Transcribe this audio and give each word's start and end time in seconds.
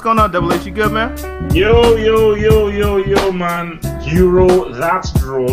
what's 0.00 0.06
going 0.06 0.18
on, 0.18 0.30
Double 0.32 0.50
H? 0.54 0.64
You 0.64 0.72
good, 0.72 0.92
man? 0.92 1.14
Yo, 1.54 1.94
yo, 1.96 2.32
yo, 2.34 2.68
yo, 2.68 2.96
yo, 2.96 3.32
man. 3.32 3.78
Euro, 4.06 4.72
that 4.72 5.06
draw. 5.16 5.46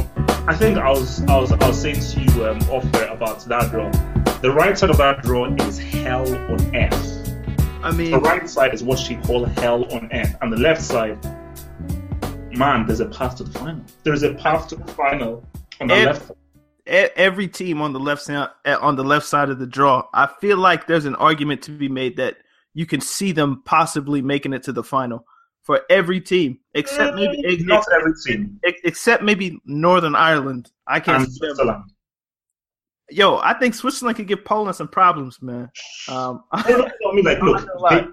I 0.47 0.55
think 0.55 0.77
I 0.77 0.89
was, 0.89 1.21
I 1.23 1.37
was, 1.37 1.51
I 1.51 1.67
was 1.67 1.81
saying 1.81 1.99
to 1.99 2.21
you 2.21 2.45
um, 2.47 2.57
off 2.69 2.85
about 3.11 3.41
that 3.43 3.71
draw. 3.71 3.91
The 4.39 4.49
right 4.49 4.77
side 4.77 4.89
of 4.89 4.95
that 4.99 5.21
draw 5.21 5.53
is 5.65 5.77
hell 5.77 6.33
on 6.33 6.73
earth. 6.73 7.29
I 7.83 7.91
mean, 7.91 8.11
The 8.11 8.21
right 8.21 8.49
side 8.49 8.73
is 8.73 8.85
what 8.85 8.99
she 8.99 9.17
call 9.17 9.43
hell 9.43 9.83
on 9.93 10.09
earth, 10.13 10.37
and 10.41 10.53
the 10.53 10.57
left 10.57 10.81
side, 10.81 11.21
man, 12.57 12.85
there's 12.85 13.01
a 13.01 13.07
path 13.07 13.35
to 13.37 13.43
the 13.43 13.59
final. 13.59 13.83
There's 14.03 14.23
a 14.23 14.33
path 14.33 14.69
to 14.69 14.77
the 14.77 14.87
final 14.93 15.45
on 15.81 15.87
the 15.87 15.93
Ev- 15.93 16.05
left. 16.05 16.31
every 17.17 17.49
team 17.49 17.81
on 17.81 17.91
the 17.91 17.99
left 17.99 18.21
side 18.21 18.47
on 18.65 18.95
the 18.95 19.03
left 19.03 19.25
side 19.25 19.49
of 19.49 19.59
the 19.59 19.67
draw, 19.67 20.07
I 20.13 20.29
feel 20.39 20.57
like 20.57 20.87
there's 20.87 21.03
an 21.03 21.15
argument 21.15 21.63
to 21.63 21.71
be 21.71 21.89
made 21.89 22.15
that 22.15 22.37
you 22.79 22.85
can 22.85 23.01
see 23.01 23.31
them 23.31 23.61
possibly 23.65 24.21
making 24.21 24.53
it 24.53 24.61
to 24.63 24.71
the 24.71 24.83
final 24.83 25.19
for 25.63 25.81
every 25.89 26.21
team 26.21 26.59
except 26.75 27.15
maybe 27.15 27.37
ex- 27.51 27.63
Not 27.63 27.83
every 27.97 28.13
team. 28.25 28.59
except 28.89 29.23
maybe 29.23 29.59
Northern 29.65 30.15
Ireland. 30.15 30.71
I 30.85 30.99
can't. 30.99 31.23
And 31.23 31.31
see 31.33 31.39
them. 31.47 31.55
Switzerland. 31.55 31.83
Yo, 33.09 33.37
I 33.37 33.53
think 33.59 33.73
Switzerland 33.73 34.17
could 34.17 34.27
give 34.27 34.45
Poland 34.45 34.75
some 34.75 34.87
problems, 34.89 35.41
man. 35.41 35.69
Um, 36.07 36.43
No, 36.69 36.77
no, 36.77 36.77
no, 37.01 37.11
I 37.11 37.15
mean, 37.15 37.25
like, 37.25 37.41
look, 37.41 37.57
not 37.65 37.67
gonna 37.67 37.79
lie. 37.79 38.07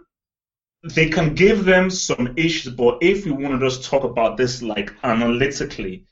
they, 0.84 1.04
they 1.04 1.08
can 1.10 1.34
give 1.34 1.64
them 1.66 1.91
some 1.91 2.32
issues, 2.36 2.72
but 2.75 2.98
if 3.02 3.25
we 3.26 3.32
want 3.32 3.60
to 3.60 3.66
just 3.69 3.84
talk 3.84 4.04
about 4.04 4.36
this 4.38 4.62
like 4.62 4.92
analytically, 5.02 6.06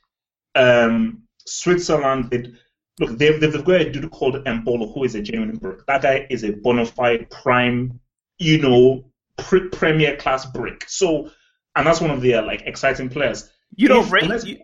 um, 0.55 1.23
Switzerland, 1.45 2.29
they, 2.29 2.53
look, 2.99 3.17
they've, 3.17 3.39
they've 3.41 3.65
got 3.65 3.81
a 3.81 3.91
dude 3.91 4.11
called 4.11 4.35
Embolo, 4.45 4.93
who 4.93 5.03
is 5.05 5.15
a 5.15 5.21
genuine 5.21 5.55
brick. 5.57 5.79
That 5.87 6.01
guy 6.03 6.27
is 6.29 6.43
a 6.43 6.51
bona 6.51 6.85
fide 6.85 7.29
prime, 7.31 7.99
you 8.43 8.61
know, 8.61 9.03
pre- 9.37 9.69
premier 9.69 10.15
class 10.17 10.45
brick. 10.45 10.85
So, 10.87 11.29
and 11.75 11.87
that's 11.87 12.01
one 12.01 12.11
of 12.11 12.21
their 12.21 12.41
like 12.41 12.61
exciting 12.63 13.09
players. 13.09 13.49
you 13.75 13.87
don't 13.87 14.05
If- 14.05 14.11
rate 14.11 14.23
unless- 14.23 14.45
you, 14.45 14.59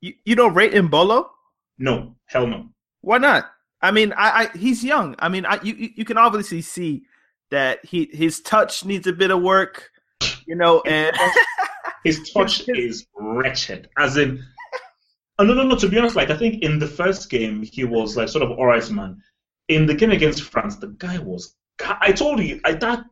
you, 0.00 0.14
you 0.24 0.34
don't 0.36 0.54
rate 0.54 0.72
Embolo? 0.72 1.26
No, 1.78 2.16
hell 2.26 2.46
no. 2.46 2.68
Why 3.02 3.18
not? 3.18 3.44
I 3.82 3.90
mean, 3.90 4.12
I, 4.16 4.44
I 4.52 4.56
he's 4.58 4.82
young. 4.82 5.14
I 5.18 5.28
mean, 5.28 5.44
I 5.44 5.60
you 5.62 5.74
you 5.74 5.90
you 5.96 6.04
can 6.04 6.16
obviously 6.18 6.62
see 6.62 7.02
that 7.50 7.84
he 7.84 8.08
his 8.12 8.40
touch 8.40 8.84
needs 8.84 9.06
a 9.06 9.12
bit 9.12 9.30
of 9.30 9.42
work, 9.42 9.90
you 10.46 10.56
know, 10.56 10.80
and 10.86 11.14
His 12.04 12.30
touch 12.32 12.62
is 12.68 13.06
wretched. 13.16 13.88
As 13.98 14.16
in, 14.16 14.42
oh, 15.40 15.44
no, 15.44 15.54
no, 15.54 15.64
no. 15.64 15.76
To 15.76 15.88
be 15.88 15.98
honest, 15.98 16.14
like 16.16 16.30
I 16.30 16.36
think 16.36 16.62
in 16.62 16.78
the 16.78 16.86
first 16.86 17.28
game 17.30 17.62
he 17.62 17.84
was 17.84 18.16
like 18.16 18.28
sort 18.28 18.42
of 18.44 18.50
alright, 18.52 18.88
man. 18.90 19.20
In 19.68 19.86
the 19.86 19.94
game 19.94 20.12
against 20.12 20.42
France, 20.42 20.76
the 20.76 20.88
guy 20.98 21.18
was. 21.18 21.54
I 21.84 22.12
told 22.12 22.40
you, 22.40 22.60
I 22.64 22.72
that 22.74 23.04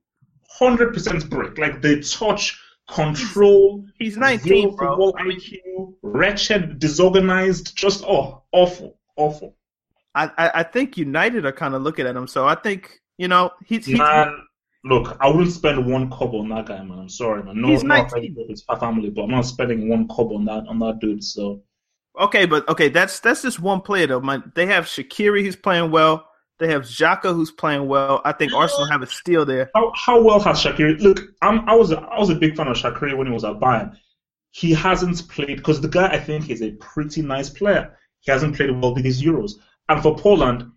hundred 0.59 0.95
percent 0.95 1.29
brick. 1.29 1.59
Like 1.59 1.83
the 1.83 2.03
touch, 2.03 2.59
control, 2.89 3.85
he's 3.99 4.17
19, 4.17 4.77
bro. 4.77 4.89
football 4.89 5.13
IQ, 5.15 5.95
wretched, 6.03 6.79
disorganized, 6.79 7.77
just 7.77 8.05
oh, 8.05 8.43
awful, 8.53 8.99
awful. 9.17 9.57
I, 10.15 10.31
I 10.39 10.51
I 10.55 10.63
think 10.63 10.97
United 10.97 11.45
are 11.45 11.53
kind 11.53 11.75
of 11.75 11.83
looking 11.83 12.07
at 12.07 12.15
him, 12.15 12.27
so 12.27 12.47
I 12.47 12.55
think 12.55 13.01
you 13.19 13.29
know 13.29 13.51
he's, 13.65 13.87
he's 13.87 13.99
Man, 13.99 14.47
look, 14.85 15.17
I 15.21 15.29
wouldn't 15.29 15.53
spend 15.53 15.85
one 15.91 16.11
kobo 16.11 16.41
on 16.41 16.49
that 16.51 16.67
guy, 16.67 16.83
man. 16.83 16.99
I'm 16.99 17.09
sorry, 17.09 17.43
man. 17.43 17.61
No, 17.61 17.69
He's 17.69 17.83
no 17.83 17.95
19. 17.97 18.07
offense 18.07 18.37
to 18.37 18.47
his 18.49 18.81
family, 18.81 19.11
but 19.11 19.23
I'm 19.23 19.31
not 19.31 19.47
spending 19.47 19.89
one 19.89 20.07
kobo 20.09 20.37
on 20.37 20.45
that 20.45 20.67
on 20.69 20.79
that 20.81 20.99
dude. 21.01 21.25
So. 21.25 21.63
okay, 22.21 22.47
but 22.47 22.69
okay, 22.69 22.89
that's 22.89 23.21
that's 23.21 23.43
just 23.43 23.61
one 23.61 23.81
player 23.81 24.07
though. 24.07 24.21
Man, 24.21 24.53
they 24.55 24.67
have 24.67 24.85
Shaqiri 24.85 25.43
he's 25.43 25.57
playing 25.57 25.91
well. 25.91 26.29
They 26.59 26.69
have 26.69 26.83
Xhaka 26.83 27.35
who's 27.35 27.51
playing 27.51 27.89
well. 27.89 28.21
I 28.25 28.33
think 28.33 28.53
Arsenal 28.53 28.87
have 28.87 29.03
a 29.03 29.07
steal 29.07 29.45
there. 29.45 29.71
How, 29.75 29.93
how 29.95 30.23
well 30.23 30.39
has 30.41 30.63
Shaqiri? 30.63 31.01
Look, 31.01 31.21
I'm, 31.43 31.69
I 31.69 31.75
was 31.75 31.91
a, 31.91 32.01
I 32.01 32.19
was 32.19 32.31
a 32.31 32.35
big 32.35 32.57
fan 32.57 32.69
of 32.69 32.77
Shaqiri 32.77 33.17
when 33.17 33.27
he 33.27 33.33
was 33.33 33.45
at 33.45 33.55
Bayern. 33.55 33.97
He 34.51 34.73
hasn't 34.73 35.29
played 35.29 35.57
because 35.57 35.81
the 35.81 35.89
guy 35.89 36.07
I 36.07 36.21
think 36.21 36.49
is 36.51 36.63
a 36.63 36.71
pretty 36.73 37.23
nice 37.23 37.51
player. 37.51 37.97
He 38.21 38.31
hasn't 38.31 38.57
played 38.57 38.71
well 38.71 38.95
with 38.95 39.03
these 39.03 39.21
Euros. 39.21 39.53
And 39.89 40.01
for 40.01 40.17
Poland, 40.17 40.71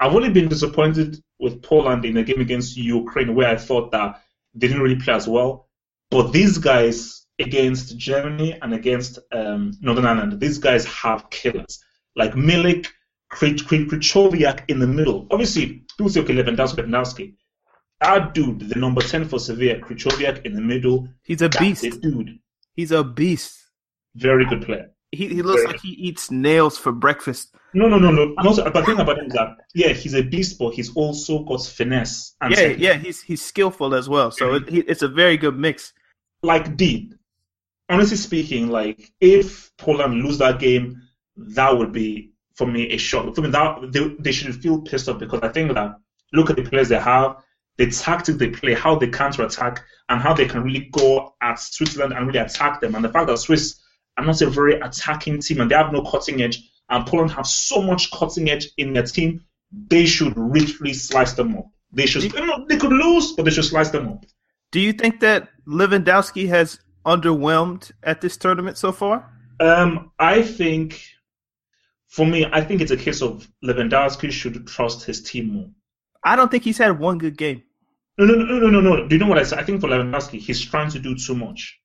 I've 0.00 0.14
only 0.14 0.30
been 0.30 0.48
disappointed 0.48 1.22
with 1.38 1.62
Poland 1.62 2.04
in 2.04 2.14
the 2.14 2.24
game 2.24 2.40
against 2.40 2.76
Ukraine 2.76 3.34
where 3.34 3.48
I 3.48 3.56
thought 3.56 3.92
that 3.92 4.20
they 4.54 4.66
didn't 4.66 4.82
really 4.82 5.00
play 5.00 5.14
as 5.14 5.28
well. 5.28 5.68
But 6.10 6.32
these 6.32 6.58
guys 6.58 7.26
against 7.38 7.96
Germany 7.96 8.58
and 8.60 8.74
against 8.74 9.18
um, 9.32 9.72
Northern 9.80 10.06
Ireland, 10.06 10.40
these 10.40 10.58
guys 10.58 10.84
have 10.86 11.30
killers 11.30 11.82
like 12.16 12.32
Milik, 12.32 12.88
Kri- 13.30 13.58
Kri- 13.58 13.86
Krychowiak 13.86 14.64
in 14.68 14.78
the 14.78 14.86
middle. 14.86 15.26
Obviously, 15.30 15.84
okay, 16.00 16.10
Lewandowski, 16.34 16.76
Lewandowski. 16.84 17.34
That 18.00 18.34
dude, 18.34 18.60
the 18.68 18.78
number 18.78 19.02
10 19.02 19.26
for 19.26 19.38
Sevilla, 19.38 19.78
Krychowiak 19.78 20.44
in 20.46 20.54
the 20.54 20.60
middle. 20.60 21.08
He's 21.24 21.42
a 21.42 21.48
That's 21.48 21.58
beast. 21.58 21.84
it, 21.84 22.00
dude. 22.00 22.38
He's 22.74 22.92
a 22.92 23.04
beast. 23.04 23.58
Very 24.16 24.44
good 24.46 24.62
player. 24.62 24.90
He 25.12 25.26
he 25.26 25.42
looks 25.42 25.62
Very 25.62 25.72
like 25.72 25.80
he 25.80 25.88
eats 25.90 26.30
nails 26.30 26.78
for 26.78 26.92
breakfast. 26.92 27.54
No, 27.74 27.88
no, 27.88 27.98
no, 27.98 28.10
no. 28.12 28.32
And 28.38 28.46
also, 28.46 28.62
but 28.64 28.74
the 28.74 28.82
thing 28.84 29.00
about 29.00 29.18
him 29.18 29.26
is 29.26 29.32
that, 29.32 29.56
yeah, 29.74 29.88
he's 29.88 30.14
a 30.14 30.22
beast, 30.22 30.56
but 30.58 30.72
he's 30.74 30.94
also 30.94 31.42
got 31.44 31.64
finesse. 31.66 32.36
And 32.40 32.52
Yeah, 32.52 32.56
second- 32.56 32.80
yeah, 32.80 32.94
he's 32.94 33.20
he's 33.20 33.42
skillful 33.42 33.94
as 33.94 34.08
well. 34.08 34.30
So 34.30 34.54
it, 34.54 34.64
it's 34.68 35.02
a 35.02 35.08
very 35.08 35.36
good 35.36 35.56
mix. 35.58 35.92
like 36.42 36.76
D, 36.76 37.12
honestly 37.88 38.16
speaking, 38.16 38.68
like 38.68 39.12
if 39.20 39.70
Poland 39.78 40.22
lose 40.22 40.38
that 40.38 40.60
game, 40.60 41.02
that 41.36 41.76
would 41.76 41.92
be 41.92 42.30
for 42.60 42.66
me 42.66 42.82
a 42.90 42.98
shock. 42.98 43.34
For 43.34 43.40
me, 43.40 43.50
that 43.50 43.90
they, 43.90 44.08
they 44.18 44.32
should 44.32 44.54
feel 44.62 44.82
pissed 44.82 45.08
off 45.08 45.18
because 45.18 45.40
I 45.42 45.48
think 45.48 45.72
that 45.72 45.96
look 46.34 46.50
at 46.50 46.56
the 46.56 46.62
players 46.62 46.90
they 46.90 47.00
have, 47.00 47.36
the 47.78 47.90
tactics 47.90 48.36
they 48.38 48.50
play, 48.50 48.74
how 48.74 48.96
they 48.96 49.08
counter 49.08 49.42
attack, 49.44 49.82
and 50.10 50.20
how 50.20 50.34
they 50.34 50.46
can 50.46 50.62
really 50.62 50.90
go 50.92 51.34
at 51.40 51.58
Switzerland 51.58 52.12
and 52.12 52.26
really 52.26 52.38
attack 52.38 52.82
them. 52.82 52.94
And 52.94 53.02
the 53.02 53.08
fact 53.08 53.28
that 53.28 53.38
Swiss 53.38 53.80
are 54.18 54.26
not 54.26 54.42
a 54.42 54.50
very 54.50 54.74
attacking 54.78 55.40
team 55.40 55.62
and 55.62 55.70
they 55.70 55.74
have 55.74 55.90
no 55.90 56.02
cutting 56.02 56.42
edge, 56.42 56.58
and 56.90 57.06
Poland 57.06 57.30
have 57.30 57.46
so 57.46 57.80
much 57.80 58.10
cutting 58.10 58.50
edge 58.50 58.68
in 58.76 58.92
their 58.92 59.04
team. 59.04 59.40
they 59.72 60.06
should 60.06 60.34
richly 60.36 60.92
slice 60.92 61.32
them 61.32 61.56
up. 61.56 61.66
They 61.92 62.06
should. 62.06 62.22
You 62.24 62.46
know, 62.46 62.66
they 62.68 62.76
could 62.76 62.92
lose, 62.92 63.32
but 63.32 63.44
they 63.44 63.50
should 63.50 63.64
slice 63.64 63.90
them 63.90 64.08
up. 64.08 64.24
Do 64.70 64.80
you 64.80 64.92
think 64.92 65.20
that 65.20 65.48
Lewandowski 65.66 66.48
has 66.48 66.78
underwhelmed 67.04 67.90
at 68.02 68.20
this 68.20 68.36
tournament 68.36 68.76
so 68.78 68.92
far? 68.92 69.28
Um, 69.58 70.12
I 70.18 70.42
think, 70.42 71.02
for 72.10 72.26
me, 72.26 72.44
I 72.44 72.60
think 72.60 72.80
it's 72.80 72.90
a 72.90 72.96
case 72.96 73.22
of 73.22 73.48
Lewandowski 73.64 74.32
should 74.32 74.66
trust 74.66 75.04
his 75.04 75.22
team 75.22 75.52
more. 75.52 75.70
I 76.24 76.34
don't 76.36 76.50
think 76.50 76.64
he's 76.64 76.78
had 76.78 76.98
one 76.98 77.18
good 77.18 77.38
game. 77.38 77.62
No, 78.18 78.26
no, 78.26 78.34
no, 78.34 78.58
no, 78.58 78.68
no, 78.68 78.80
no. 78.80 79.08
Do 79.08 79.14
you 79.14 79.20
know 79.20 79.28
what 79.28 79.38
I 79.38 79.44
said? 79.44 79.60
I 79.60 79.62
think 79.62 79.80
for 79.80 79.88
Lewandowski, 79.88 80.40
he's 80.40 80.60
trying 80.60 80.90
to 80.90 80.98
do 80.98 81.14
too 81.14 81.36
much. 81.36 81.80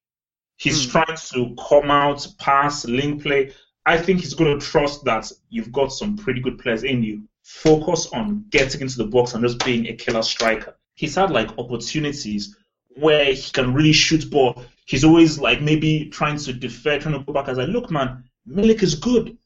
He's 0.57 0.87
mm. 0.87 0.91
trying 0.91 1.15
to 1.15 1.55
come 1.69 1.91
out, 1.91 2.27
pass, 2.39 2.85
link 2.85 3.21
play. 3.21 3.53
I 3.85 3.99
think 3.99 4.21
he's 4.21 4.33
going 4.33 4.59
to 4.59 4.65
trust 4.65 5.05
that 5.05 5.31
you've 5.49 5.71
got 5.71 5.91
some 5.91 6.17
pretty 6.17 6.41
good 6.41 6.57
players 6.57 6.83
in 6.83 7.03
you. 7.03 7.23
Focus 7.43 8.07
on 8.07 8.45
getting 8.49 8.81
into 8.81 8.97
the 8.97 9.05
box 9.05 9.35
and 9.35 9.43
just 9.43 9.63
being 9.63 9.85
a 9.87 9.93
killer 9.93 10.23
striker. 10.23 10.75
He's 10.95 11.13
had 11.13 11.29
like 11.29 11.55
opportunities 11.59 12.55
where 12.95 13.25
he 13.31 13.51
can 13.51 13.75
really 13.75 13.93
shoot 13.93 14.31
ball. 14.31 14.63
He's 14.87 15.03
always 15.03 15.37
like 15.37 15.61
maybe 15.61 16.09
trying 16.09 16.37
to 16.39 16.53
defer, 16.53 16.97
trying 16.97 17.19
to 17.19 17.23
go 17.23 17.31
back. 17.31 17.45
I 17.45 17.51
was 17.51 17.59
like, 17.59 17.67
look, 17.67 17.91
man, 17.91 18.23
Milik 18.49 18.81
is 18.81 18.95
good. 18.95 19.37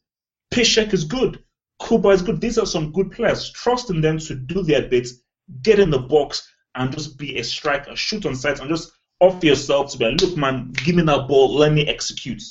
Piszczek 0.50 0.92
is 0.92 1.04
good. 1.04 1.42
Kuba 1.86 2.10
is 2.10 2.22
good. 2.22 2.40
These 2.40 2.58
are 2.58 2.66
some 2.66 2.92
good 2.92 3.10
players. 3.10 3.50
Trust 3.52 3.90
in 3.90 4.00
them 4.00 4.18
to 4.18 4.34
do 4.34 4.62
their 4.62 4.88
bits, 4.88 5.14
get 5.62 5.78
in 5.78 5.90
the 5.90 5.98
box, 5.98 6.46
and 6.74 6.92
just 6.92 7.18
be 7.18 7.38
a 7.38 7.44
striker, 7.44 7.96
shoot 7.96 8.26
on 8.26 8.34
sight, 8.34 8.60
and 8.60 8.68
just 8.68 8.92
offer 9.20 9.46
yourself 9.46 9.92
to 9.92 9.98
be 9.98 10.04
like, 10.06 10.20
look, 10.20 10.36
man, 10.36 10.72
give 10.84 10.96
me 10.96 11.02
that 11.02 11.28
ball, 11.28 11.54
let 11.54 11.72
me 11.72 11.86
execute. 11.86 12.42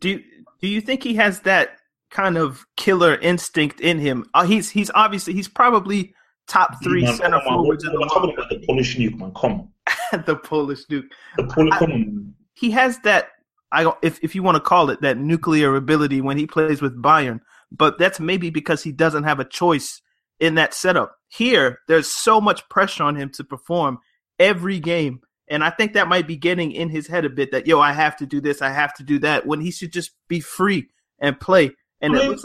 Do 0.00 0.10
you, 0.10 0.22
do 0.60 0.68
you 0.68 0.80
think 0.80 1.02
he 1.02 1.14
has 1.14 1.40
that 1.40 1.78
kind 2.10 2.36
of 2.36 2.64
killer 2.76 3.16
instinct 3.16 3.80
in 3.80 3.98
him? 3.98 4.24
Uh, 4.34 4.44
he's 4.44 4.70
he's 4.70 4.90
obviously 4.94 5.32
he's 5.32 5.48
probably 5.48 6.14
top 6.46 6.82
three 6.82 7.04
man, 7.04 7.16
center 7.16 7.40
forwards 7.40 7.84
in 7.84 7.92
the 7.92 7.98
world. 7.98 8.34
About 8.34 8.48
the 8.50 8.64
Polish 8.66 8.96
nuke, 8.96 9.16
man. 9.16 9.32
Come 9.34 9.68
on. 10.12 10.22
the 10.26 10.36
Polish 10.36 10.86
nuke. 10.86 11.08
The 11.36 11.44
Polish, 11.44 11.74
come 11.78 11.92
on. 11.92 12.34
He 12.54 12.70
has 12.70 12.98
that. 13.00 13.28
I 13.72 13.90
if 14.02 14.22
if 14.22 14.34
you 14.34 14.42
want 14.42 14.56
to 14.56 14.60
call 14.60 14.90
it 14.90 15.00
that 15.00 15.16
nuclear 15.16 15.74
ability 15.74 16.20
when 16.20 16.36
he 16.36 16.46
plays 16.46 16.82
with 16.82 17.00
Bayern, 17.00 17.40
but 17.70 17.98
that's 17.98 18.20
maybe 18.20 18.50
because 18.50 18.82
he 18.82 18.92
doesn't 18.92 19.24
have 19.24 19.40
a 19.40 19.44
choice 19.44 20.02
in 20.38 20.56
that 20.56 20.74
setup. 20.74 21.16
Here, 21.28 21.78
there's 21.88 22.08
so 22.08 22.40
much 22.40 22.68
pressure 22.68 23.04
on 23.04 23.16
him 23.16 23.30
to 23.30 23.44
perform 23.44 23.98
every 24.38 24.80
game. 24.80 25.20
And 25.48 25.64
I 25.64 25.70
think 25.70 25.92
that 25.94 26.08
might 26.08 26.26
be 26.26 26.36
getting 26.36 26.72
in 26.72 26.88
his 26.88 27.06
head 27.06 27.24
a 27.24 27.30
bit 27.30 27.52
that, 27.52 27.66
yo, 27.66 27.80
I 27.80 27.92
have 27.92 28.16
to 28.18 28.26
do 28.26 28.40
this, 28.40 28.62
I 28.62 28.70
have 28.70 28.94
to 28.94 29.02
do 29.02 29.18
that, 29.20 29.46
when 29.46 29.60
he 29.60 29.70
should 29.70 29.92
just 29.92 30.12
be 30.28 30.40
free 30.40 30.88
and 31.20 31.38
play. 31.38 31.72
And 32.00 32.14
I 32.14 32.18
mean, 32.18 32.30
looks... 32.30 32.44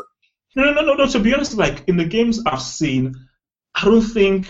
no, 0.56 0.72
no, 0.72 0.82
no, 0.82 0.94
no. 0.94 1.08
To 1.08 1.20
be 1.20 1.34
honest, 1.34 1.56
like 1.56 1.84
in 1.88 1.98
the 1.98 2.06
games 2.06 2.42
I've 2.46 2.62
seen, 2.62 3.16
I 3.76 3.86
don't 3.86 4.02
think 4.02 4.48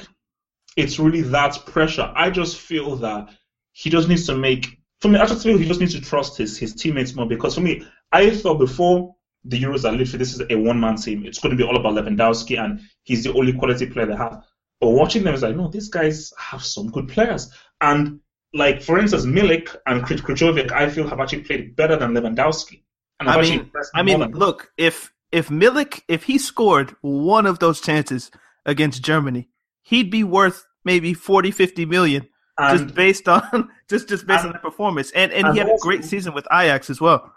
it's 0.75 1.00
really 1.00 1.21
that 1.21 1.65
pressure. 1.65 2.12
I 2.15 2.30
just 2.30 2.57
feel 2.57 2.95
that 2.97 3.30
he 3.73 3.89
just 3.89 4.07
needs 4.09 4.25
to 4.27 4.35
make. 4.35 4.77
For 5.01 5.09
me, 5.09 5.19
I 5.19 5.25
just 5.25 5.44
feel 5.44 5.57
he 5.57 5.67
just 5.67 5.79
needs 5.79 5.94
to 5.94 6.01
trust 6.01 6.38
his 6.38 6.57
his 6.57 6.73
teammates 6.73 7.15
more 7.15 7.27
because 7.27 7.55
for 7.55 7.61
me, 7.61 7.85
I 8.11 8.31
thought 8.31 8.57
before 8.57 9.15
the 9.44 9.61
Euros 9.61 9.85
are 9.85 9.91
literally 9.91 10.17
this 10.17 10.33
is 10.33 10.41
a 10.49 10.55
one 10.55 10.79
man 10.79 10.95
team. 10.95 11.25
It's 11.25 11.39
going 11.39 11.55
to 11.55 11.61
be 11.61 11.67
all 11.67 11.77
about 11.77 11.94
Lewandowski, 11.94 12.59
and 12.59 12.81
he's 13.03 13.23
the 13.23 13.33
only 13.33 13.53
quality 13.53 13.85
player 13.85 14.07
they 14.07 14.15
have. 14.15 14.44
But 14.79 14.89
watching 14.89 15.23
them 15.23 15.33
is 15.33 15.41
like, 15.41 15.55
no, 15.55 15.69
these 15.69 15.89
guys 15.89 16.33
have 16.38 16.63
some 16.63 16.91
good 16.91 17.07
players. 17.07 17.51
And 17.81 18.19
like 18.53 18.81
for 18.81 18.97
instance, 18.99 19.25
Milik 19.25 19.75
and 19.85 20.03
Krychowiak, 20.03 20.71
I 20.71 20.89
feel 20.89 21.07
have 21.07 21.19
actually 21.19 21.44
played 21.44 21.75
better 21.75 21.95
than 21.95 22.13
Lewandowski. 22.13 22.81
And 23.19 23.29
I 23.29 23.41
mean, 23.41 23.71
I 23.95 24.03
mean, 24.03 24.31
look, 24.31 24.71
if 24.77 25.11
if 25.31 25.49
Milik 25.49 26.01
if 26.07 26.23
he 26.23 26.38
scored 26.38 26.95
one 27.01 27.45
of 27.45 27.59
those 27.59 27.81
chances 27.81 28.31
against 28.65 29.03
Germany, 29.03 29.49
he'd 29.81 30.11
be 30.11 30.23
worth 30.23 30.65
maybe 30.83 31.13
40, 31.13 31.51
50 31.51 31.85
million 31.85 32.27
and, 32.57 32.80
just 32.86 32.95
based 32.95 33.27
on 33.27 33.69
just 33.89 34.09
just 34.09 34.27
based 34.27 34.44
and, 34.44 34.48
on 34.48 34.54
the 34.54 34.59
performance. 34.59 35.12
And 35.12 35.31
and, 35.31 35.48
and 35.48 35.54
he 35.54 35.59
had 35.59 35.69
also, 35.69 35.81
a 35.81 35.88
great 35.88 36.04
season 36.04 36.33
with 36.33 36.48
Ajax 36.51 36.89
as 36.89 37.01
well. 37.01 37.33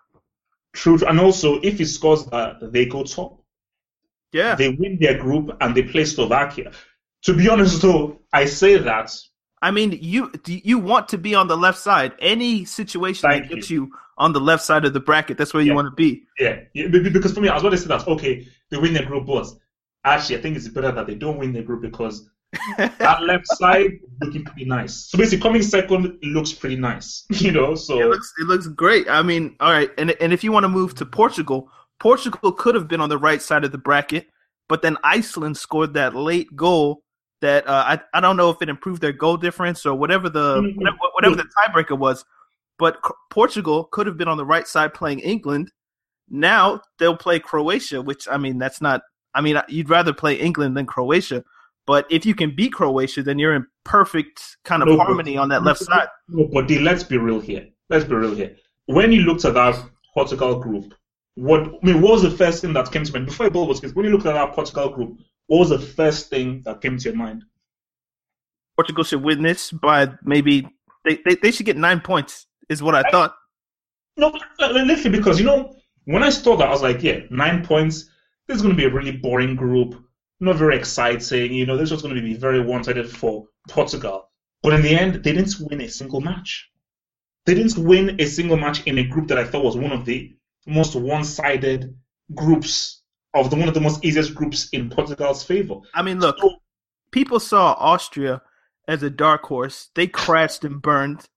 True, 0.73 0.99
and 1.07 1.21
also 1.21 1.61
if 1.63 1.79
he 1.79 1.85
scores 1.85 2.27
that, 2.27 2.73
they 2.73 2.87
go 2.87 3.03
top. 3.05 3.43
Yeah, 4.33 4.55
they 4.55 4.69
win 4.69 4.99
their 5.01 5.19
group 5.19 5.57
and 5.61 5.75
they 5.75 5.83
play 5.83 6.05
Slovakia. 6.05 6.73
To 7.23 7.35
be 7.35 7.49
honest, 7.49 7.83
though, 7.83 8.21
I 8.33 8.47
say 8.47 8.79
that. 8.79 9.13
I 9.63 9.71
mean, 9.71 9.99
you 10.01 10.33
you 10.47 10.79
want 10.79 11.09
to 11.09 11.19
be 11.19 11.35
on 11.35 11.49
the 11.49 11.57
left 11.57 11.79
side. 11.79 12.15
Any 12.21 12.65
situation 12.65 13.29
Thank 13.29 13.49
that 13.49 13.55
gets 13.57 13.71
you. 13.71 13.87
you. 13.87 13.93
on 14.17 14.33
the 14.33 14.41
left 14.41 14.63
side 14.63 14.85
of 14.85 14.93
the 14.93 15.01
bracket, 15.01 15.37
that's 15.37 15.53
where 15.53 15.63
you 15.63 15.75
want 15.75 15.87
to 15.87 15.95
be. 15.95 16.25
Yeah. 16.39 16.61
yeah, 16.75 16.89
because 16.89 17.33
for 17.33 17.41
me, 17.41 17.49
I 17.49 17.55
was 17.55 17.63
going 17.63 17.73
to 17.73 17.79
say 17.79 17.89
that 17.89 18.07
okay, 18.07 18.47
they 18.71 18.77
win 18.77 18.95
their 18.95 19.05
group, 19.05 19.27
but 19.27 19.47
actually, 20.05 20.39
I 20.39 20.43
think 20.43 20.57
it's 20.57 20.69
better 20.69 20.93
that 20.93 21.07
they 21.07 21.15
don't 21.15 21.39
win 21.39 21.53
their 21.53 21.63
group 21.63 21.83
because 21.83 22.31
that 22.79 23.23
left 23.23 23.47
side 23.47 24.01
looking 24.21 24.45
pretty 24.45 24.65
nice. 24.65 25.09
So 25.09 25.19
basically, 25.19 25.43
coming 25.43 25.63
second 25.63 26.19
looks 26.23 26.53
pretty 26.53 26.77
nice, 26.77 27.25
you 27.31 27.53
know. 27.53 27.75
So 27.75 28.01
it 28.01 28.07
looks 28.07 28.33
it 28.41 28.47
looks 28.47 28.67
great. 28.67 29.09
I 29.09 29.23
mean, 29.23 29.57
all 29.61 29.71
right, 29.71 29.91
and 29.99 30.11
and 30.21 30.33
if 30.33 30.43
you 30.43 30.51
want 30.51 30.65
to 30.65 30.69
move 30.69 30.95
to 30.97 31.07
Portugal, 31.07 31.71
Portugal 32.01 32.53
could 32.53 32.75
have 32.75 32.89
been 32.89 33.01
on 33.01 33.09
the 33.09 33.19
right 33.19 33.41
side 33.41 33.65
of 33.65 33.73
the 33.73 33.79
bracket, 33.79 34.27
but 34.69 34.83
then 34.83 34.97
Iceland 35.05 35.57
scored 35.57 35.95
that 35.95 36.17
late 36.17 36.55
goal 36.57 37.03
that 37.41 37.69
uh, 37.69 37.85
I 37.87 38.01
I 38.15 38.21
don't 38.21 38.37
know 38.37 38.51
if 38.51 38.61
it 38.61 38.69
improved 38.69 39.01
their 39.01 39.13
goal 39.13 39.37
difference 39.37 39.87
or 39.87 39.95
whatever 39.95 40.29
the 40.29 40.61
mm-hmm. 40.61 40.79
whatever, 40.79 40.97
whatever 41.13 41.37
the 41.37 41.49
tiebreaker 41.57 41.99
was, 41.99 42.25
but 42.79 42.99
Portugal 43.31 43.85
could 43.85 44.09
have 44.09 44.17
been 44.17 44.29
on 44.29 44.39
the 44.39 44.47
right 44.47 44.67
side 44.67 44.93
playing 44.93 45.21
England. 45.21 45.71
Now 46.29 46.81
they'll 46.99 47.17
play 47.17 47.39
Croatia, 47.39 48.03
which 48.03 48.27
I 48.29 48.39
mean 48.39 48.59
that's 48.59 48.81
not. 48.81 49.03
I 49.35 49.41
mean 49.41 49.61
you'd 49.69 49.89
rather 49.89 50.13
play 50.13 50.35
England 50.35 50.77
than 50.77 50.87
Croatia 50.87 51.45
but 51.91 52.07
if 52.09 52.25
you 52.25 52.37
can 52.37 52.55
beat 52.55 52.73
Croatia, 52.73 53.21
then 53.21 53.41
you're 53.41 53.53
in 53.53 53.67
perfect 53.85 54.59
kind 54.65 54.81
of 54.81 54.87
no, 54.87 54.97
harmony 54.97 55.35
but, 55.35 55.43
on 55.43 55.49
that 55.49 55.65
left 55.65 55.81
side. 55.81 56.07
No, 56.29 56.49
but 56.53 56.69
D, 56.69 56.79
let's 56.79 57.03
be 57.03 57.19
real 57.19 57.41
here. 57.41 57.67
Let's 57.89 58.05
be 58.05 58.15
real 58.15 58.33
here. 58.33 58.55
When 58.87 59.11
you 59.11 59.23
looked 59.23 59.45
at 59.45 59.55
that 59.55 59.75
Portugal 60.15 60.61
group, 60.61 60.95
what 61.35 61.63
I 61.63 61.85
mean, 61.85 62.01
what 62.01 62.13
was 62.13 62.23
the 62.23 62.31
first 62.31 62.63
thing 62.63 62.73
that 62.75 62.93
came 62.93 63.03
to 63.03 63.13
mind 63.13 63.27
before 63.27 63.47
the 63.47 63.51
ball 63.51 63.67
was 63.67 63.81
kicked? 63.81 63.97
When 63.97 64.05
you 64.05 64.13
looked 64.13 64.27
at 64.27 64.35
that 64.35 64.53
Portugal 64.53 64.91
group, 64.91 65.19
what 65.49 65.59
was 65.59 65.71
the 65.71 65.81
first 65.81 66.31
thing 66.31 66.63
that 66.65 66.81
came 66.81 66.97
to 66.97 67.09
your 67.09 67.17
mind? 67.17 67.43
Portugal 68.77 69.03
should 69.03 69.25
win 69.25 69.43
this 69.43 69.73
by 69.73 70.13
maybe 70.23 70.69
they, 71.05 71.19
they, 71.25 71.35
they 71.43 71.51
should 71.51 71.67
get 71.67 71.77
nine 71.77 71.99
points, 71.99 72.47
is 72.69 72.85
what 72.85 72.95
I, 72.95 73.01
I 73.01 73.11
thought. 73.11 73.35
No, 74.17 74.33
literally 74.61 75.11
because 75.11 75.41
you 75.41 75.47
know 75.47 75.75
when 76.05 76.23
I 76.23 76.31
saw 76.31 76.57
that 76.57 76.69
I 76.69 76.71
was 76.71 76.83
like, 76.83 77.03
yeah, 77.03 77.23
nine 77.33 77.65
points. 77.65 78.09
This 78.47 78.59
is 78.59 78.63
going 78.63 78.77
to 78.77 78.81
be 78.81 78.87
a 78.87 78.93
really 78.93 79.17
boring 79.17 79.57
group 79.57 80.05
not 80.41 80.57
very 80.57 80.77
exciting. 80.77 81.53
You 81.53 81.67
know, 81.67 81.77
this 81.77 81.91
was 81.91 82.03
going 82.03 82.15
to 82.15 82.23
be 82.23 82.35
very 82.35 82.61
one-sided 82.61 83.09
for 83.09 83.47
Portugal. 83.69 84.29
But 84.63 84.75
in 84.75 84.83
the 84.83 84.95
end, 84.95 85.23
they 85.23 85.33
didn't 85.33 85.55
win 85.61 85.81
a 85.81 85.89
single 85.89 86.21
match. 86.21 86.71
They 87.47 87.55
didn't 87.55 87.79
win 87.79 88.21
a 88.21 88.27
single 88.27 88.57
match 88.57 88.87
in 88.87 88.99
a 88.99 89.07
group 89.07 89.29
that 89.29 89.39
I 89.39 89.45
thought 89.45 89.65
was 89.65 89.77
one 89.77 89.93
of 89.93 90.05
the 90.05 90.35
most 90.67 90.95
one-sided 90.95 91.95
groups 92.35 93.03
of 93.35 93.51
the 93.51 93.57
one 93.57 93.69
of 93.69 93.75
the 93.75 93.81
most 93.81 94.05
easiest 94.05 94.35
groups 94.35 94.69
in 94.73 94.91
Portugal's 94.91 95.43
favor. 95.43 95.77
I 95.95 96.03
mean, 96.03 96.21
look, 96.21 96.39
so, 96.39 96.57
people 97.11 97.41
saw 97.41 97.73
Austria 97.79 98.43
as 98.89 99.03
a 99.03 99.11
dark 99.11 99.45
horse. 99.45 99.91
They 99.95 100.07
crashed 100.07 100.65
and 100.65 100.83
burned. 100.83 101.29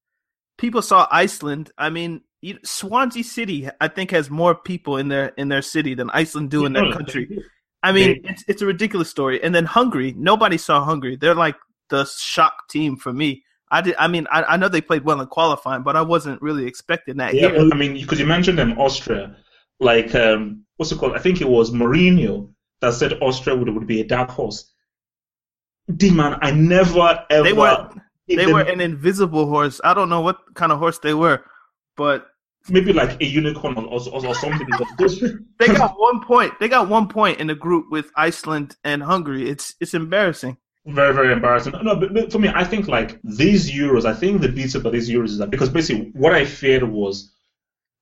People 0.58 0.82
saw 0.82 1.08
Iceland. 1.12 1.72
I 1.78 1.90
mean, 1.90 2.22
Swansea 2.64 3.24
City, 3.24 3.70
I 3.80 3.88
think, 3.88 4.12
has 4.12 4.30
more 4.30 4.56
people 4.56 4.98
in 4.98 5.08
their 5.08 5.28
in 5.30 5.50
their 5.50 5.62
city 5.62 5.94
than 5.94 6.10
Iceland 6.10 6.52
do 6.52 6.66
in 6.66 6.74
their 6.74 6.92
country. 6.92 7.44
I 7.84 7.92
mean, 7.92 8.22
they, 8.24 8.30
it's 8.30 8.44
it's 8.48 8.62
a 8.62 8.66
ridiculous 8.66 9.10
story. 9.10 9.44
And 9.44 9.54
then 9.54 9.66
Hungary, 9.66 10.14
nobody 10.18 10.58
saw 10.58 10.84
Hungary. 10.84 11.18
They're 11.18 11.36
like 11.36 11.56
the 11.90 12.06
shock 12.06 12.70
team 12.70 12.96
for 12.96 13.14
me. 13.14 13.44
I 13.70 13.82
did. 13.82 13.96
I 14.00 14.08
mean, 14.08 14.26
I, 14.32 14.44
I 14.44 14.58
know 14.58 14.70
they 14.70 14.82
played 14.82 15.04
well 15.04 15.20
in 15.20 15.28
qualifying, 15.28 15.84
but 15.84 15.96
I 15.96 16.02
wasn't 16.02 16.42
really 16.42 16.66
expecting 16.66 17.18
that. 17.18 17.34
Yeah, 17.34 17.52
well, 17.52 17.74
I 17.74 17.76
mean, 17.76 17.94
because 17.94 18.20
you 18.20 18.26
mentioned 18.26 18.58
them, 18.58 18.80
Austria. 18.80 19.36
Like, 19.80 20.16
um, 20.16 20.64
what's 20.78 20.92
it 20.92 21.00
called? 21.00 21.14
I 21.14 21.20
think 21.20 21.42
it 21.42 21.50
was 21.50 21.72
Mourinho 21.72 22.50
that 22.82 22.94
said 22.94 23.14
Austria 23.22 23.56
would 23.56 23.70
would 23.70 23.88
be 23.88 24.02
a 24.02 24.06
dark 24.06 24.30
horse. 24.30 24.72
D 25.96 26.12
man, 26.12 26.38
I 26.42 26.52
never 26.52 27.26
ever. 27.30 27.44
They 27.44 27.54
were 27.54 27.90
they 28.28 28.48
were 28.48 28.62
an 28.62 28.80
invisible 28.80 29.48
horse. 29.48 29.82
I 29.84 29.94
don't 29.94 30.10
know 30.10 30.22
what 30.22 30.38
kind 30.54 30.72
of 30.72 30.80
horse 30.80 31.00
they 31.00 31.14
were, 31.14 31.44
but 31.98 32.28
maybe 32.70 32.94
like 32.94 33.22
a 33.22 33.26
unicorn 33.26 33.78
or, 33.78 33.86
or, 33.86 34.26
or 34.26 34.36
something. 34.36 34.68
they 35.60 35.68
got 35.68 35.96
one 35.98 36.22
point. 36.22 36.54
They 36.60 36.68
got 36.68 36.88
one 36.88 37.08
point 37.08 37.40
in 37.40 37.48
the 37.48 37.56
group 37.56 37.88
with 37.92 38.12
Iceland 38.16 38.76
and 38.84 39.04
Hungary. 39.04 39.50
It's 39.50 39.76
it's 39.80 39.94
embarrassing. 39.94 40.58
Very 40.86 41.14
very 41.14 41.32
embarrassing. 41.32 41.74
No, 41.82 41.96
but, 41.96 42.14
but 42.14 42.32
for 42.32 42.40
me, 42.40 42.50
I 42.54 42.64
think 42.64 42.88
like 42.88 43.20
these 43.24 43.72
Euros. 43.72 44.06
I 44.06 44.14
think 44.14 44.42
the 44.42 44.50
beauty 44.50 44.78
about 44.78 44.94
these 44.94 45.10
Euros 45.10 45.30
is 45.30 45.38
that 45.38 45.50
because 45.50 45.70
basically 45.70 46.12
what 46.14 46.34
I 46.34 46.46
feared 46.46 46.84
was, 46.84 47.34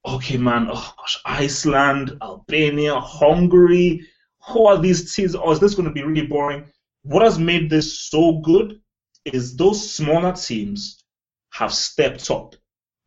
okay, 0.06 0.38
man, 0.38 0.68
oh 0.72 0.94
gosh, 0.98 1.22
Iceland, 1.26 2.18
Albania, 2.22 3.00
Hungary. 3.00 4.02
Who 4.50 4.66
are 4.66 4.78
these 4.80 5.14
teams? 5.14 5.36
Or 5.36 5.50
oh, 5.50 5.52
is 5.52 5.60
this 5.60 5.76
going 5.76 5.88
to 5.88 5.94
be 5.94 6.04
really 6.04 6.26
boring? 6.26 6.66
What 7.04 7.24
has 7.24 7.38
made 7.38 7.70
this 7.70 8.00
so 8.00 8.40
good 8.40 8.80
is 9.26 9.56
those 9.56 9.94
smaller 9.94 10.34
teams 10.34 11.04
have 11.52 11.74
stepped 11.74 12.32
up 12.32 12.56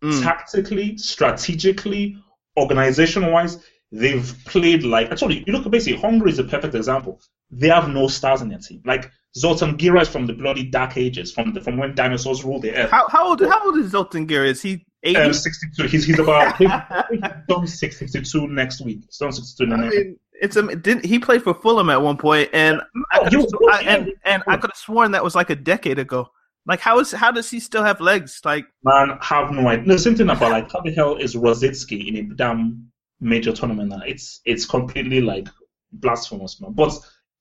mm. 0.05 0.23
tactically, 0.23 0.97
strategically, 0.99 2.17
organization 2.57 3.31
wise, 3.31 3.59
they've 3.91 4.35
played 4.47 4.83
like 4.83 5.11
I 5.13 5.15
told 5.15 5.33
you, 5.33 5.45
you 5.47 5.53
look 5.53 5.71
basically 5.71 6.01
Hungary 6.01 6.31
is 6.31 6.39
a 6.39 6.45
perfect 6.45 6.75
example. 6.75 7.21
they 7.51 7.69
have 7.69 7.89
no 7.89 8.09
stars 8.09 8.43
in 8.43 8.49
their 8.49 8.59
team. 8.59 8.83
Like 8.85 9.11
Zoltan 9.37 9.77
Gera 9.77 10.01
is 10.01 10.09
from 10.09 10.27
the 10.27 10.33
bloody 10.33 10.65
dark 10.65 10.97
ages, 10.97 11.33
from 11.33 11.53
the, 11.53 11.61
from 11.61 11.77
when 11.77 11.95
dinosaurs 11.95 12.45
ruled 12.45 12.63
the 12.63 12.75
earth. 12.75 12.91
How, 12.91 13.09
how 13.09 13.29
old 13.29 13.41
how 13.41 13.65
old 13.67 13.79
is 13.79 13.91
Zoltan 13.91 14.27
Gera? 14.27 14.49
Is 14.49 14.63
he 14.63 14.85
80? 15.03 15.21
Um, 15.21 15.33
62. 15.33 15.87
He's, 15.89 16.05
he's 16.07 16.19
about 16.19 16.57
he's, 16.57 16.71
he's 17.11 17.21
done 17.49 17.67
62 17.67 18.49
next 18.49 18.81
week. 18.81 19.01
He's 19.07 19.19
done 19.19 19.33
62 19.33 19.67
next 19.67 19.97
week. 19.97 20.17
it's 20.41 20.57
a 20.57 20.77
didn't 20.77 21.05
he 21.05 21.19
played 21.19 21.43
for 21.43 21.55
Fulham 21.55 21.91
at 21.91 22.01
one 22.01 22.17
point, 22.17 22.51
and 22.53 22.81
I 23.13 23.19
could've 23.19 23.33
you- 23.33 23.71
I, 23.71 23.83
and 23.83 24.13
and 24.25 24.43
I 24.47 24.57
could 24.57 24.71
have 24.71 24.79
sworn 24.79 25.13
that 25.13 25.25
was 25.25 25.35
like 25.35 25.51
a 25.51 25.57
decade 25.57 25.99
ago. 25.99 26.29
Like 26.67 26.81
how 26.81 26.99
is 26.99 27.13
how 27.13 27.31
does 27.31 27.51
he 27.51 27.61
still 27.61 27.85
have 27.85 28.01
legs? 28.01 28.41
Like 28.45 28.67
Man, 28.83 29.19
have 29.21 29.51
no 29.51 29.67
idea. 29.69 29.87
No, 29.87 29.97
same 29.97 30.17
thing 30.17 30.31
about 30.31 30.51
like 30.51 30.73
how 30.73 30.81
the 30.81 30.93
hell 30.93 31.17
is 31.17 31.35
Rosicky 31.35 32.09
in 32.09 32.17
a 32.17 32.35
damn 32.35 32.91
major 33.21 33.53
tournament 33.53 33.91
now? 33.91 34.01
It's 34.07 34.41
it's 34.45 34.65
completely 34.65 35.21
like 35.21 35.49
blasphemous, 35.93 36.61
man. 36.61 36.73
But 36.73 36.93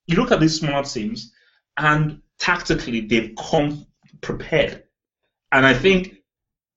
you 0.07 0.17
look 0.17 0.31
at 0.31 0.39
these 0.39 0.59
small 0.59 0.83
teams, 0.83 1.31
and 1.77 2.21
tactically 2.37 3.01
they've 3.01 3.33
come 3.37 3.85
prepared. 4.21 4.83
And 5.51 5.65
I 5.65 5.73
think 5.73 6.17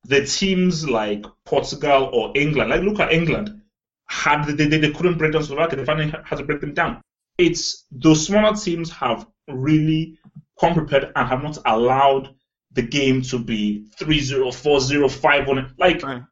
the 0.05 0.25
teams 0.25 0.89
like 0.89 1.25
Portugal 1.45 2.11
or 2.13 2.33
England, 2.37 2.71
like 2.71 2.83
look 2.83 3.01
at 3.01 3.13
England, 3.13 3.61
had 4.07 4.45
they, 4.45 4.67
they, 4.67 4.79
they 4.79 4.93
couldn't 4.93 5.19
break 5.19 5.33
down 5.33 5.43
Slovakia, 5.43 5.77
they 5.77 5.85
finally 5.85 6.13
had 6.25 6.39
to 6.39 6.45
break 6.45 6.61
them 6.61 6.75
down. 6.75 7.01
It's 7.39 7.87
those 7.91 8.27
smaller 8.27 8.57
teams 8.57 8.91
have 8.91 9.27
really 9.49 10.19
come 10.61 10.75
prepared 10.75 11.13
and 11.15 11.29
have 11.29 11.43
not 11.43 11.59
allowed 11.67 12.35
the 12.73 12.83
game 12.83 13.23
to 13.23 13.39
be 13.39 13.87
3-0, 13.99 14.49
4-0, 14.49 15.47
5-1. 15.47 15.73
Like 15.79 16.03
Right. 16.03 16.23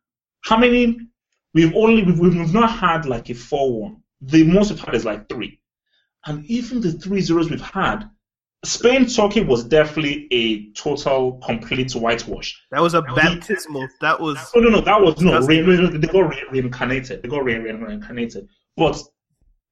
how 0.42 0.56
many 0.58 0.98
we've 1.54 1.74
only 1.74 2.02
we've, 2.02 2.18
we've 2.18 2.52
not 2.52 2.70
had 2.70 3.06
like 3.06 3.30
a 3.30 3.34
4-1. 3.34 3.96
The 4.22 4.44
most 4.44 4.70
we've 4.70 4.80
had 4.80 4.94
is 4.94 5.04
like 5.04 5.28
three. 5.28 5.60
And 6.26 6.44
even 6.46 6.80
the 6.80 6.92
three 6.92 7.20
zeros 7.20 7.50
we've 7.50 7.60
had, 7.60 8.08
Spain 8.64 9.04
Turkey 9.06 9.42
was 9.42 9.62
definitely 9.64 10.26
a 10.32 10.70
total 10.72 11.38
complete 11.44 11.92
whitewash. 11.94 12.58
that 12.70 12.80
was 12.80 12.94
a 12.94 13.02
baptismal. 13.02 13.86
That 14.00 14.18
was 14.18 14.38
No, 14.54 14.62
no, 14.62 14.70
no, 14.70 14.80
that 14.80 15.00
was 15.02 15.20
no. 15.20 15.38
Re, 15.40 15.60
re, 15.60 15.98
they 15.98 16.06
got 16.08 16.30
re, 16.30 16.42
reincarnated. 16.50 17.22
They 17.22 17.28
got 17.28 17.44
re, 17.44 17.56
reincarnated. 17.56 18.48
But 18.76 18.98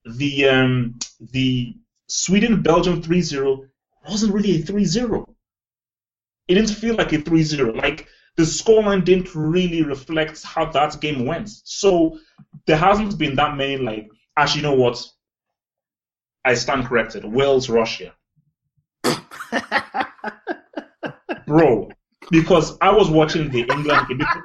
the 0.05 0.47
um 0.49 0.99
the 1.21 1.75
Sweden 2.09 2.61
Belgium 2.61 3.01
3-0 3.03 3.67
wasn't 4.11 4.35
really 4.35 4.57
a 4.57 4.63
3-0. 4.63 5.35
It 6.49 6.55
didn't 6.55 6.71
feel 6.71 6.97
like 6.97 7.13
a 7.13 7.19
3-0. 7.19 7.77
Like 7.77 8.09
the 8.37 8.43
scoreline 8.43 9.05
didn't 9.05 9.35
really 9.35 9.83
reflect 9.83 10.43
how 10.43 10.67
that 10.73 11.01
game 11.01 11.27
went. 11.27 11.49
So 11.65 12.19
there 12.67 12.77
hasn't 12.77 13.19
been 13.19 13.37
that 13.37 13.57
many 13.57 13.77
like 13.77 14.09
actually 14.37 14.63
you 14.63 14.69
know 14.69 14.75
what? 14.75 15.05
I 16.45 16.55
stand 16.55 16.87
corrected. 16.87 17.25
Wales 17.25 17.69
Russia. 17.69 18.13
Bro, 21.47 21.91
because 22.31 22.77
I 22.81 22.91
was 22.91 23.11
watching 23.11 23.51
the 23.51 23.61
England 23.61 24.09
game 24.09 24.19
because 24.19 24.43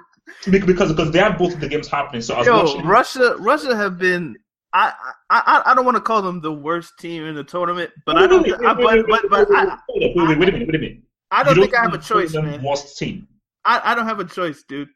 because 0.50 0.92
because 0.92 1.12
they 1.12 1.20
had 1.20 1.38
both 1.38 1.54
of 1.54 1.60
the 1.60 1.68
games 1.68 1.88
happening. 1.88 2.22
So 2.22 2.36
I 2.36 2.40
was 2.40 2.48
Yo, 2.48 2.64
watching. 2.64 2.86
Russia, 2.86 3.36
Russia 3.40 3.76
have 3.76 3.98
been. 3.98 4.38
I 4.74 4.94
I 5.30 5.62
I- 5.66 5.74
don't 5.76 5.86
want 5.86 5.96
to 5.96 6.02
call 6.02 6.22
them 6.22 6.42
the 6.42 6.52
worst 6.52 6.94
team 7.00 7.24
in 7.26 7.36
the 7.36 7.44
tournament, 7.44 7.92
but 8.06 8.18
I 8.18 8.28
don't. 8.28 8.44
Wait, 8.44 8.60
wait, 8.60 8.68
I, 8.68 8.74
wait, 8.74 9.06
but 9.08 9.22
but 9.30 9.48
but 9.48 9.58
I, 9.58 9.78
wait, 9.90 10.14
wait, 10.16 10.28
wait, 10.28 10.40
wait 10.40 10.50
a 10.50 10.52
minute, 10.52 10.68
wait 10.68 10.76
a 10.76 10.80
minute. 10.80 10.98
I 11.32 11.44
don't 11.44 11.56
You 11.56 11.64
think 11.64 11.76
I 11.76 11.82
have 11.82 11.94
a 11.94 11.98
need 11.98 12.04
to 12.04 12.14
call 12.14 12.22
choice, 12.22 12.34
man. 12.34 12.64
Worst 12.64 12.98
team. 12.98 13.28
I, 13.66 13.82
I 13.92 13.96
don't 13.96 14.06
have 14.06 14.20
a 14.20 14.26
choice, 14.26 14.64
dude. 14.68 14.90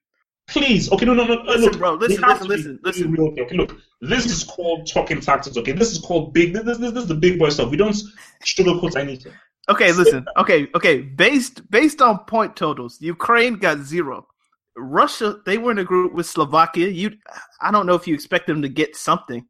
Please, 0.48 0.92
okay, 0.92 1.06
no, 1.06 1.14
no, 1.14 1.24
no, 1.26 1.36
no, 1.36 1.42
Listen, 1.44 1.62
look, 1.64 1.78
bro, 1.78 1.94
listen, 1.94 2.22
listen, 2.28 2.48
listen, 2.48 2.80
listen. 2.84 3.12
real. 3.12 3.34
Okay, 3.40 3.56
look, 3.56 3.78
this 4.02 4.26
is 4.26 4.44
called 4.44 4.86
talking 4.88 5.22
tactics. 5.22 5.56
Okay, 5.56 5.72
this 5.72 5.92
is 5.92 6.00
called 6.00 6.34
big. 6.34 6.54
This, 6.54 6.64
this, 6.66 6.78
this 6.78 7.04
is 7.04 7.08
the 7.08 7.16
big 7.16 7.40
boy 7.40 7.50
stuff. 7.50 7.70
We 7.70 7.78
don't 7.78 7.96
sugarcoat 8.44 8.96
anything. 8.98 9.34
Okay, 9.70 9.92
listen. 9.94 10.26
Okay, 10.38 10.68
okay. 10.74 11.02
Based 11.02 11.70
based 11.70 12.02
on 12.02 12.26
point 12.26 12.56
totals, 12.56 12.98
Ukraine 13.00 13.54
got 13.56 13.78
zero. 13.78 14.28
Russia, 14.76 15.38
they 15.46 15.60
were 15.60 15.72
in 15.72 15.78
a 15.78 15.84
group 15.84 16.14
with 16.14 16.26
Slovakia. 16.26 16.88
You, 16.88 17.12
I 17.62 17.72
don't 17.72 17.86
know 17.86 17.94
if 17.94 18.08
you 18.08 18.16
expect 18.16 18.48
them 18.48 18.64
to 18.64 18.68
get 18.68 18.96
something. 18.96 19.46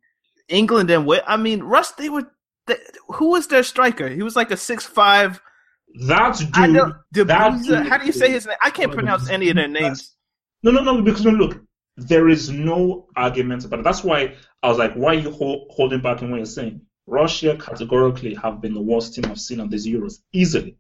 England 0.52 0.92
and 0.92 1.06
what? 1.06 1.24
I 1.28 1.38
mean, 1.38 1.64
Russ. 1.64 1.92
They 1.92 2.10
were. 2.10 2.32
They, 2.68 2.76
who 3.08 3.32
was 3.32 3.48
their 3.48 3.64
striker? 3.64 4.08
He 4.08 4.22
was 4.22 4.36
like 4.36 4.52
a 4.52 4.58
six 4.58 4.86
five. 4.86 5.42
That's 6.08 6.40
dude. 6.40 6.56
I 6.56 6.68
that 6.68 7.64
dude 7.64 7.88
how 7.88 7.98
do 7.98 8.06
you 8.06 8.12
say 8.12 8.32
his 8.32 8.46
name? 8.46 8.56
I 8.64 8.70
can't 8.70 8.92
oh, 8.92 8.94
pronounce 8.94 9.30
any 9.30 9.50
of 9.50 9.56
their 9.56 9.68
names. 9.68 10.16
No, 10.64 10.72
no, 10.72 10.84
no, 10.84 11.02
because 11.02 11.26
no, 11.26 11.32
look, 11.32 11.60
there 11.98 12.30
is 12.30 12.50
no 12.50 13.08
argument 13.16 13.66
about 13.66 13.80
it. 13.80 13.84
That's 13.84 14.04
why 14.04 14.36
I 14.64 14.70
was 14.70 14.78
like, 14.78 14.94
why 14.94 15.16
are 15.16 15.20
you 15.20 15.32
hol- 15.32 15.68
holding 15.72 16.02
back 16.02 16.22
in 16.22 16.30
what 16.30 16.38
you're 16.38 16.46
saying? 16.46 16.82
Russia 17.08 17.58
categorically 17.58 18.36
have 18.36 18.62
been 18.62 18.74
the 18.74 18.82
worst 18.82 19.16
team 19.16 19.26
I've 19.26 19.40
seen 19.40 19.60
on 19.60 19.70
these 19.70 19.88
Euros. 19.88 20.20
Easily. 20.34 20.78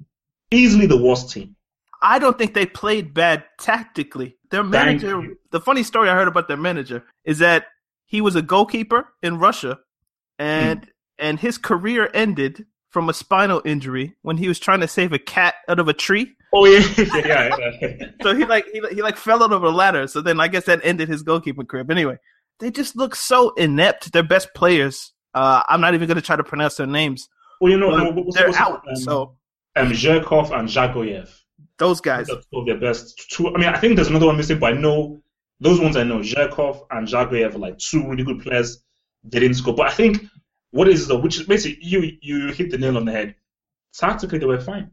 Easily 0.51 0.85
the 0.85 1.01
worst 1.01 1.31
team. 1.31 1.55
I 2.01 2.19
don't 2.19 2.37
think 2.37 2.53
they 2.53 2.65
played 2.65 3.13
bad 3.13 3.43
tactically. 3.59 4.37
Their 4.49 4.63
manager, 4.63 5.21
the 5.51 5.59
funny 5.59 5.83
story 5.83 6.09
I 6.09 6.15
heard 6.15 6.27
about 6.27 6.47
their 6.47 6.57
manager 6.57 7.03
is 7.25 7.39
that 7.39 7.65
he 8.11 8.19
was 8.21 8.35
a 8.35 8.41
goalkeeper 8.41 9.01
in 9.23 9.39
Russia, 9.39 9.79
and 10.37 10.89
and 11.17 11.39
his 11.39 11.57
career 11.57 12.09
ended 12.13 12.65
from 12.89 13.07
a 13.09 13.13
spinal 13.13 13.61
injury 13.63 14.15
when 14.21 14.37
he 14.37 14.47
was 14.49 14.59
trying 14.59 14.81
to 14.81 14.87
save 14.87 15.13
a 15.13 15.19
cat 15.19 15.55
out 15.69 15.79
of 15.79 15.87
a 15.87 15.93
tree. 15.93 16.35
Oh, 16.53 16.65
yeah, 16.65 16.85
yeah. 17.25 18.09
So 18.21 18.35
he 18.35 18.43
like 18.45 18.65
he, 18.73 18.81
he 18.95 19.01
like 19.01 19.15
fell 19.17 19.41
out 19.43 19.53
of 19.53 19.63
a 19.63 19.69
ladder. 19.69 20.07
So 20.07 20.19
then 20.21 20.41
I 20.41 20.49
guess 20.49 20.65
that 20.65 20.81
ended 20.83 21.07
his 21.07 21.23
goalkeeping 21.23 21.67
career. 21.69 21.85
But 21.85 21.95
anyway, 21.95 22.17
they 22.59 22.69
just 22.69 22.97
look 22.97 23.15
so 23.15 23.51
inept. 23.51 24.11
Their 24.11 24.23
best 24.23 24.49
players. 24.53 25.13
Uh, 25.33 25.63
I'm 25.69 25.79
not 25.79 25.93
even 25.93 26.07
going 26.07 26.17
to 26.17 26.21
try 26.21 26.35
to 26.35 26.43
pronounce 26.43 26.75
their 26.75 26.87
names. 26.87 27.29
Well, 27.61 27.71
you 27.71 27.77
know, 27.77 27.91
But 27.91 28.15
what's- 28.25 28.35
they're 28.35 28.47
what's- 28.47 28.59
out. 28.59 28.81
um, 28.89 28.95
So 28.97 29.37
um, 29.77 29.91
Zhirkov 29.91 30.51
and 30.51 30.67
Dzagoev. 30.67 31.29
those 31.77 32.01
guys. 32.01 32.27
That's 32.27 32.45
their 32.65 32.77
best. 32.77 33.29
Two. 33.31 33.47
I 33.47 33.57
mean, 33.57 33.69
I 33.69 33.77
think 33.79 33.95
there's 33.95 34.09
another 34.09 34.25
one 34.25 34.35
missing, 34.35 34.59
but 34.59 34.73
I 34.73 34.75
know 34.77 35.21
those 35.61 35.79
ones 35.79 35.95
I 35.95 36.03
know. 36.03 36.19
Zhirkov 36.19 36.87
and 36.89 37.07
Dzagoev 37.07 37.55
are 37.55 37.59
like 37.59 37.77
two 37.77 38.09
really 38.09 38.23
good 38.23 38.41
players. 38.41 38.83
They 39.23 39.39
didn't 39.39 39.57
score, 39.57 39.75
but 39.75 39.87
I 39.87 39.91
think 39.91 40.23
what 40.71 40.87
is 40.87 41.07
though, 41.07 41.19
which 41.19 41.39
is 41.39 41.45
basically 41.45 41.77
you 41.81 42.17
you 42.21 42.47
hit 42.47 42.71
the 42.71 42.79
nail 42.79 42.97
on 42.97 43.05
the 43.05 43.11
head. 43.11 43.35
Tactically, 43.93 44.39
they 44.39 44.45
were 44.45 44.59
fine. 44.59 44.91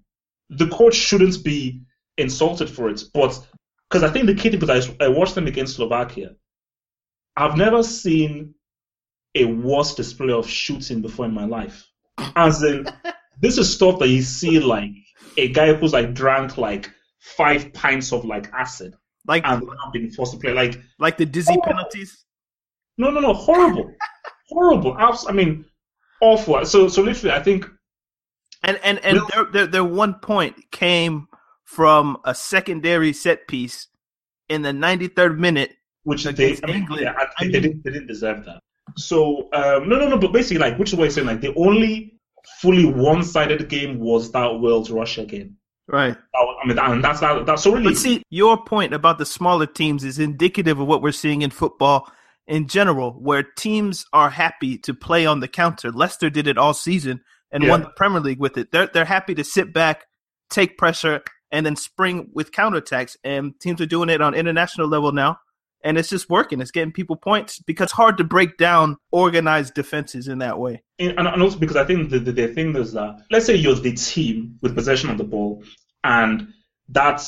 The 0.50 0.68
coach 0.68 0.94
shouldn't 0.94 1.42
be 1.42 1.82
insulted 2.18 2.68
for 2.68 2.90
it, 2.90 3.02
but 3.14 3.40
because 3.88 4.02
I 4.02 4.12
think 4.12 4.26
the 4.26 4.34
key 4.34 4.50
thing 4.50 4.60
because 4.60 4.90
I, 5.00 5.06
I 5.06 5.08
watched 5.08 5.34
them 5.34 5.46
against 5.46 5.76
Slovakia, 5.76 6.34
I've 7.37 7.56
never 7.56 7.82
seen 7.82 8.54
a 9.34 9.46
worse 9.46 9.94
display 9.94 10.32
of 10.32 10.48
shooting 10.48 11.00
before 11.00 11.25
in 11.25 11.32
my 11.32 11.44
life. 11.46 11.87
As 12.37 12.62
in, 12.62 12.87
this 13.40 13.56
is 13.56 13.72
stuff 13.72 14.00
that 14.00 14.08
you 14.08 14.20
see 14.20 14.58
like 14.58 14.90
a 15.38 15.48
guy 15.48 15.72
who's 15.72 15.94
like 15.94 16.12
drank 16.12 16.58
like 16.58 16.90
five 17.20 17.72
pints 17.72 18.12
of 18.12 18.26
like 18.26 18.52
acid 18.52 18.94
Like 19.28 19.47
and 19.47 19.62
now 19.62 19.90
been 19.92 20.11
forced 20.11 20.32
to 20.32 20.38
play 20.38 20.52
like 20.54 20.80
like 20.99 21.16
the 21.18 21.26
dizzy 21.26 21.56
penalties. 21.64 22.25
no 22.97 23.11
no 23.11 23.20
no 23.20 23.32
horrible 23.35 23.87
horrible 24.49 24.97
abs- 24.99 25.26
I 25.28 25.32
mean 25.32 25.64
awful 26.20 26.64
so 26.64 26.88
so 26.88 27.02
literally 27.02 27.35
I 27.37 27.42
think 27.42 27.68
And 28.64 28.80
and 28.82 28.99
and 29.04 29.20
their, 29.30 29.44
their 29.54 29.66
their 29.66 29.85
one 29.85 30.14
point 30.14 30.54
came 30.73 31.28
from 31.64 32.16
a 32.25 32.35
secondary 32.35 33.12
set 33.12 33.47
piece 33.47 33.88
in 34.49 34.62
the 34.62 34.73
93rd 34.73 35.38
minute. 35.38 35.73
which 36.04 36.25
they 36.25 36.56
I 36.62 36.66
mean, 36.66 36.76
England. 36.76 37.02
yeah, 37.02 37.12
I, 37.18 37.25
I 37.25 37.26
they, 37.40 37.44
mean- 37.44 37.52
didn't 37.62 37.85
they 37.85 37.90
didn't 37.92 38.08
deserve 38.08 38.44
that 38.47 38.61
so 38.97 39.49
um 39.52 39.87
no 39.90 39.94
no 40.00 40.08
no 40.08 40.16
but 40.18 40.32
basically 40.32 40.58
like 40.66 40.78
which 40.78 40.88
is 40.90 40.94
what 40.97 41.04
you're 41.04 41.11
saying 41.18 41.26
like 41.26 41.42
the 41.42 41.54
only 41.56 42.18
fully 42.62 42.87
one-sided 42.87 43.68
game 43.68 43.99
was 43.99 44.32
that 44.32 44.49
Wales 44.62 44.90
Russia 44.90 45.25
game 45.26 45.50
Right. 45.88 46.16
I 46.35 46.66
mean 46.66 46.78
and 46.78 47.02
that's 47.02 47.21
that 47.21 47.47
that's 47.47 47.64
really 47.64 47.83
But 47.85 47.97
see, 47.97 48.23
your 48.28 48.62
point 48.62 48.92
about 48.92 49.16
the 49.18 49.25
smaller 49.25 49.66
teams 49.66 50.04
is 50.04 50.18
indicative 50.18 50.78
of 50.78 50.87
what 50.87 51.00
we're 51.00 51.12
seeing 51.12 51.40
in 51.42 51.50
football 51.50 52.11
in 52.47 52.68
general, 52.68 53.12
where 53.12 53.42
teams 53.42 54.04
are 54.12 54.28
happy 54.30 54.76
to 54.78 54.92
play 54.95 55.25
on 55.25 55.40
the 55.40 55.49
counter. 55.49 55.90
Leicester 55.90 56.28
did 56.30 56.47
it 56.47 56.59
all 56.59 56.75
season 56.75 57.21
and 57.50 57.62
Yeah. 57.64 57.71
won 57.71 57.83
the 57.83 57.90
Premier 57.90 58.21
League 58.21 58.38
with 58.38 58.59
it. 58.59 58.71
They're 58.71 58.87
they're 58.88 59.04
happy 59.07 59.35
to 59.37 59.45
sit 59.45 59.73
back, 59.73 60.04
take 60.50 60.76
pressure, 60.76 61.23
and 61.50 61.64
then 61.64 61.76
spring 61.76 62.28
with 62.35 62.52
counterattacks. 62.52 63.16
And 63.25 63.59
teams 63.59 63.80
are 63.80 63.87
doing 63.87 64.11
it 64.11 64.21
on 64.21 64.35
international 64.35 64.88
level 64.88 65.12
now. 65.12 65.38
And 65.85 65.97
it's 65.97 66.08
just 66.08 66.28
working. 66.28 66.61
It's 66.61 66.70
getting 66.70 66.92
people 66.92 67.16
points 67.16 67.61
because 67.61 67.85
it's 67.85 67.92
hard 67.92 68.18
to 68.18 68.25
break 68.25 68.56
down 68.56 68.97
organized 69.12 69.75
defenses 69.75 70.26
in 70.26 70.38
that 70.38 70.58
way. 70.58 70.82
and, 70.99 71.18
and 71.18 71.42
also 71.42 71.58
because 71.58 71.76
I 71.76 71.85
think 71.85 72.11
the, 72.11 72.18
the, 72.18 72.32
the 72.32 72.49
thing 72.49 72.75
is 72.76 72.92
that 72.92 73.20
let's 73.30 73.47
say 73.47 73.54
you're 73.54 73.75
the 73.75 73.92
team 73.92 74.58
with 74.61 74.75
possession 74.75 75.11
of 75.11 75.18
the 75.18 75.25
ball 75.25 75.62
and 76.02 76.49
that 76.88 77.23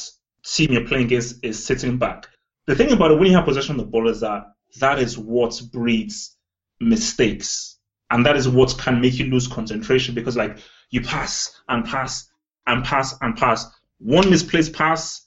team 0.45 0.73
you're 0.73 0.87
playing 0.87 1.07
against 1.07 1.45
is 1.45 1.65
sitting 1.65 1.97
back. 1.99 2.29
The 2.67 2.75
thing 2.75 2.93
about 2.93 3.13
it 3.13 3.19
when 3.19 3.31
you 3.31 3.37
have 3.37 3.45
possession 3.45 3.79
of 3.79 3.87
the 3.87 3.91
ball 3.91 4.09
is 4.09 4.21
that 4.21 4.45
that 4.81 4.99
is 4.99 5.17
what 5.17 5.61
breeds 5.73 6.37
mistakes 6.81 7.79
and 8.11 8.27
that 8.27 8.37
is 8.37 8.49
what 8.49 8.77
can 8.79 9.01
make 9.01 9.19
you 9.19 9.27
lose 9.27 9.47
concentration 9.47 10.15
because 10.15 10.37
like 10.37 10.59
you 10.91 11.01
pass 11.01 11.61
and 11.69 11.85
pass 11.85 12.29
and 12.67 12.85
pass 12.85 13.17
and 13.21 13.37
pass. 13.37 13.67
One 13.99 14.31
misplaced 14.31 14.73
pass, 14.73 15.27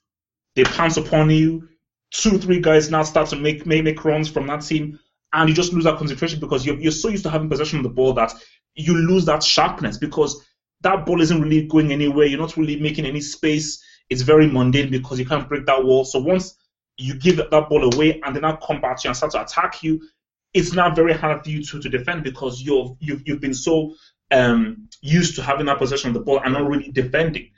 they 0.55 0.63
pounce 0.63 0.97
upon 0.97 1.29
you. 1.29 1.69
Two, 2.13 2.37
three 2.37 2.61
guys 2.61 2.89
now 2.89 3.03
start 3.03 3.29
to 3.29 3.35
make 3.35 3.65
make, 3.65 3.83
make 3.83 4.05
runs 4.05 4.29
from 4.29 4.47
that 4.47 4.61
team 4.61 4.99
and 5.33 5.49
you 5.49 5.55
just 5.55 5.73
lose 5.73 5.83
that 5.83 5.97
concentration 5.97 6.39
because 6.39 6.65
you're, 6.65 6.79
you're 6.79 6.91
so 6.91 7.09
used 7.09 7.23
to 7.23 7.29
having 7.29 7.49
possession 7.49 7.79
of 7.79 7.83
the 7.83 7.89
ball 7.89 8.13
that 8.13 8.33
you 8.75 8.95
lose 8.95 9.25
that 9.25 9.43
sharpness 9.43 9.97
because 9.97 10.45
that 10.81 11.05
ball 11.05 11.21
isn't 11.21 11.41
really 11.41 11.65
going 11.65 11.91
anywhere. 11.91 12.25
You're 12.25 12.39
not 12.39 12.55
really 12.55 12.79
making 12.79 13.05
any 13.05 13.21
space. 13.21 13.83
It's 14.09 14.21
very 14.21 14.47
mundane 14.47 14.91
because 14.91 15.17
you 15.17 15.25
can't 15.25 15.49
break 15.49 15.65
that 15.65 15.83
wall. 15.83 16.05
So 16.05 16.19
once 16.19 16.55
you 16.97 17.15
give 17.15 17.37
that 17.37 17.49
ball 17.69 17.93
away 17.93 18.21
and 18.23 18.35
they 18.35 18.39
now 18.39 18.57
come 18.57 18.79
back 18.79 18.97
to 18.97 19.05
you 19.05 19.09
and 19.09 19.17
start 19.17 19.31
to 19.31 19.41
attack 19.41 19.81
you, 19.81 20.07
it's 20.53 20.73
now 20.73 20.93
very 20.93 21.13
hard 21.13 21.43
for 21.43 21.49
you 21.49 21.63
to, 21.63 21.81
to 21.81 21.89
defend 21.89 22.23
because 22.23 22.61
you've, 22.61 22.91
you've 22.99 23.23
you've 23.25 23.41
been 23.41 23.55
so 23.55 23.95
um, 24.29 24.87
used 25.01 25.35
to 25.35 25.41
having 25.41 25.65
that 25.65 25.79
possession 25.79 26.09
of 26.09 26.13
the 26.13 26.19
ball 26.19 26.41
and 26.43 26.53
not 26.53 26.67
really 26.67 26.91
defending. 26.91 27.49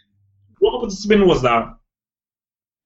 What 0.59 0.73
happened 0.73 0.91
to 0.91 0.97
Spain 0.97 1.27
was 1.27 1.41
that 1.41 1.75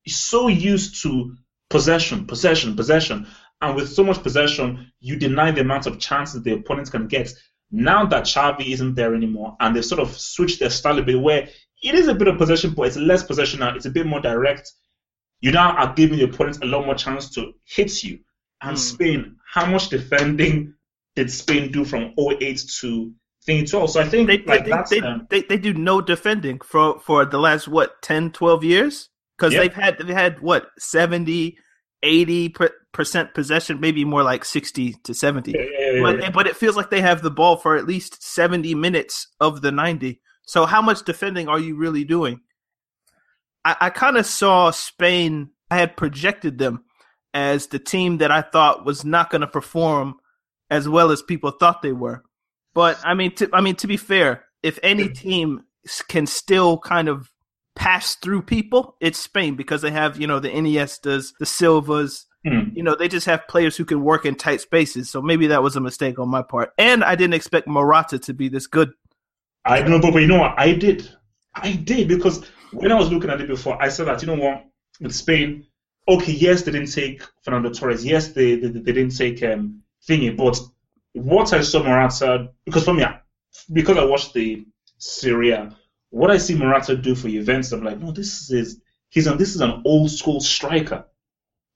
he's 0.03 0.17
so 0.17 0.47
used 0.47 1.03
to 1.03 1.35
possession, 1.69 2.25
possession, 2.25 2.75
possession, 2.75 3.27
and 3.61 3.75
with 3.75 3.89
so 3.89 4.03
much 4.03 4.23
possession, 4.23 4.91
you 4.99 5.15
deny 5.17 5.51
the 5.51 5.61
amount 5.61 5.85
of 5.85 5.99
chances 5.99 6.41
the 6.41 6.53
opponents 6.53 6.89
can 6.89 7.07
get. 7.07 7.33
Now 7.71 8.05
that 8.05 8.23
Xavi 8.23 8.71
isn't 8.71 8.95
there 8.95 9.13
anymore, 9.13 9.55
and 9.59 9.75
they've 9.75 9.85
sort 9.85 10.01
of 10.01 10.17
switched 10.17 10.59
their 10.59 10.69
style 10.69 10.97
a 10.97 11.03
bit, 11.03 11.19
where 11.19 11.47
it 11.83 11.95
is 11.95 12.07
a 12.07 12.15
bit 12.15 12.27
of 12.27 12.37
possession, 12.37 12.73
but 12.73 12.87
it's 12.87 12.97
less 12.97 13.23
possession 13.23 13.59
now. 13.59 13.75
It's 13.75 13.85
a 13.85 13.91
bit 13.91 14.05
more 14.05 14.21
direct. 14.21 14.71
You 15.41 15.51
now 15.51 15.75
are 15.75 15.93
giving 15.93 16.17
the 16.17 16.25
opponents 16.25 16.59
a 16.61 16.65
lot 16.65 16.85
more 16.85 16.95
chance 16.95 17.29
to 17.31 17.53
hit 17.65 18.03
you. 18.03 18.19
And 18.61 18.75
mm. 18.75 18.79
Spain, 18.79 19.37
how 19.53 19.65
much 19.65 19.89
defending 19.89 20.73
did 21.15 21.31
Spain 21.31 21.71
do 21.71 21.85
from 21.85 22.13
08 22.17 22.61
to 22.81 23.13
thing 23.45 23.65
12? 23.65 23.91
So 23.91 24.01
I 24.01 24.09
think 24.09 24.27
they, 24.27 24.39
like 24.39 24.65
they, 24.65 24.71
that's 24.71 24.89
they, 24.89 24.99
um, 25.01 25.27
they, 25.29 25.43
they 25.43 25.57
do 25.57 25.73
no 25.73 26.01
defending 26.01 26.59
for 26.59 26.99
for 26.99 27.25
the 27.25 27.37
last 27.37 27.67
what 27.67 28.01
10, 28.01 28.31
12 28.31 28.63
years 28.63 29.09
because 29.39 29.53
Yeah. 29.53 29.61
they've 29.61 29.73
had 29.73 29.97
they've 29.99 30.07
had 30.15 30.41
what 30.41 30.67
70, 30.77 31.57
80 32.03 32.53
percent 32.93 33.33
possession, 33.33 33.79
maybe 33.79 34.03
more 34.05 34.23
like 34.23 34.43
sixty 34.45 34.93
to 35.03 35.13
seventy. 35.13 35.51
yeah, 35.51 35.61
yeah, 35.79 35.91
yeah, 35.93 36.01
But 36.01 36.33
but 36.33 36.47
it 36.47 36.57
feels 36.57 36.75
like 36.75 36.89
they 36.89 37.01
have 37.01 37.21
the 37.21 37.31
ball 37.31 37.57
for 37.57 37.75
at 37.75 37.85
least 37.87 38.21
seventy 38.23 38.75
minutes 38.75 39.27
of 39.39 39.61
the 39.61 39.71
ninety. 39.71 40.21
So 40.45 40.65
how 40.65 40.81
much 40.81 41.03
defending 41.05 41.47
are 41.47 41.59
you 41.59 41.75
really 41.75 42.03
doing? 42.03 42.41
I, 43.63 43.75
I 43.81 43.89
kind 43.89 44.17
of 44.17 44.25
saw 44.25 44.71
Spain. 44.71 45.49
I 45.69 45.77
had 45.77 45.95
projected 45.97 46.57
them 46.57 46.83
as 47.33 47.67
the 47.67 47.77
team 47.79 48.17
that 48.17 48.31
I 48.31 48.41
thought 48.41 48.85
was 48.85 49.05
not 49.05 49.29
going 49.29 49.41
to 49.41 49.47
perform 49.47 50.15
as 50.71 50.89
well 50.89 51.11
as 51.11 51.21
people 51.21 51.51
thought 51.51 51.81
they 51.83 51.91
were. 51.91 52.23
But 52.73 52.99
I 53.03 53.13
mean, 53.13 53.35
to, 53.35 53.49
I 53.53 53.61
mean 53.61 53.75
to 53.75 53.87
be 53.87 53.97
fair, 53.97 54.45
if 54.63 54.79
any 54.81 55.09
team 55.09 55.61
can 56.07 56.25
still 56.25 56.79
kind 56.79 57.07
of 57.07 57.29
pass 57.79 58.15
through 58.15 58.41
people, 58.41 58.97
it's 58.99 59.17
Spain 59.17 59.55
because 59.55 59.81
they 59.81 59.89
have 59.89 60.19
you 60.19 60.27
know 60.27 60.39
the 60.39 60.49
Iniestas, 60.49 61.33
the 61.39 61.45
Silvas. 61.45 62.25
Hmm. 62.45 62.69
You 62.73 62.83
know, 62.83 62.95
they 62.95 63.07
just 63.07 63.25
have 63.25 63.47
players 63.47 63.75
who 63.75 63.83
can 63.83 64.01
work 64.01 64.25
in 64.25 64.35
tight 64.35 64.61
spaces. 64.61 65.09
So 65.09 65.21
maybe 65.21 65.47
that 65.47 65.63
was 65.63 65.75
a 65.75 65.81
mistake 65.81 66.19
on 66.19 66.29
my 66.29 66.41
part. 66.41 66.71
And 66.77 67.03
I 67.03 67.15
didn't 67.15 67.33
expect 67.33 67.67
Morata 67.67 68.17
to 68.19 68.33
be 68.33 68.47
this 68.47 68.65
good. 68.65 68.93
I 69.65 69.81
don't 69.81 69.91
know, 69.91 69.99
but, 69.99 70.13
but 70.13 70.21
you 70.21 70.27
know 70.27 70.39
what? 70.39 70.57
I 70.57 70.71
did. 70.73 71.09
I 71.53 71.73
did 71.73 72.07
because 72.07 72.45
when 72.71 72.93
I 72.93 72.95
was 72.95 73.11
looking 73.11 73.29
at 73.29 73.41
it 73.41 73.47
before, 73.47 73.81
I 73.81 73.89
said 73.89 74.07
that 74.07 74.21
you 74.21 74.27
know 74.27 74.41
what, 74.41 74.65
with 75.01 75.13
Spain, 75.13 75.65
okay, 76.07 76.31
yes, 76.31 76.61
they 76.61 76.71
didn't 76.71 76.93
take 76.93 77.23
Fernando 77.43 77.71
Torres, 77.71 78.05
yes, 78.05 78.29
they 78.29 78.55
they, 78.55 78.67
they 78.67 78.93
didn't 78.93 79.17
take 79.17 79.43
um 79.43 79.81
thingy, 80.07 80.35
but 80.35 80.59
what 81.13 81.51
I 81.51 81.61
saw 81.61 81.83
Morata 81.83 82.49
because 82.65 82.85
for 82.85 82.93
me, 82.93 83.03
because 83.73 83.97
I 83.97 84.05
watched 84.05 84.33
the 84.33 84.65
Serie 84.97 85.51
A, 85.51 85.75
what 86.09 86.31
I 86.31 86.37
see 86.37 86.55
Morata 86.55 86.95
do 86.95 87.15
for 87.15 87.29
Juventus, 87.29 87.71
I'm 87.71 87.83
like, 87.83 87.99
no, 87.99 88.11
this 88.11 88.49
is 88.49 88.81
he's 89.09 89.27
an, 89.27 89.37
this 89.37 89.55
is 89.55 89.61
an 89.61 89.81
old 89.85 90.11
school 90.11 90.39
striker, 90.39 91.05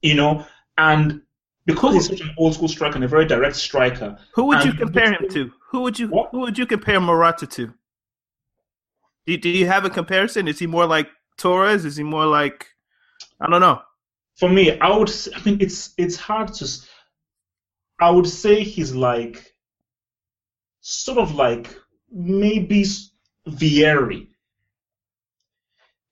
you 0.02 0.16
know, 0.16 0.46
and 0.78 1.22
because 1.66 1.94
he's 1.94 2.08
such 2.08 2.22
an 2.22 2.34
old 2.38 2.56
school 2.56 2.68
striker 2.68 2.96
and 2.96 3.04
a 3.04 3.08
very 3.08 3.26
direct 3.26 3.56
striker, 3.56 4.18
Who 4.34 4.46
would 4.46 4.64
you 4.66 4.74
compare 4.74 5.14
him 5.14 5.30
to? 5.30 5.52
Who 5.70 5.82
would 5.82 6.00
you 6.00 6.08
What? 6.08 6.30
Who 6.32 6.40
would 6.40 6.58
you 6.58 6.66
compare 6.66 7.00
Morata 7.00 7.48
to? 7.48 7.74
Do, 9.26 9.38
do 9.38 9.50
you 9.50 9.68
have 9.68 9.86
a 9.86 9.90
comparison? 9.90 10.48
Is 10.48 10.60
he 10.60 10.68
more 10.68 10.86
like 10.86 11.08
Torres? 11.38 11.86
Is 11.86 11.96
he 11.96 12.04
more 12.04 12.26
like 12.26 12.68
I 13.40 13.50
don't 13.50 13.62
know. 13.62 13.82
for 14.36 14.50
me, 14.50 14.80
I 14.80 14.96
would. 14.96 15.12
I 15.36 15.44
mean, 15.44 15.58
it's 15.62 15.94
it's 15.98 16.16
hard 16.16 16.54
to. 16.56 16.68
I 18.00 18.10
would 18.10 18.28
say 18.28 18.64
he's 18.64 18.94
like, 18.94 19.54
sort 20.82 21.18
of 21.18 21.36
like 21.36 21.76
maybe 22.12 22.86
Vieri, 23.48 24.28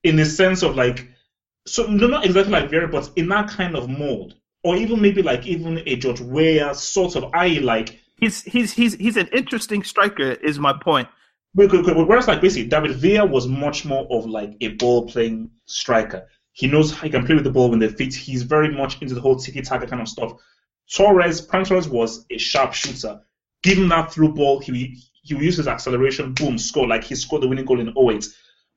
in 0.04 0.16
the 0.16 0.26
sense 0.26 0.64
of 0.64 0.76
like, 0.76 1.08
so 1.66 1.86
no, 1.86 2.08
not 2.08 2.26
exactly 2.26 2.52
like 2.52 2.70
Vieri, 2.70 2.92
but 2.92 3.10
in 3.16 3.28
that 3.30 3.50
kind 3.50 3.76
of 3.76 3.90
mold, 3.90 4.36
or 4.64 4.76
even 4.76 5.02
maybe 5.02 5.22
like 5.22 5.46
even 5.48 5.82
a 5.86 5.96
George 5.96 6.22
Weah 6.22 6.74
sort 6.74 7.16
of. 7.16 7.32
I 7.34 7.60
like. 7.60 8.00
He's 8.18 8.44
he's 8.44 8.74
he's 8.74 8.96
he's 8.96 9.18
an 9.18 9.28
interesting 9.34 9.84
striker. 9.84 10.32
Is 10.32 10.60
my 10.60 10.74
point. 10.74 11.08
Whereas, 11.54 12.28
like, 12.28 12.40
basically, 12.40 12.70
David 12.70 12.96
Villa 12.96 13.26
was 13.26 13.46
much 13.46 13.84
more 13.84 14.08
of 14.10 14.26
like 14.26 14.56
a 14.62 14.70
ball 14.70 15.08
playing 15.08 15.52
striker. 15.66 16.26
He 16.54 16.68
knows 16.68 16.92
how 16.94 17.04
he 17.04 17.10
can 17.10 17.26
play 17.26 17.36
with 17.36 17.44
the 17.44 17.52
ball 17.52 17.70
when 17.70 17.80
they 17.80 17.90
fit. 17.90 18.14
He's 18.14 18.44
very 18.44 18.74
much 18.74 19.02
into 19.02 19.16
the 19.16 19.22
whole 19.22 19.36
tiki 19.36 19.62
taka 19.62 19.88
kind 19.88 20.02
of 20.02 20.08
stuff. 20.08 20.34
Torres, 20.94 21.42
Prime 21.42 21.66
Torres 21.66 21.90
was 21.90 22.26
a 22.30 22.38
sharp 22.38 22.74
shooter. 22.74 23.22
Give 23.64 23.78
him 23.78 23.90
that 23.90 24.12
through 24.12 24.34
ball, 24.34 24.60
he 24.60 25.02
he 25.22 25.34
will 25.34 25.44
use 25.44 25.58
his 25.58 25.68
acceleration, 25.68 26.34
boom, 26.34 26.58
score. 26.58 26.88
Like 26.88 27.04
he 27.04 27.16
scored 27.16 27.44
the 27.44 27.48
winning 27.48 27.66
goal 27.66 27.80
in 27.80 27.94
08. 27.98 28.28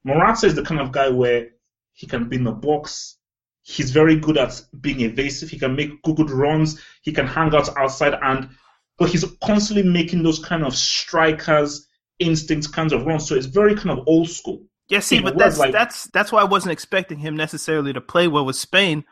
Morata 0.04 0.46
is 0.46 0.54
the 0.54 0.62
kind 0.62 0.80
of 0.80 0.92
guy 0.92 1.08
where 1.08 1.48
he 1.92 2.06
can 2.06 2.28
be 2.28 2.36
in 2.36 2.44
the 2.44 2.52
box. 2.52 3.16
He's 3.62 3.90
very 3.90 4.16
good 4.16 4.36
at 4.36 4.60
being 4.80 5.00
evasive. 5.00 5.48
He 5.48 5.58
can 5.58 5.74
make 5.74 6.02
good, 6.02 6.16
good 6.16 6.30
runs. 6.30 6.80
He 7.02 7.12
can 7.12 7.26
hang 7.26 7.54
out 7.54 7.74
outside, 7.78 8.14
and 8.22 8.50
but 8.98 9.08
he's 9.08 9.24
constantly 9.42 9.88
making 9.88 10.22
those 10.22 10.38
kind 10.38 10.64
of 10.64 10.76
strikers 10.76 11.86
instinct 12.18 12.72
kinds 12.72 12.92
of 12.92 13.06
runs. 13.06 13.26
So 13.26 13.34
it's 13.34 13.46
very 13.46 13.74
kind 13.74 13.90
of 13.98 14.04
old 14.06 14.28
school. 14.28 14.62
Yeah, 14.88 15.00
see, 15.00 15.20
but 15.20 15.38
that's 15.38 15.58
like- 15.58 15.72
that's 15.72 16.04
that's 16.12 16.30
why 16.30 16.42
I 16.42 16.44
wasn't 16.44 16.72
expecting 16.72 17.18
him 17.18 17.36
necessarily 17.36 17.92
to 17.94 18.00
play 18.02 18.28
well 18.28 18.44
with 18.44 18.56
Spain 18.56 19.04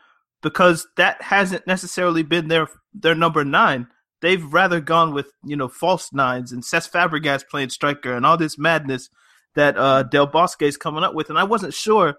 because 0.43 0.87
that 0.97 1.21
hasn't 1.21 1.65
necessarily 1.65 2.21
been 2.21 2.47
their 2.47 2.67
their 2.93 3.15
number 3.15 3.43
nine. 3.43 3.87
They've 4.23 4.53
rather 4.53 4.79
gone 4.79 5.13
with 5.13 5.27
you 5.43 5.57
know 5.57 5.67
false 5.67 6.13
nines 6.13 6.53
and 6.53 6.63
Cesc 6.63 6.89
Fabregas 6.89 7.45
playing 7.45 7.69
striker 7.69 8.13
and 8.13 8.25
all 8.25 8.37
this 8.37 8.57
madness 8.57 9.09
that 9.55 9.77
uh, 9.77 10.03
Del 10.03 10.27
Bosque 10.27 10.61
is 10.61 10.77
coming 10.77 11.03
up 11.03 11.13
with, 11.13 11.29
and 11.29 11.37
I 11.37 11.43
wasn't 11.43 11.73
sure 11.73 12.15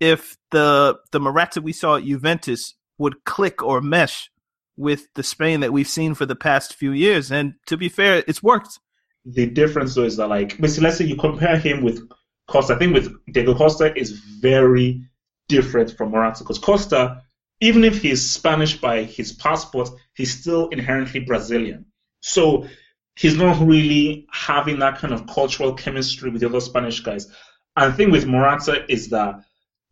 if 0.00 0.38
the 0.50 0.98
the 1.10 1.20
Morata 1.20 1.60
we 1.60 1.74
saw 1.74 1.96
at 1.96 2.04
Juventus 2.04 2.74
would 2.96 3.24
click 3.24 3.62
or 3.62 3.82
mesh 3.82 4.30
with 4.78 5.08
the 5.14 5.22
Spain 5.22 5.60
that 5.60 5.74
we've 5.74 5.86
seen 5.86 6.14
for 6.14 6.24
the 6.24 6.34
past 6.34 6.74
few 6.74 6.92
years. 6.92 7.30
And 7.30 7.52
to 7.66 7.76
be 7.76 7.90
fair, 7.90 8.24
it's 8.26 8.42
worked. 8.42 8.78
The 9.26 9.44
difference 9.44 9.94
though 9.94 10.04
is 10.04 10.16
that 10.16 10.28
like 10.28 10.58
basically 10.58 10.84
let's 10.84 10.96
say 10.96 11.04
you 11.04 11.16
compare 11.16 11.58
him 11.58 11.82
with 11.82 12.00
Costa. 12.48 12.76
I 12.76 12.78
think 12.78 12.94
with 12.94 13.12
Diego 13.30 13.54
Costa 13.54 13.94
is 13.94 14.12
very 14.40 15.02
different 15.48 15.94
from 15.98 16.12
Morata 16.12 16.44
because 16.44 16.58
Costa, 16.58 17.22
even 17.62 17.84
if 17.84 18.02
he's 18.02 18.28
Spanish 18.28 18.80
by 18.80 19.04
his 19.04 19.32
passport, 19.32 19.88
he's 20.14 20.36
still 20.36 20.68
inherently 20.70 21.20
Brazilian. 21.20 21.86
So 22.18 22.66
he's 23.14 23.36
not 23.36 23.64
really 23.64 24.26
having 24.32 24.80
that 24.80 24.98
kind 24.98 25.14
of 25.14 25.28
cultural 25.28 25.74
chemistry 25.74 26.30
with 26.30 26.40
the 26.40 26.48
other 26.48 26.60
Spanish 26.60 27.00
guys. 27.00 27.28
And 27.76 27.92
the 27.92 27.96
thing 27.96 28.10
with 28.10 28.26
Morata 28.26 28.84
is 28.90 29.10
that 29.10 29.44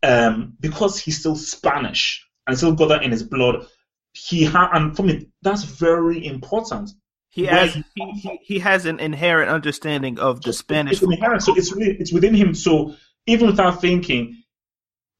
um, 0.03 0.57
because 0.59 0.99
he's 0.99 1.19
still 1.21 1.37
Spanish 1.37 2.27
and 2.45 2.57
still 2.57 2.73
got 2.73 2.89
that 2.89 3.03
in 3.03 3.11
his 3.11 3.23
blood, 3.23 3.65
he 4.11 4.43
ha- 4.43 4.71
and 4.73 4.93
for 4.93 5.03
me 5.03 5.29
that's 5.41 5.63
very 5.63 6.25
important. 6.25 6.89
He 7.29 7.45
has 7.45 7.73
he, 7.73 7.83
he, 7.95 8.39
he 8.43 8.59
has 8.59 8.85
an 8.85 8.99
inherent 8.99 9.49
understanding 9.49 10.19
of 10.19 10.41
the 10.41 10.51
Spanish 10.51 11.01
It's 11.01 11.03
inherent, 11.03 11.41
so 11.41 11.55
it's 11.55 11.71
really, 11.71 11.95
it's 11.97 12.11
within 12.11 12.33
him. 12.33 12.53
So 12.53 12.95
even 13.27 13.47
without 13.47 13.79
thinking, 13.79 14.43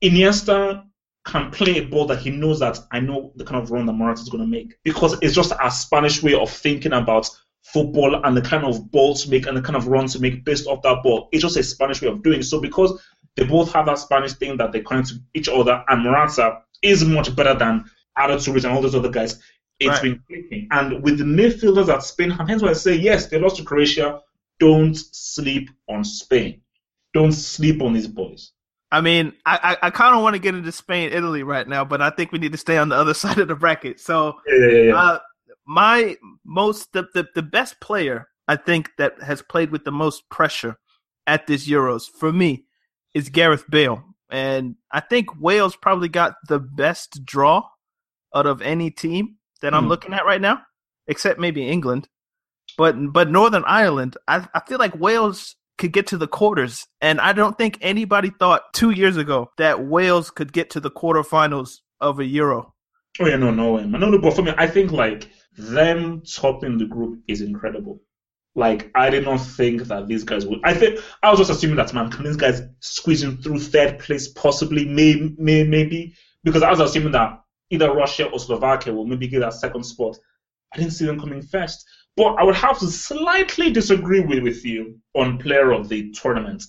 Iniesta 0.04 0.84
can 1.26 1.52
play 1.52 1.78
a 1.78 1.86
ball 1.86 2.06
that 2.08 2.20
he 2.20 2.30
knows 2.30 2.60
that 2.60 2.80
I 2.92 3.00
know 3.00 3.32
the 3.36 3.44
kind 3.44 3.62
of 3.62 3.70
run 3.72 3.86
that 3.86 3.94
Morata 3.94 4.22
is 4.22 4.30
going 4.30 4.44
to 4.44 4.50
make 4.50 4.76
because 4.84 5.18
it's 5.22 5.36
just 5.36 5.52
a 5.62 5.70
Spanish 5.70 6.24
way 6.24 6.34
of 6.34 6.50
thinking 6.50 6.94
about 6.94 7.30
football 7.62 8.26
and 8.26 8.36
the 8.36 8.42
kind 8.42 8.66
of 8.66 8.92
ball 8.92 9.14
to 9.14 9.30
make 9.30 9.46
and 9.46 9.56
the 9.56 9.62
kind 9.62 9.76
of 9.76 9.88
run 9.88 10.08
to 10.08 10.20
make 10.20 10.44
based 10.44 10.68
off 10.68 10.82
that 10.82 11.04
ball. 11.04 11.30
It's 11.32 11.44
just 11.44 11.58
a 11.58 11.64
Spanish 11.64 12.02
way 12.02 12.08
of 12.08 12.24
doing 12.24 12.40
it. 12.40 12.44
So 12.44 12.60
because 12.60 13.00
they 13.36 13.46
both 13.46 13.72
have 13.74 13.86
that 13.86 14.00
Spanish 14.00 14.34
thing 14.34 14.58
that 14.58 14.72
they 14.72 14.82
connect 14.82 15.10
to 15.10 15.16
each 15.36 15.48
other, 15.48 15.84
and 15.88 16.04
Morata 16.04 16.60
is 16.82 17.06
much 17.06 17.36
better 17.36 17.54
than 17.54 17.86
Aduriz 18.18 18.66
and 18.66 18.74
all 18.74 18.82
those 18.82 18.96
other 18.96 19.10
guys. 19.10 19.40
It's 19.80 19.90
Right. 19.90 20.02
been 20.02 20.24
clicking. 20.28 20.68
And 20.72 21.02
with 21.02 21.18
the 21.18 21.24
midfielders 21.24 21.88
at 21.88 22.04
Spain, 22.04 22.32
and 22.32 22.50
hence 22.50 22.62
why 22.62 22.70
I 22.70 22.74
say 22.74 22.96
yes, 22.96 23.28
they 23.28 23.40
lost 23.40 23.58
to 23.58 23.64
Croatia. 23.64 24.20
Don't 24.60 24.96
sleep 24.96 25.70
on 25.88 26.04
Spain. 26.04 26.62
Don't 27.14 27.32
sleep 27.32 27.82
on 27.82 27.94
these 27.94 28.08
boys. 28.08 28.52
I 28.92 29.02
mean, 29.02 29.34
I 29.46 29.78
I, 29.82 29.88
I 29.88 29.90
kind 29.92 30.16
of 30.16 30.22
want 30.24 30.36
to 30.36 30.40
get 30.40 30.56
into 30.56 30.72
Spain, 30.72 31.12
Italy 31.14 31.44
right 31.44 31.68
now, 31.68 31.86
but 31.86 32.02
I 32.02 32.10
think 32.10 32.32
we 32.32 32.40
need 32.40 32.52
to 32.52 32.58
stay 32.58 32.78
on 32.78 32.90
the 32.90 32.96
other 32.96 33.14
side 33.24 33.40
of 33.40 33.48
the 33.48 33.56
bracket. 33.56 34.00
So, 34.00 34.38
Yeah, 34.48 34.68
yeah, 34.68 34.82
yeah. 34.84 34.96
uh, 34.96 35.20
my 35.66 36.18
most 36.46 36.92
the, 36.94 37.08
the 37.14 37.28
the 37.36 37.42
best 37.44 37.80
player 37.80 38.28
I 38.48 38.56
think 38.58 38.92
that 38.98 39.22
has 39.22 39.42
played 39.42 39.72
with 39.72 39.86
the 39.86 39.92
most 39.92 40.30
pressure 40.30 40.78
at 41.28 41.48
this 41.48 41.68
Euros 41.68 42.10
for 42.10 42.32
me 42.34 42.66
is 43.14 43.30
Gareth 43.30 43.66
Bale, 43.70 44.04
and 44.30 44.76
I 44.92 45.00
think 45.02 45.40
Wales 45.40 45.76
probably 45.76 46.10
got 46.10 46.36
the 46.48 46.60
best 46.60 47.24
draw 47.26 47.64
out 48.36 48.46
of 48.46 48.62
any 48.62 48.90
team 48.92 49.38
that 49.62 49.74
I'm 49.74 49.84
Hmm. 49.84 49.90
looking 49.90 50.14
at 50.14 50.26
right 50.26 50.42
now, 50.42 50.62
except 51.08 51.40
maybe 51.40 51.68
England. 51.68 52.08
but 52.78 52.96
but 53.14 53.30
Northern 53.30 53.64
Ireland, 53.66 54.18
I 54.28 54.48
I 54.54 54.62
feel 54.68 54.80
like 54.80 54.96
Wales 55.00 55.56
could 55.82 55.92
get 55.92 56.08
to 56.08 56.18
the 56.18 56.28
quarters, 56.28 56.88
and 57.02 57.20
I 57.20 57.34
don't 57.34 57.58
think 57.58 57.78
anybody 57.82 58.30
thought 58.30 58.74
two 58.74 58.92
years 58.92 59.18
ago 59.18 59.52
that 59.58 59.84
Wales 59.84 60.30
could 60.30 60.54
get 60.54 60.70
to 60.72 60.80
the 60.80 60.92
quarterfinals 60.92 61.80
of 62.00 62.20
a 62.20 62.26
Euro. 62.26 62.74
Oh 63.20 63.26
yeah, 63.26 63.36
no, 63.36 63.52
no. 63.52 63.78
No, 63.78 63.98
no, 63.98 64.18
but 64.20 64.34
for 64.34 64.44
me, 64.44 64.54
I 64.58 64.68
think 64.68 64.92
like 64.92 65.30
them 65.58 66.22
topping 66.22 66.78
the 66.78 66.86
group 66.86 67.20
is 67.28 67.42
incredible. 67.42 68.00
Like 68.56 68.92
I 68.96 69.10
did 69.10 69.26
not 69.26 69.38
think 69.38 69.84
that 69.84 70.08
these 70.08 70.24
guys 70.24 70.46
would. 70.46 70.60
I 70.64 70.74
think 70.74 71.00
I 71.24 71.30
was 71.32 71.40
just 71.40 71.52
assuming 71.52 71.78
that 71.78 71.94
man, 71.94 72.12
can 72.12 72.24
these 72.26 72.38
guys 72.38 72.62
squeezing 72.80 73.38
through 73.38 73.60
third 73.60 74.00
place 74.00 74.28
possibly, 74.28 74.86
may, 74.86 75.34
may, 75.38 75.64
maybe 75.64 76.16
because 76.44 76.62
I 76.62 76.70
was 76.70 76.80
assuming 76.80 77.14
that 77.14 77.42
either 77.72 77.92
Russia 77.92 78.26
or 78.26 78.40
Slovakia 78.40 78.94
will 78.94 79.08
maybe 79.08 79.28
get 79.28 79.40
that 79.40 79.54
second 79.54 79.84
spot. 79.84 80.18
I 80.74 80.78
didn't 80.78 80.94
see 80.94 81.06
them 81.06 81.20
coming 81.20 81.42
first. 81.42 81.86
But 82.18 82.36
I 82.36 82.44
would 82.44 82.56
have 82.56 82.80
to 82.80 82.88
slightly 82.88 83.72
disagree 83.72 84.20
with, 84.20 84.44
with 84.44 84.66
you 84.66 85.00
on 85.16 85.38
player 85.38 85.72
of 85.72 85.90
the 85.90 86.12
tournament. 86.12 86.64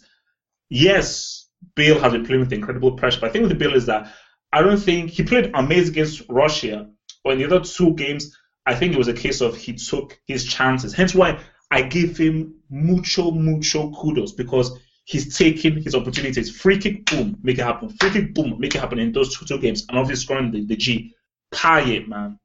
Yes, 0.69 1.49
Bale 1.75 2.01
has 2.01 2.13
been 2.13 2.25
playing 2.25 2.41
with 2.41 2.53
incredible 2.53 2.93
pressure, 2.93 3.21
but 3.21 3.31
I 3.31 3.33
think 3.33 3.49
with 3.49 3.59
Bale 3.59 3.75
is 3.75 3.87
that 3.87 4.13
I 4.53 4.63
don't 4.63 4.79
think 4.79 5.11
he 5.11 5.23
played 5.23 5.51
amazing 5.55 5.93
against 5.93 6.23
Russia, 6.29 6.89
but 7.25 7.35
in 7.35 7.39
the 7.39 7.45
other 7.47 7.65
two 7.65 7.95
games, 7.95 8.37
I 8.67 8.75
think 8.75 8.93
it 8.93 8.99
was 8.99 9.09
a 9.09 9.15
case 9.15 9.41
of 9.41 9.57
he 9.57 9.75
took 9.75 10.19
his 10.27 10.45
chances. 10.45 10.93
Hence 10.93 11.15
why 11.15 11.41
I 11.71 11.83
give 11.83 12.17
him 12.17 12.57
mucho, 12.71 13.31
mucho 13.31 13.91
kudos 13.93 14.33
because 14.33 14.79
he's 15.05 15.37
taking 15.37 15.83
his 15.83 15.95
opportunities. 15.95 16.55
Free 16.55 16.79
kick, 16.79 17.07
boom, 17.07 17.39
make 17.43 17.59
it 17.59 17.65
happen. 17.65 17.89
Free 17.89 18.11
kick, 18.11 18.35
boom, 18.35 18.57
make 18.59 18.75
it 18.75 18.81
happen 18.81 18.99
in 18.99 19.13
those 19.13 19.37
two, 19.37 19.47
two 19.47 19.59
games. 19.59 19.87
And 19.89 19.99
obviously 19.99 20.25
scoring 20.25 20.51
the, 20.53 20.67
the 20.67 20.77
G. 20.77 21.15
Payet, 21.53 22.09
man. 22.09 22.39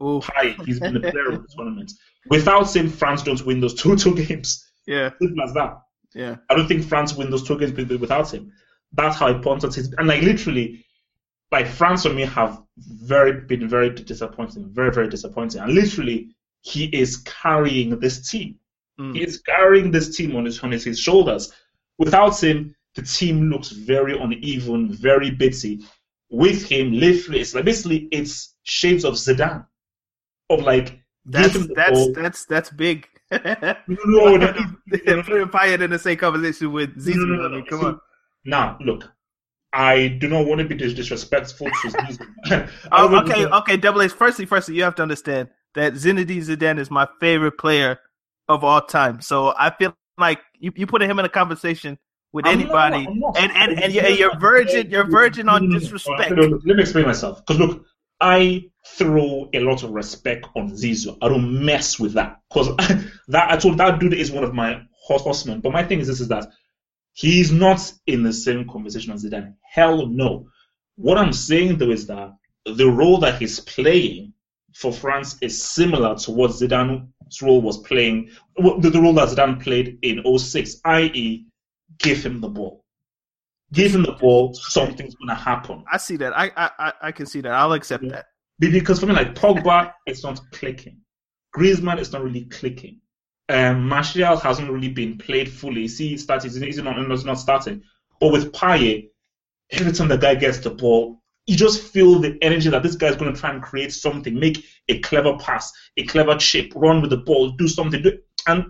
Oh, 0.00 0.20
Payet. 0.20 0.64
He's 0.64 0.80
been 0.80 0.94
the 0.94 1.00
player 1.00 1.28
of 1.28 1.42
the 1.42 1.48
tournament. 1.54 1.92
Without 2.28 2.74
him, 2.74 2.88
France 2.88 3.22
don't 3.22 3.44
win 3.44 3.60
those 3.60 3.74
two, 3.74 3.96
two 4.04 4.14
games. 4.14 4.66
Yeah. 4.86 5.10
Simple 5.20 5.44
as 5.44 5.54
that. 5.54 5.78
Yeah. 6.14 6.36
I 6.48 6.54
don't 6.54 6.66
think 6.66 6.84
France 6.84 7.14
win 7.14 7.30
those 7.30 7.46
two 7.46 7.58
games 7.58 7.72
without 7.72 8.32
him. 8.32 8.52
That's 8.92 9.16
how 9.16 9.28
important 9.28 9.76
it 9.76 9.78
is. 9.78 9.94
And 9.98 10.08
like 10.08 10.22
literally, 10.22 10.84
like 11.52 11.66
France 11.66 12.02
for 12.04 12.12
me 12.12 12.22
have 12.22 12.62
very 12.78 13.40
been 13.42 13.68
very 13.68 13.90
disappointing, 13.90 14.68
very, 14.72 14.92
very 14.92 15.08
disappointing. 15.08 15.60
And 15.60 15.74
literally, 15.74 16.34
he 16.62 16.84
is 16.86 17.18
carrying 17.18 17.98
this 17.98 18.30
team. 18.30 18.56
Mm. 19.00 19.14
He 19.14 19.22
is 19.22 19.40
carrying 19.42 19.90
this 19.90 20.16
team 20.16 20.36
on 20.36 20.44
his 20.44 20.60
on 20.60 20.72
his, 20.72 20.84
his 20.84 20.98
shoulders. 20.98 21.52
Without 21.98 22.42
him, 22.42 22.74
the 22.94 23.02
team 23.02 23.50
looks 23.50 23.70
very 23.70 24.18
uneven, 24.18 24.92
very 24.92 25.30
bitty. 25.30 25.80
With 26.30 26.64
him, 26.68 26.92
literally, 26.92 27.40
it's 27.40 27.54
like 27.54 27.64
basically 27.64 28.08
it's 28.12 28.54
shades 28.62 29.04
of 29.04 29.14
Zidane, 29.14 29.66
of 30.50 30.60
like 30.60 31.00
that's 31.24 31.66
that's, 31.74 31.90
ball. 31.92 32.12
that's 32.12 32.44
that's 32.44 32.70
big. 32.70 33.08
no, 33.30 33.76
no, 33.86 34.36
no, 34.36 34.52
putting 34.90 35.48
Payet 35.48 35.80
in 35.80 35.90
the 35.90 35.98
same 35.98 36.16
conversation 36.16 36.72
with 36.72 36.96
Zizou. 36.96 37.16
No, 37.16 37.24
no, 37.24 37.36
no, 37.36 37.44
I 37.44 37.48
mean, 37.56 37.66
come 37.66 37.84
on. 37.84 38.00
Now, 38.44 38.76
look, 38.80 39.04
I 39.72 40.08
do 40.08 40.28
not 40.28 40.46
want 40.46 40.60
to 40.60 40.66
be 40.66 40.74
disrespectful 40.74 41.68
to 41.68 41.72
Zizou. 41.88 42.70
oh, 42.90 43.16
okay, 43.20 43.46
okay, 43.46 43.76
Double 43.76 44.02
H. 44.02 44.12
Firstly, 44.12 44.46
firstly, 44.46 44.74
you 44.74 44.82
have 44.82 44.96
to 44.96 45.02
understand 45.02 45.48
that 45.74 45.94
Zinedine 45.94 46.38
Zidane 46.38 46.78
is 46.78 46.90
my 46.90 47.06
favorite 47.20 47.56
player 47.56 48.00
of 48.48 48.64
all 48.64 48.80
time. 48.80 49.20
So 49.20 49.54
I 49.56 49.70
feel 49.70 49.94
like 50.18 50.40
you, 50.58 50.72
you 50.74 50.86
put 50.86 51.02
him 51.02 51.18
in 51.18 51.24
a 51.24 51.28
conversation 51.28 51.98
with 52.32 52.46
I'm 52.46 52.60
anybody, 52.60 53.06
not, 53.06 53.38
and 53.38 53.52
and 53.52 53.82
and 53.82 53.92
you're, 53.92 54.08
you're 54.08 54.38
virgin, 54.38 54.90
you're 54.90 55.08
virgin 55.08 55.48
on 55.48 55.68
disrespect. 55.70 56.30
Let 56.30 56.64
me 56.64 56.82
explain 56.82 57.06
myself. 57.06 57.44
Because 57.46 57.60
look, 57.60 57.84
I 58.20 58.64
throw 58.86 59.48
a 59.52 59.60
lot 59.60 59.82
of 59.82 59.90
respect 59.90 60.46
on 60.56 60.72
Zizou. 60.72 61.16
I 61.22 61.28
don't 61.28 61.64
mess 61.64 61.98
with 61.98 62.14
that 62.14 62.40
because 62.48 62.74
that 63.28 63.50
I 63.50 63.56
told 63.56 63.78
that 63.78 63.98
dude 63.98 64.14
is 64.14 64.30
one 64.30 64.44
of 64.44 64.54
my 64.54 64.82
horsemen. 64.92 65.60
But 65.60 65.72
my 65.72 65.84
thing 65.84 66.00
is 66.00 66.08
this: 66.08 66.20
is 66.20 66.28
that 66.28 66.48
he's 67.12 67.50
not 67.50 67.92
in 68.06 68.22
the 68.22 68.32
same 68.32 68.68
conversation 68.68 69.12
as 69.12 69.24
Zidane. 69.24 69.54
Hell 69.62 70.06
no. 70.06 70.48
What 70.96 71.18
I'm 71.18 71.32
saying 71.32 71.78
though 71.78 71.90
is 71.90 72.06
that 72.08 72.34
the 72.66 72.90
role 72.90 73.18
that 73.18 73.38
he's 73.38 73.60
playing 73.60 74.34
for 74.74 74.92
France 74.92 75.36
is 75.40 75.62
similar 75.62 76.14
to 76.16 76.30
what 76.30 76.50
Zidane's 76.52 77.42
role 77.42 77.60
was 77.60 77.78
playing, 77.78 78.30
the, 78.56 78.90
the 78.90 79.00
role 79.00 79.14
that 79.14 79.28
Zidane 79.28 79.62
played 79.62 79.98
in 80.02 80.22
06, 80.38 80.80
i.e., 80.84 81.46
give 81.98 82.24
him 82.24 82.40
the 82.40 82.48
ball. 82.48 82.79
Give 83.72 83.94
him 83.94 84.02
the 84.02 84.12
ball, 84.12 84.52
something's 84.54 85.14
going 85.14 85.28
to 85.28 85.34
happen. 85.34 85.84
I 85.92 85.96
see 85.96 86.16
that. 86.16 86.36
I, 86.36 86.50
I 86.56 86.92
I 87.02 87.12
can 87.12 87.26
see 87.26 87.40
that. 87.42 87.52
I'll 87.52 87.72
accept 87.72 88.02
yeah. 88.02 88.10
that. 88.10 88.26
Because 88.58 89.00
for 89.00 89.06
me, 89.06 89.14
like 89.14 89.34
Pogba, 89.34 89.92
it's 90.06 90.22
not 90.24 90.40
clicking. 90.52 90.98
Griezmann 91.56 91.98
is 91.98 92.12
not 92.12 92.22
really 92.22 92.44
clicking. 92.46 93.00
Um, 93.48 93.88
Martial 93.88 94.36
hasn't 94.36 94.70
really 94.70 94.90
been 94.90 95.18
played 95.18 95.50
fully. 95.50 95.88
See, 95.88 96.10
he 96.10 96.16
started, 96.16 96.52
he's 96.52 96.78
not, 96.78 96.96
he's 97.10 97.24
not 97.24 97.38
starting. 97.38 97.82
But 98.20 98.32
with 98.32 98.52
Payet, 98.52 99.10
every 99.72 99.92
time 99.92 100.08
the 100.08 100.18
guy 100.18 100.34
gets 100.34 100.58
the 100.58 100.70
ball, 100.70 101.20
you 101.46 101.56
just 101.56 101.82
feel 101.82 102.20
the 102.20 102.38
energy 102.42 102.68
that 102.70 102.82
this 102.82 102.94
guy's 102.94 103.16
going 103.16 103.32
to 103.32 103.40
try 103.40 103.50
and 103.50 103.62
create 103.62 103.92
something, 103.92 104.38
make 104.38 104.64
a 104.88 105.00
clever 105.00 105.36
pass, 105.38 105.72
a 105.96 106.04
clever 106.04 106.36
chip, 106.36 106.72
run 106.76 107.00
with 107.00 107.10
the 107.10 107.16
ball, 107.16 107.50
do 107.50 107.66
something. 107.66 108.02
Do, 108.02 108.18
and 108.46 108.66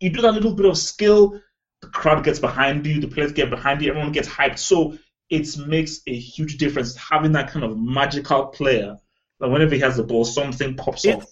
you 0.00 0.10
do 0.10 0.22
that 0.22 0.32
little 0.32 0.54
bit 0.54 0.66
of 0.66 0.76
skill, 0.76 1.40
the 1.84 1.90
crowd 1.90 2.24
gets 2.24 2.38
behind 2.38 2.86
you, 2.86 3.00
the 3.00 3.08
players 3.08 3.32
get 3.32 3.50
behind 3.50 3.82
you, 3.82 3.90
everyone 3.90 4.12
gets 4.12 4.28
hyped. 4.28 4.58
So 4.58 4.98
it 5.30 5.56
makes 5.58 6.00
a 6.06 6.14
huge 6.14 6.58
difference 6.58 6.96
having 6.96 7.32
that 7.32 7.50
kind 7.50 7.64
of 7.64 7.78
magical 7.78 8.46
player 8.46 8.96
that 9.40 9.48
whenever 9.48 9.74
he 9.74 9.80
has 9.80 9.96
the 9.96 10.02
ball, 10.02 10.24
something 10.24 10.76
pops 10.76 11.04
it, 11.04 11.16
off. 11.16 11.26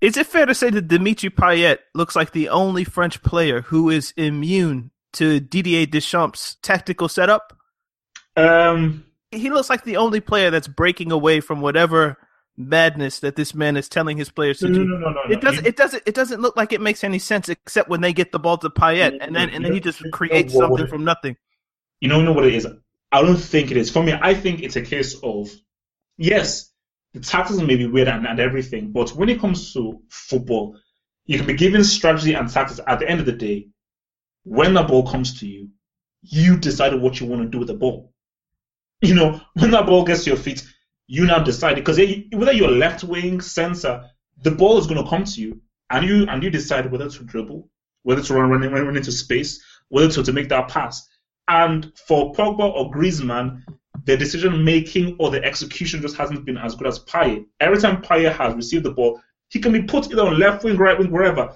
Is 0.00 0.16
it 0.16 0.26
fair 0.26 0.46
to 0.46 0.54
say 0.54 0.70
that 0.70 0.88
Dimitri 0.88 1.30
Payet 1.30 1.78
looks 1.94 2.16
like 2.16 2.32
the 2.32 2.48
only 2.48 2.84
French 2.84 3.22
player 3.22 3.62
who 3.62 3.90
is 3.90 4.12
immune 4.16 4.90
to 5.14 5.40
Didier 5.40 5.86
Deschamps' 5.86 6.56
tactical 6.62 7.08
setup? 7.08 7.56
Um, 8.36 9.04
he 9.30 9.50
looks 9.50 9.68
like 9.68 9.84
the 9.84 9.96
only 9.96 10.20
player 10.20 10.50
that's 10.50 10.68
breaking 10.68 11.12
away 11.12 11.40
from 11.40 11.60
whatever 11.60 12.16
madness 12.68 13.20
that 13.20 13.36
this 13.36 13.54
man 13.54 13.76
is 13.76 13.88
telling 13.88 14.16
his 14.16 14.30
players 14.30 14.58
to 14.58 14.68
no, 14.68 14.74
do. 14.74 14.84
No, 14.84 14.96
no, 14.98 15.10
no, 15.10 15.22
it 15.30 15.40
doesn't. 15.40 15.66
It 15.66 15.76
doesn't. 15.76 16.02
It 16.06 16.14
doesn't 16.14 16.40
look 16.40 16.56
like 16.56 16.72
it 16.72 16.80
makes 16.80 17.04
any 17.04 17.18
sense 17.18 17.48
except 17.48 17.88
when 17.88 18.00
they 18.00 18.12
get 18.12 18.32
the 18.32 18.38
ball 18.38 18.58
to 18.58 18.70
Payet, 18.70 19.18
and 19.20 19.34
then 19.34 19.50
and 19.50 19.64
then 19.64 19.72
he 19.72 19.80
just 19.80 20.02
creates 20.12 20.54
something 20.54 20.86
from 20.86 21.04
nothing. 21.04 21.36
You 22.00 22.08
don't 22.08 22.24
know 22.24 22.32
what 22.32 22.46
it 22.46 22.54
is. 22.54 22.66
I 23.12 23.22
don't 23.22 23.36
think 23.36 23.70
it 23.70 23.76
is. 23.76 23.90
For 23.90 24.02
me, 24.02 24.14
I 24.20 24.34
think 24.34 24.62
it's 24.62 24.76
a 24.76 24.82
case 24.82 25.16
of 25.22 25.50
yes, 26.16 26.70
the 27.12 27.20
tactics 27.20 27.60
may 27.60 27.76
be 27.76 27.86
weird 27.86 28.08
and, 28.08 28.26
and 28.26 28.38
everything, 28.40 28.92
but 28.92 29.10
when 29.10 29.28
it 29.28 29.40
comes 29.40 29.72
to 29.74 30.00
football, 30.08 30.76
you 31.26 31.38
can 31.38 31.46
be 31.46 31.54
given 31.54 31.82
strategy 31.84 32.34
and 32.34 32.48
tactics. 32.48 32.80
At 32.86 33.00
the 33.00 33.08
end 33.08 33.20
of 33.20 33.26
the 33.26 33.32
day, 33.32 33.68
when 34.44 34.74
the 34.74 34.82
ball 34.82 35.10
comes 35.10 35.40
to 35.40 35.46
you, 35.46 35.70
you 36.22 36.56
decide 36.56 36.94
what 36.94 37.20
you 37.20 37.26
want 37.26 37.42
to 37.42 37.48
do 37.48 37.58
with 37.58 37.68
the 37.68 37.74
ball 37.74 38.10
you 39.00 39.14
know, 39.14 39.40
when 39.54 39.70
that 39.70 39.86
ball 39.86 40.04
gets 40.04 40.24
to 40.24 40.30
your 40.30 40.38
feet, 40.38 40.66
you 41.10 41.26
now 41.26 41.40
decide 41.40 41.74
because 41.74 41.98
whether 42.32 42.52
you're 42.52 42.70
left 42.70 43.02
wing, 43.02 43.40
center, 43.40 44.08
the 44.44 44.50
ball 44.52 44.78
is 44.78 44.86
going 44.86 45.02
to 45.02 45.10
come 45.10 45.24
to 45.24 45.40
you, 45.40 45.60
and 45.90 46.06
you 46.06 46.24
and 46.28 46.40
you 46.40 46.50
decide 46.50 46.90
whether 46.90 47.10
to 47.10 47.24
dribble, 47.24 47.68
whether 48.04 48.22
to 48.22 48.34
run, 48.34 48.48
run, 48.48 48.72
run 48.72 48.96
into 48.96 49.10
space, 49.10 49.60
whether 49.88 50.08
to, 50.08 50.22
to 50.22 50.32
make 50.32 50.48
that 50.50 50.68
pass. 50.68 51.08
And 51.48 51.92
for 52.06 52.32
Pogba 52.32 52.72
or 52.72 52.92
Griezmann, 52.92 53.64
the 54.04 54.16
decision 54.16 54.64
making 54.64 55.16
or 55.18 55.32
the 55.32 55.42
execution 55.42 56.00
just 56.00 56.16
hasn't 56.16 56.44
been 56.44 56.56
as 56.56 56.76
good 56.76 56.86
as 56.86 57.00
Payet. 57.00 57.44
Every 57.58 57.78
time 57.78 58.02
Payet 58.02 58.36
has 58.36 58.54
received 58.54 58.84
the 58.84 58.92
ball, 58.92 59.20
he 59.48 59.58
can 59.58 59.72
be 59.72 59.82
put 59.82 60.12
either 60.12 60.22
on 60.22 60.38
left 60.38 60.62
wing, 60.62 60.76
right 60.76 60.96
wing, 60.96 61.10
wherever. 61.10 61.52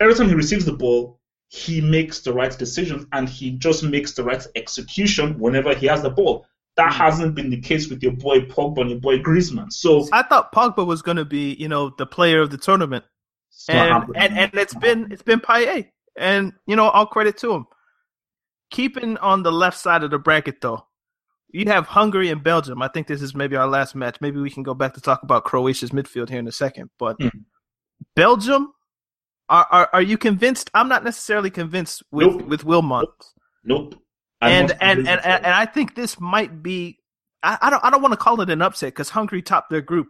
Every 0.00 0.16
time 0.16 0.28
he 0.28 0.34
receives 0.34 0.64
the 0.64 0.72
ball, 0.72 1.20
he 1.46 1.80
makes 1.80 2.18
the 2.18 2.32
right 2.32 2.58
decision 2.58 3.06
and 3.12 3.28
he 3.28 3.52
just 3.52 3.84
makes 3.84 4.14
the 4.14 4.24
right 4.24 4.44
execution 4.56 5.38
whenever 5.38 5.72
he 5.72 5.86
has 5.86 6.02
the 6.02 6.10
ball. 6.10 6.47
That 6.78 6.92
hmm. 6.92 6.98
hasn't 6.98 7.34
been 7.34 7.50
the 7.50 7.60
case 7.60 7.90
with 7.90 8.02
your 8.02 8.12
boy 8.12 8.42
Pogba 8.42 8.80
and 8.80 8.90
your 8.90 9.00
boy 9.00 9.18
Griezmann. 9.18 9.70
So 9.72 10.08
I 10.12 10.22
thought 10.22 10.52
Pogba 10.52 10.86
was 10.86 11.02
going 11.02 11.16
to 11.16 11.24
be, 11.24 11.54
you 11.54 11.68
know, 11.68 11.92
the 11.98 12.06
player 12.06 12.40
of 12.40 12.50
the 12.50 12.56
tournament, 12.56 13.04
and, 13.68 14.04
and 14.16 14.38
and 14.38 14.54
it's 14.54 14.74
been 14.74 15.10
it's 15.10 15.22
been 15.22 15.40
Payet, 15.40 15.90
and 16.16 16.52
you 16.66 16.76
know, 16.76 16.88
all 16.88 17.04
credit 17.04 17.36
to 17.38 17.52
him. 17.52 17.66
Keeping 18.70 19.16
on 19.18 19.42
the 19.42 19.50
left 19.50 19.76
side 19.76 20.04
of 20.04 20.10
the 20.10 20.18
bracket 20.18 20.60
though, 20.60 20.86
you 21.48 21.64
have 21.66 21.86
Hungary 21.86 22.28
and 22.30 22.44
Belgium. 22.44 22.80
I 22.80 22.88
think 22.88 23.08
this 23.08 23.22
is 23.22 23.34
maybe 23.34 23.56
our 23.56 23.66
last 23.66 23.96
match. 23.96 24.18
Maybe 24.20 24.40
we 24.40 24.50
can 24.50 24.62
go 24.62 24.74
back 24.74 24.94
to 24.94 25.00
talk 25.00 25.24
about 25.24 25.44
Croatia's 25.44 25.90
midfield 25.90 26.28
here 26.28 26.38
in 26.38 26.46
a 26.46 26.52
second. 26.52 26.90
But 26.96 27.18
mm. 27.18 27.30
Belgium, 28.14 28.72
are, 29.48 29.66
are 29.70 29.90
are 29.94 30.02
you 30.02 30.16
convinced? 30.16 30.70
I'm 30.74 30.88
not 30.88 31.02
necessarily 31.02 31.50
convinced 31.50 32.04
with 32.12 32.28
nope. 32.28 32.46
with 32.46 32.64
Wilmot. 32.64 33.08
Nope. 33.64 33.94
nope 33.94 34.02
and 34.40 34.70
and, 34.70 34.80
and, 34.80 35.08
and, 35.08 35.20
and 35.24 35.46
I 35.46 35.66
think 35.66 35.94
this 35.94 36.20
might 36.20 36.62
be 36.62 36.98
I, 37.42 37.58
I 37.62 37.70
don't 37.70 37.84
I 37.84 37.90
don't 37.90 38.02
want 38.02 38.12
to 38.12 38.18
call 38.18 38.40
it 38.40 38.50
an 38.50 38.62
upset 38.62 38.94
because 38.94 39.10
Hungary 39.10 39.42
topped 39.42 39.70
their 39.70 39.80
group. 39.80 40.08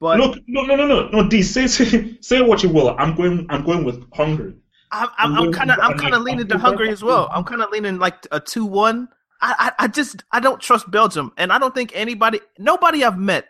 But 0.00 0.18
look, 0.18 0.38
no, 0.46 0.62
no, 0.62 0.76
no, 0.76 0.86
no, 0.86 1.08
no. 1.08 1.28
D, 1.28 1.42
say, 1.42 1.66
say, 1.66 2.16
say 2.20 2.42
what 2.42 2.62
you 2.62 2.68
will. 2.68 2.94
I'm 2.98 3.14
going. 3.14 3.46
I'm 3.48 3.64
going 3.64 3.84
with 3.84 4.04
Hungary. 4.12 4.54
I'm 4.92 5.52
kind 5.52 5.70
of, 5.70 5.78
I'm 5.80 5.98
kind 5.98 6.14
of 6.14 6.22
leaning 6.22 6.46
to 6.48 6.58
Hungary 6.58 6.90
as 6.90 7.02
well. 7.02 7.28
I'm 7.32 7.44
kind 7.44 7.60
of 7.60 7.70
leaning 7.70 7.98
like 7.98 8.26
a 8.30 8.40
two-one. 8.40 9.08
I, 9.42 9.72
I, 9.78 9.84
I 9.84 9.88
just, 9.88 10.22
I 10.32 10.40
don't 10.40 10.60
trust 10.60 10.90
Belgium, 10.90 11.32
and 11.36 11.52
I 11.52 11.58
don't 11.58 11.74
think 11.74 11.92
anybody, 11.94 12.40
nobody 12.58 13.04
I've 13.04 13.18
met 13.18 13.46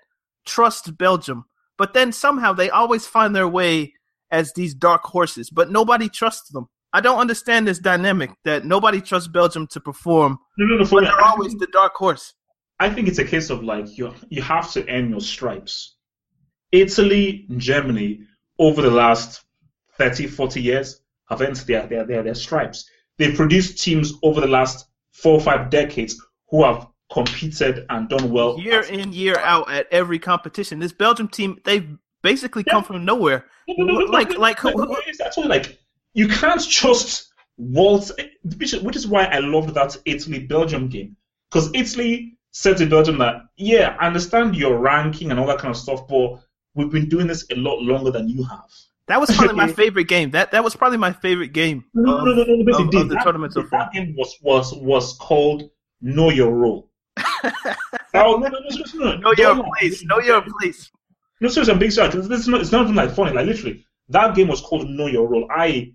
trusts 0.47 0.91
Belgium. 0.91 1.45
But 1.79 1.93
then 1.93 2.13
somehow 2.13 2.53
they 2.53 2.71
always 2.71 3.07
find 3.07 3.37
their 3.37 3.47
way 3.47 3.93
as 4.31 4.53
these 4.55 4.75
dark 4.75 5.03
horses, 5.05 5.51
but 5.51 5.71
nobody 5.71 6.09
trusts 6.09 6.51
them. 6.51 6.69
I 6.97 7.01
don't 7.01 7.19
understand 7.19 7.69
this 7.69 7.79
dynamic 7.79 8.31
that 8.45 8.65
nobody 8.65 9.03
trusts 9.03 9.29
Belgium 9.29 9.67
to 9.67 9.81
perform, 9.81 10.39
No, 10.57 10.65
no, 10.65 10.83
no. 10.83 10.91
but 10.91 11.05
they're 11.05 11.21
always 11.21 11.53
think, 11.53 11.61
the 11.61 11.67
dark 11.67 11.93
horse. 11.95 12.33
I 12.81 12.89
think 12.89 13.07
it's 13.07 13.19
a 13.19 13.25
case 13.25 13.51
of 13.51 13.63
like 13.63 13.99
you 13.99 14.15
you 14.31 14.41
have 14.41 14.73
to 14.73 14.89
earn 14.89 15.11
your 15.11 15.21
stripes. 15.21 15.97
Italy 16.73 17.45
and 17.51 17.61
Germany 17.61 18.21
over 18.59 18.81
the 18.81 18.91
last 18.91 19.45
30, 19.99 20.27
40 20.27 20.63
years 20.63 21.03
have 21.29 21.43
earned 21.43 21.57
their, 21.57 21.87
their, 21.87 22.07
their, 22.07 22.23
their 22.23 22.35
stripes. 22.35 22.89
They've 23.19 23.37
produced 23.37 23.83
teams 23.85 24.15
over 24.23 24.41
the 24.41 24.47
last 24.47 24.87
four 25.13 25.35
or 25.35 25.41
five 25.41 25.69
decades 25.69 26.19
who 26.49 26.65
have 26.65 26.87
competed 27.13 27.85
and 27.91 28.09
done 28.09 28.31
well. 28.31 28.59
Year 28.59 28.81
in, 28.81 29.13
year 29.13 29.37
out 29.41 29.71
at 29.71 29.87
every 29.91 30.19
competition. 30.19 30.79
This 30.79 30.93
Belgium 30.93 31.29
team, 31.29 31.59
they've 31.65 31.95
basically 32.23 32.65
come 32.65 32.83
from 32.83 33.05
nowhere. 33.05 33.45
No, 33.69 33.85
no, 33.85 33.99
no, 33.99 34.07
Like, 34.07 34.39
like, 34.39 34.59
who, 34.59 34.71
who, 34.71 34.97
it's 35.07 35.21
actually 35.21 35.49
like 35.49 35.79
you 36.17 36.27
can't 36.29 36.61
just 36.61 37.33
waltz, 37.59 38.11
which 38.59 38.73
is, 38.97 39.07
why 39.07 39.25
I 39.27 39.39
loved 39.39 39.75
that 39.75 39.97
Italy 40.05 40.41
Belgium 40.41 40.89
game 40.89 41.17
because 41.51 41.71
Italy 41.75 42.37
said 42.51 42.77
to 42.79 42.87
Belgium 42.87 43.19
that 43.19 43.37
yeah, 43.57 43.97
I 44.01 44.07
understand 44.09 44.57
your 44.57 44.79
ranking 44.79 45.31
and 45.31 45.39
all 45.39 45.47
that 45.47 45.59
kind 45.59 45.71
of 45.75 45.77
stuff, 45.77 46.09
but 46.09 46.41
we've 46.75 46.91
been 46.91 47.09
doing 47.09 47.27
this 47.27 47.45
a 47.51 47.55
lot 47.57 47.81
longer 47.83 48.11
than 48.11 48.29
you 48.29 48.43
have. 48.45 48.65
that 49.09 49.21
was 49.21 49.31
probably 49.37 49.55
my 49.57 49.71
favorite 49.73 50.09
game. 50.09 50.31
That 50.31 50.51
that 50.53 50.65
was 50.65 50.75
probably 50.75 50.99
my 50.99 51.13
favorite 51.13 51.53
game 51.53 51.85
No, 51.95 52.19
of, 52.19 52.25
no, 52.25 52.33
no, 52.35 52.45
no, 52.45 52.55
no, 52.57 52.73
of- 52.79 52.85
of 52.87 53.09
the 53.09 53.15
That- 53.15 53.23
tournament 53.23 53.53
so 53.53 53.63
far. 53.65 53.81
That 53.81 53.93
game 53.93 54.15
was 54.19 54.37
was 54.43 54.75
was 54.75 55.17
called 55.19 55.71
Know 56.01 56.31
Your 56.31 56.53
Role. 56.53 56.91
oh 57.19 57.53
no, 58.15 58.37
no, 58.37 58.49
no, 58.49 58.59
no, 58.59 58.85
no, 58.95 59.17
Know 59.19 59.35
your 59.37 59.55
Don't 59.55 59.67
place. 59.79 60.05
Know 60.05 60.21
your 60.21 60.43
place. 60.61 60.91
No, 61.41 61.49
seriously, 61.49 61.73
I'm 61.75 61.79
being 61.79 61.91
serious. 61.91 62.15
Is 62.15 62.49
not, 62.49 62.61
it's 62.63 62.73
not 62.73 62.83
even 62.85 62.95
like 62.95 63.11
funny. 63.11 63.33
Like 63.33 63.47
literally, 63.47 63.85
that 64.09 64.35
game 64.35 64.49
was 64.49 64.61
called 64.61 64.89
Know 64.89 65.07
Your 65.07 65.29
Role. 65.29 65.47
I, 65.51 65.93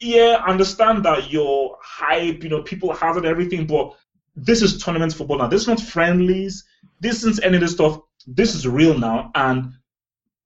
yeah, 0.00 0.42
understand 0.46 1.04
that 1.04 1.30
your 1.30 1.78
hype, 1.82 2.42
you 2.42 2.48
know, 2.50 2.62
people 2.62 2.92
hazard 2.92 3.24
everything, 3.26 3.66
but 3.66 3.94
this 4.36 4.62
is 4.62 4.82
tournament 4.82 5.12
football 5.14 5.38
now. 5.38 5.46
This 5.46 5.62
is 5.62 5.68
not 5.68 5.80
friendlies. 5.80 6.64
This 7.00 7.22
isn't 7.24 7.44
any 7.44 7.56
of 7.56 7.60
this 7.60 7.72
stuff. 7.72 8.00
This 8.26 8.54
is 8.54 8.66
real 8.66 8.96
now, 8.98 9.30
and 9.34 9.72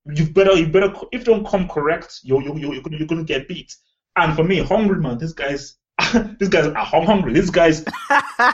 you 0.07 0.27
better, 0.27 0.53
you 0.55 0.67
better, 0.69 0.93
if 1.13 1.21
you 1.21 1.35
don't 1.35 1.47
come 1.47 1.69
correct, 1.69 2.21
you 2.23 2.41
you 2.43 2.57
you 2.57 2.73
you're 2.73 2.83
gonna, 2.83 2.97
you're 2.97 3.07
gonna 3.07 3.25
get 3.25 3.49
beat. 3.49 3.75
And 4.17 4.35
for 4.35 4.45
me, 4.45 4.61
Hungary 4.63 5.01
man, 5.01 5.19
these 5.19 5.35
guy's, 5.35 5.77
these 6.39 6.49
guy's 6.49 6.67
are 6.67 6.75
hungry. 6.85 7.33
These 7.35 7.51
guys, 7.51 7.85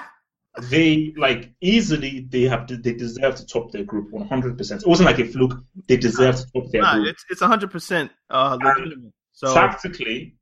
they 0.71 1.15
like 1.17 1.51
easily 1.61 2.27
they 2.29 2.43
have 2.43 2.67
they 2.69 2.93
deserve 2.93 3.37
to 3.37 3.47
top 3.47 3.71
their 3.73 3.85
group 3.85 4.11
100. 4.11 4.59
percent 4.59 4.83
It 4.83 4.89
wasn't 4.89 5.07
like 5.07 5.19
a 5.19 5.25
fluke. 5.25 5.55
They 5.89 5.97
deserve 5.97 6.37
to 6.37 6.47
top 6.53 6.71
their 6.71 6.83
Nah, 6.83 6.95
group. 6.97 7.09
it's 7.09 7.25
it's 7.31 7.41
hundred 7.41 7.71
percent 7.71 8.11
uh 8.29 8.59
legitimate. 8.63 9.13
So 9.33 9.55
Tactically, 9.55 10.35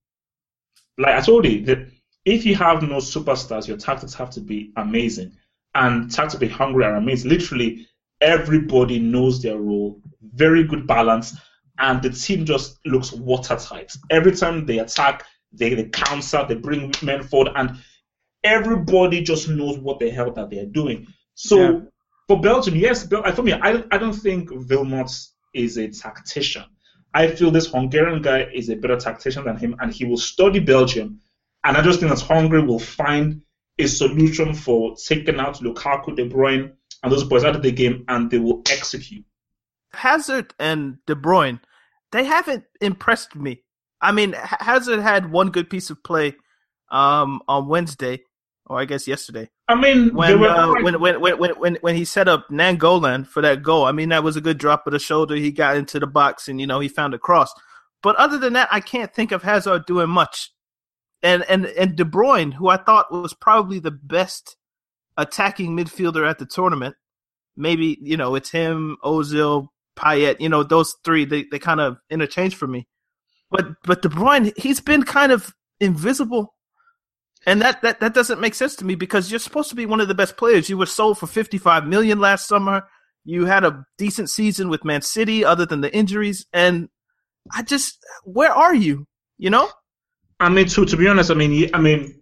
like 1.00 1.14
I 1.16 1.20
told 1.20 1.46
you, 1.46 1.64
that 1.66 1.88
if 2.24 2.44
you 2.44 2.54
have 2.56 2.82
no 2.82 2.96
superstars, 2.96 3.66
your 3.66 3.76
tactics 3.76 4.14
have 4.14 4.30
to 4.30 4.40
be 4.40 4.72
amazing. 4.76 5.32
And 5.74 6.10
tactically 6.10 6.48
Hungary 6.48 6.84
are 6.84 6.96
amazing. 6.96 7.30
Literally, 7.30 7.86
everybody 8.20 8.98
knows 8.98 9.40
their 9.42 9.58
role. 9.58 10.00
Very 10.34 10.64
good 10.64 10.86
balance, 10.86 11.36
and 11.78 12.02
the 12.02 12.10
team 12.10 12.44
just 12.44 12.78
looks 12.84 13.12
watertight. 13.12 13.92
Every 14.10 14.32
time 14.32 14.66
they 14.66 14.78
attack, 14.80 15.24
they, 15.52 15.74
they 15.74 15.84
counter, 15.84 16.44
they 16.48 16.54
bring 16.56 16.92
men 17.02 17.22
forward, 17.22 17.52
and 17.56 17.78
everybody 18.44 19.22
just 19.22 19.48
knows 19.48 19.78
what 19.78 19.98
the 19.98 20.10
hell 20.10 20.30
that 20.32 20.50
they're 20.50 20.66
doing. 20.66 21.06
So 21.34 21.56
Yeah. 21.58 21.80
for 22.28 22.40
Belgium, 22.40 22.76
yes, 22.76 23.06
Bel- 23.06 23.24
for 23.32 23.42
me, 23.42 23.52
I, 23.52 23.82
I 23.90 23.98
don't 23.98 24.12
think 24.12 24.50
Vilmot 24.50 25.10
is 25.54 25.78
a 25.78 25.88
tactician. 25.88 26.64
I 27.14 27.28
feel 27.28 27.50
this 27.50 27.66
Hungarian 27.66 28.22
guy 28.22 28.48
is 28.54 28.68
a 28.68 28.76
better 28.76 28.96
tactician 28.96 29.44
than 29.44 29.56
him, 29.56 29.76
and 29.80 29.92
he 29.92 30.04
will 30.04 30.16
study 30.16 30.60
Belgium. 30.60 31.20
And 31.64 31.76
I 31.76 31.82
just 31.82 32.00
think 32.00 32.10
that 32.10 32.20
Hungary 32.20 32.62
will 32.62 32.78
find 32.78 33.42
a 33.78 33.86
solution 33.86 34.54
for 34.54 34.94
taking 34.96 35.40
out 35.40 35.56
Lukaku, 35.56 36.14
De 36.14 36.28
Bruyne, 36.28 36.72
and 37.02 37.12
those 37.12 37.24
boys 37.24 37.44
out 37.44 37.56
of 37.56 37.62
the 37.62 37.72
game, 37.72 38.04
and 38.08 38.30
they 38.30 38.38
will 38.38 38.62
execute. 38.70 39.24
Hazard 39.92 40.54
and 40.58 40.98
De 41.06 41.14
Bruyne, 41.14 41.60
they 42.12 42.24
haven't 42.24 42.64
impressed 42.80 43.34
me. 43.34 43.62
I 44.00 44.12
mean, 44.12 44.32
Ha- 44.34 44.58
Hazard 44.60 45.00
had 45.00 45.32
one 45.32 45.50
good 45.50 45.68
piece 45.68 45.90
of 45.90 46.02
play 46.02 46.36
um 46.90 47.40
on 47.48 47.68
Wednesday, 47.68 48.20
or 48.66 48.80
I 48.80 48.84
guess 48.84 49.08
yesterday. 49.08 49.50
I 49.68 49.74
mean, 49.74 50.14
when, 50.14 50.42
uh, 50.42 50.68
when, 50.82 51.00
when 51.00 51.20
when 51.20 51.38
when 51.38 51.50
when 51.58 51.74
when 51.80 51.96
he 51.96 52.04
set 52.04 52.28
up 52.28 52.48
Nainggolan 52.50 53.26
for 53.26 53.42
that 53.42 53.62
goal. 53.62 53.84
I 53.84 53.92
mean, 53.92 54.10
that 54.10 54.22
was 54.22 54.36
a 54.36 54.40
good 54.40 54.58
drop 54.58 54.86
of 54.86 54.92
the 54.92 54.98
shoulder. 54.98 55.34
He 55.34 55.50
got 55.50 55.76
into 55.76 55.98
the 55.98 56.06
box 56.06 56.48
and 56.48 56.60
you 56.60 56.66
know 56.66 56.80
he 56.80 56.88
found 56.88 57.14
a 57.14 57.18
cross. 57.18 57.52
But 58.02 58.16
other 58.16 58.38
than 58.38 58.54
that, 58.54 58.68
I 58.70 58.80
can't 58.80 59.12
think 59.12 59.32
of 59.32 59.42
Hazard 59.42 59.86
doing 59.86 60.08
much. 60.08 60.52
And 61.22 61.44
and 61.48 61.66
and 61.66 61.96
De 61.96 62.04
Bruyne, 62.04 62.54
who 62.54 62.68
I 62.68 62.78
thought 62.78 63.12
was 63.12 63.34
probably 63.34 63.78
the 63.78 63.90
best 63.90 64.56
attacking 65.16 65.76
midfielder 65.76 66.28
at 66.28 66.38
the 66.38 66.46
tournament. 66.46 66.96
Maybe 67.56 67.98
you 68.00 68.16
know 68.16 68.34
it's 68.34 68.50
him, 68.50 68.96
Ozil, 69.04 69.68
Payet. 69.96 70.40
You 70.40 70.48
know 70.48 70.62
those 70.62 70.96
three. 71.04 71.24
They 71.24 71.44
they 71.50 71.58
kind 71.58 71.80
of 71.80 71.98
interchange 72.08 72.54
for 72.54 72.66
me. 72.66 72.86
But 73.50 73.66
but 73.84 74.00
De 74.00 74.08
Bruyne, 74.08 74.56
he's 74.56 74.80
been 74.80 75.02
kind 75.02 75.32
of 75.32 75.52
invisible 75.80 76.54
and 77.46 77.62
that, 77.62 77.82
that 77.82 78.00
that 78.00 78.14
doesn't 78.14 78.40
make 78.40 78.54
sense 78.54 78.76
to 78.76 78.84
me 78.84 78.94
because 78.94 79.30
you're 79.30 79.40
supposed 79.40 79.70
to 79.70 79.76
be 79.76 79.86
one 79.86 80.00
of 80.00 80.08
the 80.08 80.14
best 80.14 80.36
players. 80.36 80.68
You 80.68 80.78
were 80.78 80.86
sold 80.86 81.18
for 81.18 81.26
55 81.26 81.86
million 81.86 82.20
last 82.20 82.46
summer. 82.46 82.84
You 83.24 83.46
had 83.46 83.64
a 83.64 83.84
decent 83.98 84.30
season 84.30 84.68
with 84.68 84.84
Man 84.84 85.02
City, 85.02 85.44
other 85.44 85.66
than 85.66 85.80
the 85.80 85.94
injuries. 85.94 86.46
And 86.52 86.88
I 87.54 87.62
just, 87.62 87.98
where 88.24 88.52
are 88.52 88.74
you? 88.74 89.06
You 89.38 89.50
know, 89.50 89.70
I 90.40 90.48
mean, 90.48 90.66
to 90.66 90.84
to 90.84 90.96
be 90.96 91.06
honest, 91.06 91.30
I 91.30 91.34
mean, 91.34 91.70
I 91.74 91.78
mean, 91.78 92.20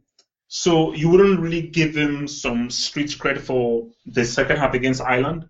so 0.49 0.93
you 0.93 1.09
wouldn't 1.09 1.41
really 1.41 1.63
give 1.63 1.97
him 1.97 2.27
some 2.27 2.71
street 2.71 3.17
credit 3.19 3.43
for 3.43 3.89
the 4.07 4.25
second 4.25 4.57
half 4.57 4.75
against 4.75 5.01
Ireland. 5.01 5.49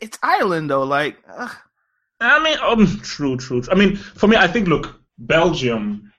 it's 0.00 0.18
Ireland 0.22 0.70
though. 0.70 0.84
Like, 0.84 1.16
ugh. 1.28 1.54
I 2.20 2.42
mean, 2.42 2.58
um, 2.62 2.86
true, 3.02 3.36
true. 3.36 3.62
true. 3.62 3.72
I 3.72 3.76
mean, 3.76 3.96
for 3.96 4.26
me, 4.26 4.36
I 4.36 4.46
think 4.46 4.68
look, 4.68 5.00
Belgium. 5.18 6.12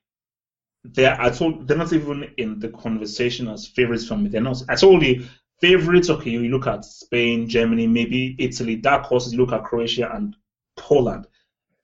They're 0.94 1.20
I 1.20 1.30
told 1.30 1.68
they're 1.68 1.78
not 1.78 1.94
even 1.94 2.32
in 2.38 2.60
the 2.60 2.70
conversation 2.70 3.48
as 3.48 3.68
favorites 3.68 4.08
for 4.08 4.18
me. 4.18 4.30
They're 4.30 4.42
not. 4.42 4.62
I 4.70 4.76
told 4.76 5.04
you 5.04 5.26
favorites. 5.60 6.10
Okay, 6.10 6.32
you 6.32 6.50
look 6.50 6.68
at 6.68 6.86
Spain, 6.86 7.48
Germany, 7.48 7.88
maybe 7.88 8.36
Italy. 8.40 8.76
Dark 8.76 9.04
horses. 9.04 9.34
You 9.34 9.40
look 9.40 9.54
at 9.54 9.64
Croatia 9.64 10.10
and 10.14 10.36
Poland. 10.78 11.28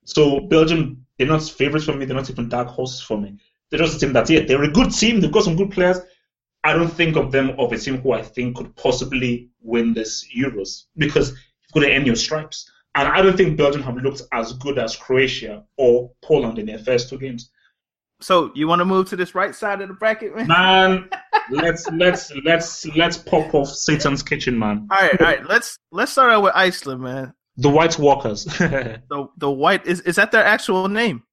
So 0.05 0.41
Belgium, 0.41 1.05
they're 1.17 1.27
not 1.27 1.43
favorites 1.43 1.85
for 1.85 1.93
me. 1.93 2.05
They're 2.05 2.15
not 2.15 2.29
even 2.29 2.49
dark 2.49 2.67
horses 2.67 3.01
for 3.01 3.17
me. 3.17 3.37
They're 3.69 3.79
just 3.79 3.97
a 3.97 3.99
team 3.99 4.13
that 4.13 4.29
yeah, 4.29 4.41
they're 4.41 4.63
a 4.63 4.71
good 4.71 4.91
team. 4.91 5.19
They've 5.19 5.31
got 5.31 5.43
some 5.43 5.55
good 5.55 5.71
players. 5.71 5.99
I 6.63 6.73
don't 6.73 6.91
think 6.91 7.17
of 7.17 7.31
them 7.31 7.59
of 7.59 7.73
a 7.73 7.77
team 7.77 7.97
who 7.97 8.13
I 8.13 8.21
think 8.21 8.55
could 8.55 8.75
possibly 8.75 9.49
win 9.61 9.93
this 9.93 10.25
Euros 10.35 10.83
because 10.97 11.31
you've 11.31 11.73
got 11.73 11.81
to 11.81 11.93
earn 11.93 12.05
your 12.05 12.15
stripes. 12.15 12.69
And 12.95 13.07
I 13.07 13.21
don't 13.21 13.35
think 13.35 13.57
Belgium 13.57 13.81
have 13.83 13.97
looked 13.97 14.21
as 14.31 14.53
good 14.53 14.77
as 14.77 14.95
Croatia 14.95 15.63
or 15.77 16.11
Poland 16.21 16.59
in 16.59 16.67
their 16.67 16.77
first 16.77 17.09
two 17.09 17.17
games. 17.17 17.49
So 18.23 18.51
you 18.55 18.67
want 18.67 18.79
to 18.79 18.85
move 18.85 19.09
to 19.09 19.15
this 19.15 19.35
right 19.35 19.53
side 19.53 19.81
of 19.81 19.87
the 19.87 19.93
bracket, 19.93 20.35
man? 20.35 20.47
Man, 20.47 21.09
let's 21.51 21.87
let's 21.91 22.31
let's 22.43 22.85
let's 22.95 23.17
pop 23.17 23.53
off 23.53 23.67
Satan's 23.69 24.23
kitchen, 24.23 24.57
man. 24.57 24.87
All 24.89 24.97
right, 24.99 25.19
all 25.21 25.27
right. 25.27 25.45
Let's 25.45 25.77
let's 25.91 26.11
start 26.11 26.31
out 26.31 26.43
with 26.43 26.53
Iceland, 26.55 27.01
man. 27.01 27.33
The 27.57 27.69
White 27.69 27.99
Walkers. 27.99 28.45
The 28.59 29.27
the 29.37 29.51
white 29.51 29.85
is 29.85 29.99
is 30.01 30.15
that 30.15 30.31
their 30.31 30.43
actual 30.43 30.87
name? 30.89 31.23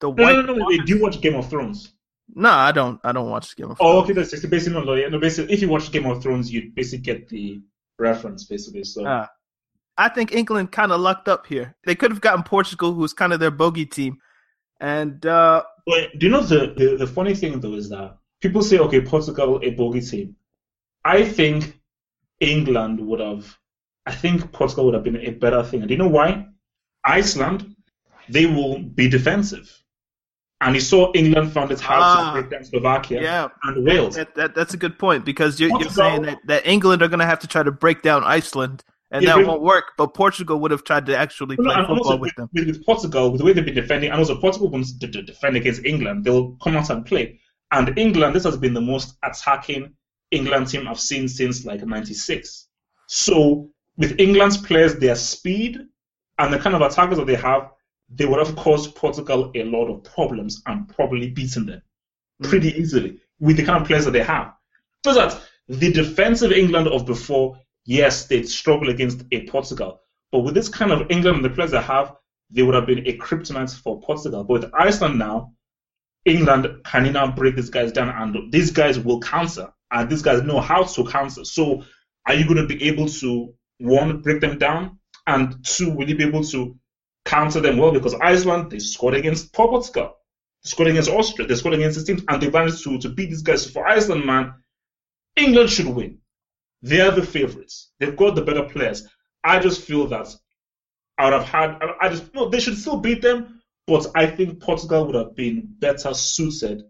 The 0.00 0.10
no, 0.12 0.22
white. 0.24 0.46
no, 0.46 0.54
no. 0.54 0.70
They 0.70 0.78
do 0.78 1.00
watch 1.00 1.20
Game 1.20 1.34
of 1.34 1.48
Thrones. 1.48 1.92
No, 2.34 2.50
I 2.50 2.72
don't. 2.72 3.00
I 3.04 3.12
don't 3.12 3.30
watch 3.30 3.54
Game 3.56 3.70
of 3.70 3.78
Thrones. 3.78 3.94
Oh, 3.94 4.02
okay. 4.02 4.12
That's 4.12 4.30
just 4.30 4.48
basically 4.50 4.84
no, 4.84 5.08
no. 5.08 5.18
Basically, 5.18 5.52
if 5.54 5.62
you 5.62 5.68
watch 5.68 5.90
Game 5.92 6.06
of 6.06 6.22
Thrones, 6.22 6.52
you'd 6.52 6.74
basically 6.74 7.02
get 7.02 7.28
the 7.28 7.60
reference, 7.98 8.44
basically. 8.44 8.84
So 8.84 9.04
Ah. 9.06 9.28
I 9.96 10.08
think 10.08 10.32
England 10.32 10.70
kind 10.70 10.92
of 10.92 11.00
lucked 11.00 11.28
up 11.28 11.46
here. 11.46 11.74
They 11.84 11.96
could 11.96 12.12
have 12.12 12.20
gotten 12.20 12.44
Portugal, 12.44 12.94
who's 12.94 13.12
kind 13.12 13.32
of 13.32 13.40
their 13.40 13.50
bogey 13.50 13.84
team, 13.84 14.18
and 14.78 15.24
uh, 15.26 15.64
But 15.88 16.18
do 16.18 16.26
you 16.26 16.32
know 16.32 16.42
the, 16.42 16.60
the 16.76 16.86
the 17.02 17.06
funny 17.06 17.34
thing 17.34 17.60
though 17.60 17.76
is 17.82 17.88
that 17.88 18.18
people 18.44 18.62
say, 18.62 18.78
okay, 18.86 19.00
Portugal 19.00 19.58
a 19.62 19.70
bogey 19.70 20.02
team. 20.02 20.36
I 21.04 21.24
think 21.24 21.80
England 22.40 23.00
would 23.00 23.20
have. 23.20 23.44
I 24.04 24.12
think 24.12 24.52
Portugal 24.52 24.84
would 24.86 24.94
have 24.94 25.04
been 25.08 25.16
a 25.16 25.30
better 25.30 25.62
thing. 25.64 25.80
And 25.80 25.88
do 25.88 25.94
you 25.94 26.02
know 26.04 26.12
why? 26.20 26.46
Iceland, 27.04 27.74
they 28.28 28.44
will 28.44 28.80
be 28.80 29.08
defensive, 29.08 29.66
and 30.60 30.74
you 30.74 30.80
saw 30.92 31.10
England 31.14 31.52
found 31.56 31.70
its 31.72 31.80
hard 31.80 32.02
Ah. 32.02 32.16
to 32.34 32.40
break 32.40 32.50
down 32.52 32.64
Slovakia 32.64 33.22
yeah, 33.22 33.48
and 33.64 33.84
Wales. 33.86 34.14
that, 34.16 34.34
that 34.34 34.54
that's 34.54 34.74
a 34.74 34.80
good 34.84 34.98
point 34.98 35.24
because 35.24 35.58
you're, 35.60 35.72
you're 35.80 35.88
saying 35.88 36.22
that, 36.28 36.38
that 36.46 36.66
England 36.66 37.00
are 37.02 37.08
going 37.08 37.24
to 37.24 37.30
have 37.32 37.38
to 37.40 37.48
try 37.48 37.62
to 37.62 37.72
break 37.72 38.02
down 38.02 38.24
Iceland, 38.24 38.84
and 39.10 39.22
Yeah, 39.22 39.36
that 39.36 39.46
won't 39.46 39.62
work. 39.62 39.92
But 39.96 40.14
Portugal 40.14 40.60
would 40.60 40.70
have 40.70 40.84
tried 40.84 41.06
to 41.06 41.16
actually 41.16 41.56
play 41.56 41.74
and 41.74 41.86
football 41.86 42.12
also 42.12 42.16
with 42.18 42.34
them. 42.34 42.48
With, 42.52 42.66
with 42.66 42.84
Portugal, 42.84 43.30
with 43.30 43.40
the 43.40 43.44
way 43.44 43.52
they've 43.52 43.64
been 43.64 43.74
defending, 43.74 44.10
and 44.10 44.18
also 44.18 44.40
Portugal 44.40 44.68
wants 44.68 44.96
to 44.98 45.08
to 45.08 45.22
defend 45.22 45.56
against 45.56 45.84
England, 45.84 46.24
they'll 46.24 46.52
come 46.62 46.76
out 46.76 46.90
and 46.90 47.04
play. 47.04 47.40
And 47.70 47.98
England, 47.98 48.34
this 48.34 48.44
has 48.44 48.56
been 48.56 48.74
the 48.74 48.80
most 48.80 49.16
attacking 49.22 49.94
England 50.30 50.68
team 50.68 50.86
I've 50.86 51.00
seen 51.00 51.28
since 51.28 51.64
like 51.64 51.82
'96. 51.82 52.68
So 53.06 53.70
with 53.96 54.18
England's 54.20 54.56
players, 54.56 54.96
their 54.96 55.16
speed 55.16 55.78
and 56.38 56.52
the 56.52 56.58
kind 56.58 56.76
of 56.76 56.82
attackers 56.82 57.18
that 57.18 57.26
they 57.26 57.34
have, 57.34 57.70
they 58.10 58.24
would 58.24 58.38
have 58.38 58.56
caused 58.56 58.94
Portugal 58.94 59.50
a 59.54 59.64
lot 59.64 59.88
of 59.88 60.04
problems 60.04 60.62
and 60.66 60.88
probably 60.88 61.30
beaten 61.30 61.66
them 61.66 61.82
mm. 62.42 62.48
pretty 62.48 62.68
easily 62.78 63.20
with 63.40 63.56
the 63.56 63.64
kind 63.64 63.80
of 63.80 63.86
players 63.86 64.04
that 64.04 64.12
they 64.12 64.22
have. 64.22 64.52
So 65.04 65.14
that 65.14 65.40
the 65.68 65.92
defensive 65.92 66.52
England 66.52 66.88
of 66.88 67.06
before, 67.06 67.58
yes, 67.88 68.26
they'd 68.26 68.48
struggle 68.48 68.90
against 68.90 69.24
a 69.32 69.46
Portugal. 69.46 70.02
But 70.30 70.40
with 70.40 70.54
this 70.54 70.68
kind 70.68 70.92
of 70.92 71.10
England 71.10 71.36
and 71.36 71.44
the 71.44 71.50
players 71.50 71.70
they 71.70 71.80
have, 71.80 72.14
they 72.50 72.62
would 72.62 72.74
have 72.74 72.86
been 72.86 73.06
a 73.06 73.16
kryptonite 73.16 73.74
for 73.80 74.00
Portugal. 74.00 74.44
But 74.44 74.60
with 74.60 74.74
Iceland 74.78 75.18
now, 75.18 75.54
England 76.26 76.66
can 76.84 77.10
now 77.12 77.30
break 77.30 77.56
these 77.56 77.70
guys 77.70 77.90
down, 77.92 78.10
and 78.10 78.52
these 78.52 78.70
guys 78.70 78.98
will 78.98 79.20
counter, 79.20 79.72
and 79.90 80.10
these 80.10 80.20
guys 80.20 80.42
know 80.42 80.60
how 80.60 80.84
to 80.84 81.04
counter. 81.06 81.44
So, 81.44 81.82
are 82.26 82.34
you 82.34 82.44
going 82.44 82.58
to 82.58 82.66
be 82.66 82.84
able 82.84 83.08
to 83.08 83.54
one 83.78 84.20
break 84.20 84.42
them 84.42 84.58
down, 84.58 84.98
and 85.26 85.64
two, 85.64 85.90
will 85.90 86.08
you 86.08 86.16
be 86.16 86.24
able 86.24 86.44
to 86.44 86.76
counter 87.24 87.60
them 87.60 87.78
well? 87.78 87.92
Because 87.92 88.14
Iceland 88.14 88.70
they 88.70 88.80
scored 88.80 89.14
against 89.14 89.54
Portugal, 89.54 90.16
they 90.62 90.68
scored 90.68 90.88
against 90.88 91.08
Austria, 91.08 91.48
they 91.48 91.54
scored 91.54 91.74
against 91.74 91.96
these 91.96 92.06
teams, 92.06 92.22
and 92.28 92.42
they 92.42 92.50
managed 92.50 92.84
to 92.84 92.98
to 92.98 93.08
beat 93.08 93.30
these 93.30 93.42
guys. 93.42 93.64
So 93.64 93.70
for 93.70 93.88
Iceland, 93.88 94.26
man, 94.26 94.52
England 95.36 95.70
should 95.70 95.86
win. 95.86 96.18
They 96.82 97.00
are 97.00 97.10
the 97.10 97.24
favorites. 97.24 97.92
They've 97.98 98.16
got 98.16 98.34
the 98.34 98.42
better 98.42 98.64
players. 98.64 99.06
I 99.44 99.58
just 99.58 99.82
feel 99.82 100.06
that 100.08 100.28
I 101.18 101.24
would 101.24 101.32
have 101.32 101.44
had. 101.44 101.78
I 102.00 102.08
just 102.08 102.34
no. 102.34 102.48
They 102.48 102.60
should 102.60 102.78
still 102.78 102.98
beat 102.98 103.22
them, 103.22 103.60
but 103.86 104.06
I 104.14 104.26
think 104.26 104.60
Portugal 104.60 105.06
would 105.06 105.14
have 105.14 105.34
been 105.34 105.66
better 105.78 106.14
suited, 106.14 106.82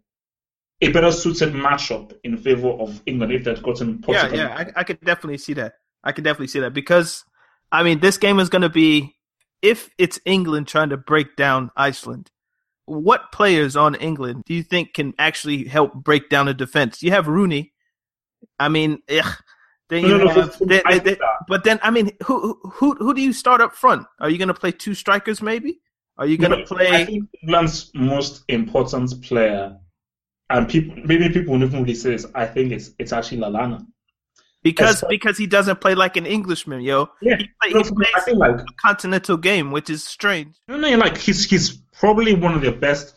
a 0.81 0.93
better 0.93 1.13
suited 1.13 1.55
matchup 1.55 2.13
in 2.25 2.37
favor 2.37 2.69
of 2.69 3.01
England 3.07 3.33
if 3.33 3.45
they'd 3.45 3.63
gotten 3.63 4.01
Portugal. 4.01 4.37
Yeah, 4.37 4.49
yeah, 4.49 4.73
I, 4.77 4.81
I 4.81 4.85
could 4.85 5.01
definitely 5.01 5.39
see 5.39 5.55
that. 5.55 5.75
I 6.05 6.13
could 6.13 6.25
definitely 6.25 6.49
see 6.49 6.61
that 6.61 6.75
because, 6.75 7.25
I 7.73 7.83
mean, 7.83 8.01
this 8.01 8.19
game 8.19 8.39
is 8.39 8.49
going 8.49 8.63
to 8.63 8.69
be 8.69 9.17
if 9.63 9.91
it's 9.99 10.21
England 10.25 10.69
trying 10.69 10.91
to 10.91 10.97
break 10.97 11.37
down 11.37 11.71
Iceland. 11.77 12.31
What 12.85 13.33
players 13.33 13.77
on 13.77 13.95
England 13.97 14.45
do 14.47 14.55
you 14.55 14.63
think 14.63 14.95
can 14.95 15.13
actually 15.19 15.65
help 15.65 15.93
break 15.93 16.31
down 16.31 16.49
a 16.49 16.55
defense? 16.55 17.03
You 17.03 17.11
have 17.11 17.29
Rooney. 17.29 17.73
I 18.59 18.69
mean, 18.69 19.01
ugh, 19.11 19.37
then 19.89 20.05
you 20.05 20.19
no, 20.19 20.29
have, 20.29 20.61
no, 20.61 20.67
they, 20.67 21.17
but 21.49 21.65
then 21.65 21.81
I 21.83 21.91
mean, 21.91 22.11
who 22.25 22.59
who 22.63 22.95
who 22.95 23.15
do 23.15 23.23
you 23.23 23.33
start 23.33 23.61
up 23.61 23.75
front? 23.75 24.07
Are 24.21 24.29
you 24.29 24.37
going 24.37 24.49
to 24.49 24.55
play 24.55 24.71
two 24.71 24.95
strikers? 24.95 25.41
Maybe. 25.41 25.81
Are 26.19 26.27
you 26.27 26.37
going 26.37 26.59
to 26.59 26.65
play? 26.65 26.89
I 26.89 27.05
think 27.05 27.29
England's 27.43 27.91
most 27.95 28.45
important 28.49 29.23
player, 29.23 29.77
and 30.51 30.69
people 30.69 30.97
maybe 31.05 31.29
people 31.31 31.55
will 31.55 31.63
even 31.63 31.83
really 31.83 31.95
say 31.95 32.11
this. 32.11 32.27
I 32.35 32.45
think 32.47 32.73
it's 32.73 32.91
it's 32.99 33.13
actually 33.13 33.39
Lallana. 33.39 33.87
Because 34.63 35.05
because 35.09 35.39
he 35.39 35.47
doesn't 35.47 35.81
play 35.81 35.95
like 35.95 36.17
an 36.17 36.27
Englishman, 36.27 36.83
yo. 36.83 37.09
Yeah, 37.23 37.37
he, 37.37 37.49
play, 37.63 37.71
no, 37.71 37.83
he 37.83 37.91
plays 37.91 38.09
I 38.17 38.21
think 38.21 38.39
like 38.39 38.61
a 38.61 38.65
continental 38.83 39.37
game, 39.37 39.71
which 39.71 39.89
is 39.89 40.05
strange. 40.05 40.57
No, 40.67 40.77
no, 40.77 40.97
like 40.97 41.17
he's 41.17 41.49
he's 41.49 41.77
probably 41.99 42.35
one 42.35 42.55
of 42.55 42.61
the 42.61 42.73
best. 42.73 43.15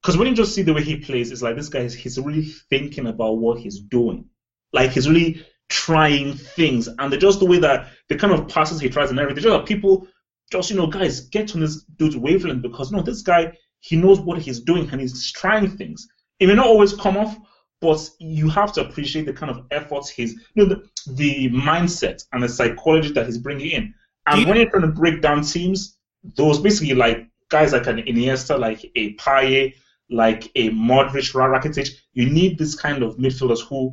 Because 0.00 0.16
when 0.16 0.28
you 0.28 0.34
just 0.34 0.54
see 0.54 0.62
the 0.62 0.72
way 0.72 0.82
he 0.82 0.96
plays, 0.96 1.32
it's 1.32 1.42
like 1.42 1.56
this 1.56 1.68
guy 1.68 1.80
is 1.80 1.94
he's 1.94 2.18
really 2.18 2.44
thinking 2.70 3.08
about 3.08 3.38
what 3.38 3.58
he's 3.58 3.80
doing. 3.80 4.26
Like 4.72 4.92
he's 4.92 5.08
really 5.08 5.44
trying 5.68 6.34
things, 6.34 6.88
and 6.88 7.12
they 7.12 7.16
just 7.16 7.40
the 7.40 7.46
way 7.46 7.58
that 7.58 7.88
the 8.08 8.16
kind 8.16 8.32
of 8.32 8.48
passes 8.48 8.80
he 8.80 8.88
tries 8.88 9.10
and 9.10 9.18
everything. 9.18 9.42
Just 9.42 9.54
like 9.54 9.66
people, 9.66 10.06
just 10.50 10.70
you 10.70 10.76
know, 10.76 10.86
guys, 10.86 11.22
get 11.28 11.54
on 11.54 11.60
this 11.60 11.84
dude's 11.96 12.16
wavelength 12.16 12.62
because 12.62 12.90
you 12.90 12.96
no, 12.96 13.02
this 13.02 13.22
guy 13.22 13.52
he 13.84 13.96
knows 13.96 14.18
what 14.18 14.40
he's 14.40 14.60
doing 14.60 14.88
and 14.90 15.00
he's 15.00 15.30
trying 15.32 15.68
things. 15.68 16.08
It 16.40 16.46
may 16.46 16.54
not 16.54 16.66
always 16.66 16.94
come 16.94 17.18
off, 17.18 17.36
but 17.82 18.08
you 18.18 18.48
have 18.48 18.72
to 18.72 18.80
appreciate 18.80 19.26
the 19.26 19.32
kind 19.34 19.50
of 19.50 19.66
efforts 19.70 20.08
he's, 20.08 20.32
you 20.54 20.64
know, 20.64 20.64
the, 20.64 21.12
the 21.16 21.50
mindset 21.50 22.24
and 22.32 22.42
the 22.42 22.48
psychology 22.48 23.12
that 23.12 23.26
he's 23.26 23.36
bringing 23.36 23.72
in. 23.72 23.94
And 24.26 24.40
you, 24.40 24.46
when 24.46 24.56
you're 24.56 24.70
trying 24.70 24.82
to 24.82 24.88
break 24.88 25.20
down 25.20 25.42
teams, 25.42 25.98
those 26.34 26.60
basically 26.60 26.94
like 26.94 27.28
guys 27.50 27.74
like 27.74 27.86
an 27.86 27.98
Iniesta, 27.98 28.58
like 28.58 28.90
a 28.96 29.14
Payet, 29.16 29.74
like 30.08 30.44
a 30.54 30.70
Modric, 30.70 31.34
Rakitic, 31.34 31.90
you 32.14 32.30
need 32.30 32.58
this 32.58 32.74
kind 32.74 33.02
of 33.02 33.18
midfielders 33.18 33.60
who 33.68 33.92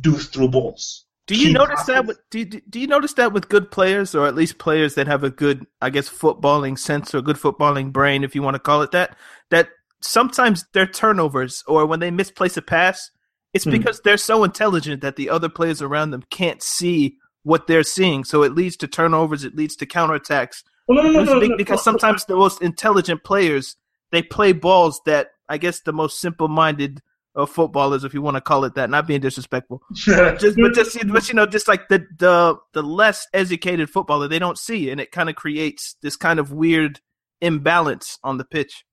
do 0.00 0.16
through 0.16 0.48
balls. 0.48 1.04
Do 1.26 1.34
you 1.36 1.52
notice 1.52 1.80
passes. 1.80 1.86
that? 1.86 2.06
With, 2.06 2.20
do, 2.30 2.44
do 2.44 2.80
you 2.80 2.86
notice 2.86 3.12
that 3.14 3.32
with 3.32 3.50
good 3.50 3.70
players, 3.70 4.14
or 4.14 4.26
at 4.26 4.34
least 4.34 4.58
players 4.58 4.94
that 4.94 5.06
have 5.06 5.24
a 5.24 5.30
good, 5.30 5.66
I 5.80 5.90
guess, 5.90 6.08
footballing 6.08 6.78
sense 6.78 7.14
or 7.14 7.20
good 7.20 7.36
footballing 7.36 7.92
brain, 7.92 8.24
if 8.24 8.34
you 8.34 8.42
want 8.42 8.54
to 8.54 8.60
call 8.60 8.80
it 8.80 8.92
that, 8.92 9.16
that 9.50 9.68
sometimes 10.00 10.64
their 10.72 10.86
turnovers 10.86 11.62
or 11.66 11.84
when 11.84 12.00
they 12.00 12.10
misplace 12.10 12.56
a 12.56 12.62
pass, 12.62 13.10
it's 13.52 13.64
hmm. 13.64 13.72
because 13.72 14.00
they're 14.00 14.16
so 14.16 14.42
intelligent 14.42 15.02
that 15.02 15.16
the 15.16 15.28
other 15.28 15.50
players 15.50 15.82
around 15.82 16.12
them 16.12 16.24
can't 16.30 16.62
see 16.62 17.18
what 17.42 17.66
they're 17.66 17.82
seeing. 17.82 18.24
So 18.24 18.42
it 18.42 18.54
leads 18.54 18.76
to 18.78 18.88
turnovers, 18.88 19.44
it 19.44 19.54
leads 19.54 19.76
to 19.76 19.86
counterattacks. 19.86 20.62
Well, 20.86 21.02
no, 21.04 21.22
no, 21.24 21.38
no, 21.38 21.56
because 21.58 21.84
sometimes 21.84 22.24
the 22.24 22.36
most 22.36 22.62
intelligent 22.62 23.22
players 23.22 23.76
they 24.10 24.22
play 24.22 24.52
balls 24.52 25.00
that 25.04 25.28
I 25.48 25.58
guess 25.58 25.80
the 25.80 25.92
most 25.92 26.20
simple-minded 26.20 27.02
of 27.38 27.48
footballers, 27.48 28.02
if 28.02 28.12
you 28.12 28.20
want 28.20 28.36
to 28.36 28.40
call 28.40 28.64
it 28.64 28.74
that, 28.74 28.90
not 28.90 29.06
being 29.06 29.20
disrespectful. 29.20 29.80
but 30.06 30.38
just, 30.40 30.56
but 30.56 30.74
just, 30.74 31.08
but 31.08 31.28
you 31.28 31.34
know, 31.34 31.46
just 31.46 31.68
like 31.68 31.88
the 31.88 32.04
the 32.18 32.56
the 32.74 32.82
less 32.82 33.28
educated 33.32 33.88
footballer, 33.88 34.26
they 34.26 34.40
don't 34.40 34.58
see, 34.58 34.90
and 34.90 35.00
it 35.00 35.12
kind 35.12 35.30
of 35.30 35.36
creates 35.36 35.94
this 36.02 36.16
kind 36.16 36.40
of 36.40 36.52
weird 36.52 37.00
imbalance 37.40 38.18
on 38.24 38.38
the 38.38 38.44
pitch. 38.44 38.84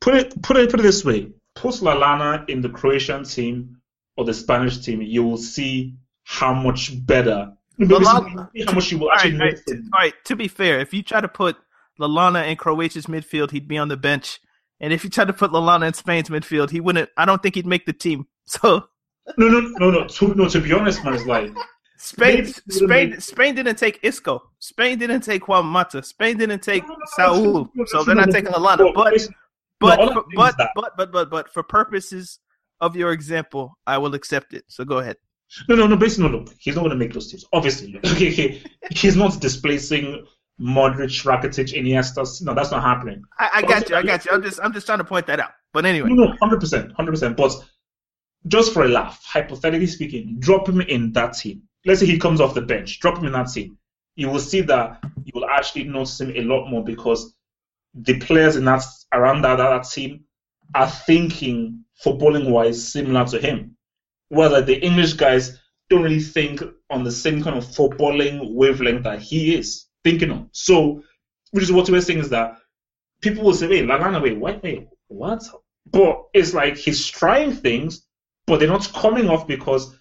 Put 0.00 0.14
it 0.14 0.42
put 0.42 0.58
it 0.58 0.70
put 0.70 0.80
it 0.80 0.82
this 0.82 1.04
way: 1.04 1.32
put 1.54 1.76
Lallana 1.76 2.48
in 2.50 2.60
the 2.60 2.68
Croatian 2.68 3.24
team 3.24 3.78
or 4.16 4.26
the 4.26 4.34
Spanish 4.34 4.78
team, 4.78 5.00
you 5.00 5.24
will 5.24 5.38
see 5.38 5.94
how 6.24 6.52
much 6.52 6.92
better. 7.06 7.50
Lallana, 7.80 8.50
how 8.66 8.74
much 8.74 8.92
you 8.92 8.98
will 8.98 9.10
actually. 9.10 9.32
All 9.32 9.46
right, 9.46 9.58
right, 9.66 9.78
all 9.94 10.00
right, 10.00 10.14
to 10.26 10.36
be 10.36 10.48
fair, 10.48 10.80
if 10.80 10.92
you 10.92 11.02
try 11.02 11.22
to 11.22 11.28
put 11.28 11.56
Lallana 11.98 12.46
in 12.46 12.58
Croatia's 12.58 13.06
midfield, 13.06 13.52
he'd 13.52 13.66
be 13.66 13.78
on 13.78 13.88
the 13.88 13.96
bench 13.96 14.38
and 14.80 14.92
if 14.92 15.04
you 15.04 15.10
tried 15.10 15.26
to 15.26 15.32
put 15.32 15.50
Lallana 15.50 15.86
in 15.86 15.94
Spain's 15.94 16.28
midfield, 16.28 16.70
he 16.70 16.80
wouldn't. 16.80 17.10
I 17.16 17.24
don't 17.24 17.42
think 17.42 17.54
he'd 17.54 17.66
make 17.66 17.86
the 17.86 17.92
team. 17.92 18.26
So 18.50 18.88
no, 19.38 19.46
no, 19.46 19.60
no, 19.78 19.90
no. 19.92 20.06
To, 20.08 20.34
no, 20.34 20.48
to 20.48 20.60
be 20.60 20.72
honest, 20.72 21.04
man, 21.04 21.14
it's 21.14 21.24
like 21.24 21.52
Spain. 21.98 22.46
Spain. 22.68 23.20
Spain 23.20 23.54
didn't 23.54 23.76
take 23.76 24.00
Isco. 24.02 24.42
Spain 24.58 24.98
didn't 24.98 25.20
take 25.20 25.46
Juan 25.46 25.66
Mata. 25.66 26.02
Spain 26.02 26.36
didn't 26.36 26.60
take 26.60 26.82
no, 26.88 26.96
Saul. 27.14 27.70
So 27.86 28.02
they're 28.02 28.16
not 28.16 28.32
taking 28.32 28.50
Lallana. 28.50 28.92
But 28.92 29.14
but 29.78 30.26
but 30.34 30.56
but 30.74 30.96
but 30.96 31.12
but 31.12 31.30
but 31.30 31.52
for 31.52 31.62
purposes 31.62 32.40
of 32.80 32.96
your 32.96 33.12
example, 33.12 33.78
I 33.86 33.98
will 33.98 34.14
accept 34.14 34.52
it. 34.52 34.64
So 34.68 34.84
go 34.84 34.98
ahead. 34.98 35.16
No, 35.68 35.74
no, 35.74 35.86
no. 35.86 35.96
Basically, 35.96 36.30
no. 36.30 36.40
no. 36.40 36.46
he's 36.58 36.74
not 36.74 36.82
going 36.82 36.90
to 36.90 36.96
make 36.96 37.12
those 37.12 37.30
teams. 37.30 37.44
Obviously, 37.52 37.98
okay, 38.04 38.62
he's 38.90 39.16
not 39.16 39.40
displacing 39.40 40.26
Modric, 40.60 41.24
Rakitic, 41.24 41.72
Iniesta. 41.72 42.42
No, 42.42 42.54
that's 42.54 42.70
not 42.70 42.82
happening. 42.82 43.24
I, 43.38 43.50
I 43.54 43.62
got 43.62 43.88
you. 43.88 43.96
I 43.96 44.02
got 44.02 44.24
you. 44.24 44.32
I'm 44.32 44.42
just 44.42 44.60
I'm 44.62 44.72
just 44.72 44.86
trying 44.86 44.98
to 44.98 45.04
point 45.04 45.26
that 45.26 45.40
out. 45.40 45.52
But 45.72 45.86
anyway, 45.86 46.10
no, 46.10 46.24
no, 46.24 46.36
hundred 46.40 46.60
percent, 46.60 46.92
hundred 46.92 47.12
percent. 47.12 47.36
But 47.36 47.52
just 48.46 48.74
for 48.74 48.84
a 48.84 48.88
laugh, 48.88 49.22
hypothetically 49.24 49.86
speaking, 49.86 50.36
drop 50.38 50.68
him 50.68 50.80
in 50.82 51.12
that 51.12 51.34
team. 51.34 51.62
Let's 51.86 52.00
say 52.00 52.06
he 52.06 52.18
comes 52.18 52.40
off 52.40 52.54
the 52.54 52.60
bench. 52.60 53.00
Drop 53.00 53.18
him 53.18 53.24
in 53.24 53.32
that 53.32 53.50
team. 53.50 53.78
You 54.16 54.28
will 54.28 54.40
see 54.40 54.60
that 54.62 55.02
you 55.24 55.32
will 55.34 55.46
actually 55.46 55.84
notice 55.84 56.20
him 56.20 56.30
a 56.36 56.42
lot 56.42 56.68
more 56.68 56.84
because 56.84 57.34
the 57.94 58.18
players 58.18 58.56
in 58.56 58.64
that 58.66 58.84
around 59.12 59.42
that, 59.42 59.56
that 59.56 59.84
team 59.84 60.24
are 60.74 60.90
thinking 60.90 61.84
footballing 62.04 62.50
wise 62.50 62.92
similar 62.92 63.24
to 63.26 63.40
him. 63.40 63.76
Whether 64.28 64.60
the 64.60 64.78
English 64.84 65.14
guys 65.14 65.58
don't 65.88 66.02
really 66.02 66.20
think 66.20 66.62
on 66.90 67.02
the 67.02 67.10
same 67.10 67.42
kind 67.42 67.56
of 67.56 67.64
footballing 67.64 68.54
wavelength 68.54 69.04
that 69.04 69.20
he 69.20 69.54
is 69.54 69.86
thinking 70.04 70.30
of. 70.30 70.48
So, 70.52 71.02
which 71.50 71.64
is 71.64 71.72
what 71.72 71.88
we're 71.88 72.00
saying 72.00 72.20
is 72.20 72.30
that 72.30 72.58
people 73.20 73.44
will 73.44 73.54
say, 73.54 73.68
wait, 73.68 73.84
Lallana, 73.84 74.22
wait, 74.22 74.38
what, 74.38 74.62
wait, 74.62 74.88
what? 75.08 75.42
But 75.86 76.24
it's 76.34 76.54
like 76.54 76.76
he's 76.76 77.06
trying 77.06 77.52
things, 77.52 78.06
but 78.46 78.60
they're 78.60 78.68
not 78.68 78.92
coming 78.92 79.28
off 79.28 79.46
because 79.46 79.96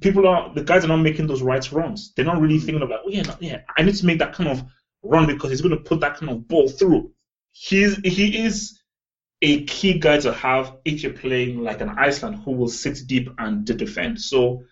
people 0.00 0.26
are, 0.26 0.52
the 0.54 0.64
guys 0.64 0.84
are 0.84 0.88
not 0.88 0.98
making 0.98 1.26
those 1.26 1.42
right 1.42 1.70
runs. 1.72 2.12
They're 2.14 2.24
not 2.24 2.40
really 2.40 2.58
mm. 2.58 2.64
thinking 2.64 2.82
about, 2.82 3.00
oh, 3.04 3.10
yeah, 3.10 3.22
no, 3.22 3.36
yeah, 3.40 3.60
I 3.76 3.82
need 3.82 3.96
to 3.96 4.06
make 4.06 4.18
that 4.18 4.34
kind 4.34 4.50
of 4.50 4.62
run 5.02 5.26
because 5.26 5.50
he's 5.50 5.60
going 5.60 5.76
to 5.76 5.82
put 5.82 6.00
that 6.00 6.16
kind 6.16 6.30
of 6.30 6.48
ball 6.48 6.68
through. 6.68 7.12
He's, 7.52 7.96
he 7.98 8.44
is 8.44 8.80
a 9.42 9.64
key 9.64 9.98
guy 9.98 10.18
to 10.18 10.32
have 10.32 10.76
if 10.84 11.02
you're 11.02 11.12
playing 11.12 11.62
like 11.62 11.80
an 11.80 11.90
Iceland 11.90 12.42
who 12.44 12.52
will 12.52 12.68
sit 12.68 12.98
deep 13.06 13.28
and 13.38 13.64
defend. 13.64 14.20
So, 14.20 14.64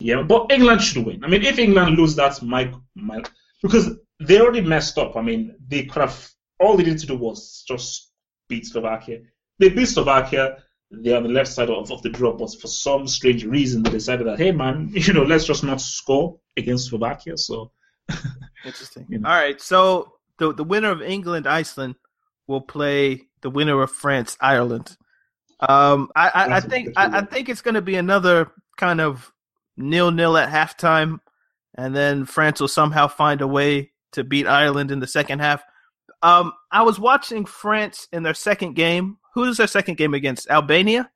yeah, 0.00 0.22
but 0.22 0.50
England 0.50 0.82
should 0.82 1.04
win. 1.04 1.24
I 1.24 1.28
mean, 1.28 1.42
if 1.42 1.58
England 1.58 1.96
lose 1.96 2.16
that's 2.16 2.42
my, 2.42 2.72
my 2.94 3.22
because 3.62 3.90
they 4.20 4.40
already 4.40 4.60
messed 4.60 4.98
up. 4.98 5.16
I 5.16 5.22
mean, 5.22 5.56
they 5.68 5.84
could 5.84 6.00
have 6.00 6.30
all 6.60 6.76
they 6.76 6.84
needed 6.84 7.00
to 7.00 7.06
do 7.06 7.16
was 7.16 7.64
just 7.66 8.10
beat 8.48 8.66
Slovakia. 8.66 9.20
They 9.58 9.68
beat 9.68 9.86
Slovakia. 9.86 10.58
They're 10.90 11.16
on 11.16 11.24
the 11.24 11.28
left 11.28 11.50
side 11.50 11.70
of, 11.70 11.90
of 11.90 12.02
the 12.02 12.10
draw, 12.10 12.32
but 12.32 12.54
for 12.60 12.68
some 12.68 13.08
strange 13.08 13.44
reason, 13.44 13.82
they 13.82 13.90
decided 13.90 14.26
that, 14.26 14.38
hey 14.38 14.52
man, 14.52 14.90
you 14.92 15.12
know, 15.12 15.24
let's 15.24 15.44
just 15.44 15.64
not 15.64 15.80
score 15.80 16.38
against 16.56 16.88
Slovakia. 16.88 17.36
So 17.36 17.72
interesting. 18.64 19.06
You 19.08 19.18
know. 19.18 19.28
All 19.28 19.34
right, 19.34 19.60
so 19.60 20.14
the 20.38 20.52
the 20.52 20.64
winner 20.64 20.90
of 20.90 21.02
England 21.02 21.46
Iceland 21.46 21.96
will 22.46 22.60
play 22.60 23.22
the 23.40 23.50
winner 23.50 23.80
of 23.82 23.90
France 23.90 24.36
Ireland. 24.40 24.96
Um, 25.60 26.10
I, 26.14 26.28
I, 26.28 26.56
I 26.56 26.60
think 26.60 26.90
I, 26.96 27.18
I 27.18 27.20
think 27.22 27.48
it's 27.48 27.62
going 27.62 27.74
to 27.74 27.82
be 27.82 27.96
another 27.96 28.50
kind 28.76 29.00
of 29.00 29.32
nil 29.76 30.10
nil 30.10 30.36
at 30.36 30.50
halftime, 30.50 31.20
and 31.74 31.96
then 31.96 32.26
France 32.26 32.60
will 32.60 32.68
somehow 32.68 33.08
find 33.08 33.40
a 33.40 33.46
way 33.46 33.92
to 34.14 34.24
beat 34.24 34.46
Ireland 34.46 34.90
in 34.90 35.00
the 35.00 35.06
second 35.06 35.40
half. 35.40 35.62
Um, 36.22 36.52
I 36.72 36.82
was 36.82 36.98
watching 36.98 37.44
France 37.44 38.08
in 38.12 38.22
their 38.22 38.34
second 38.34 38.74
game. 38.74 39.18
Who 39.34 39.44
is 39.44 39.58
their 39.58 39.66
second 39.66 39.96
game 39.96 40.14
against? 40.14 40.48
Albania. 40.48 41.10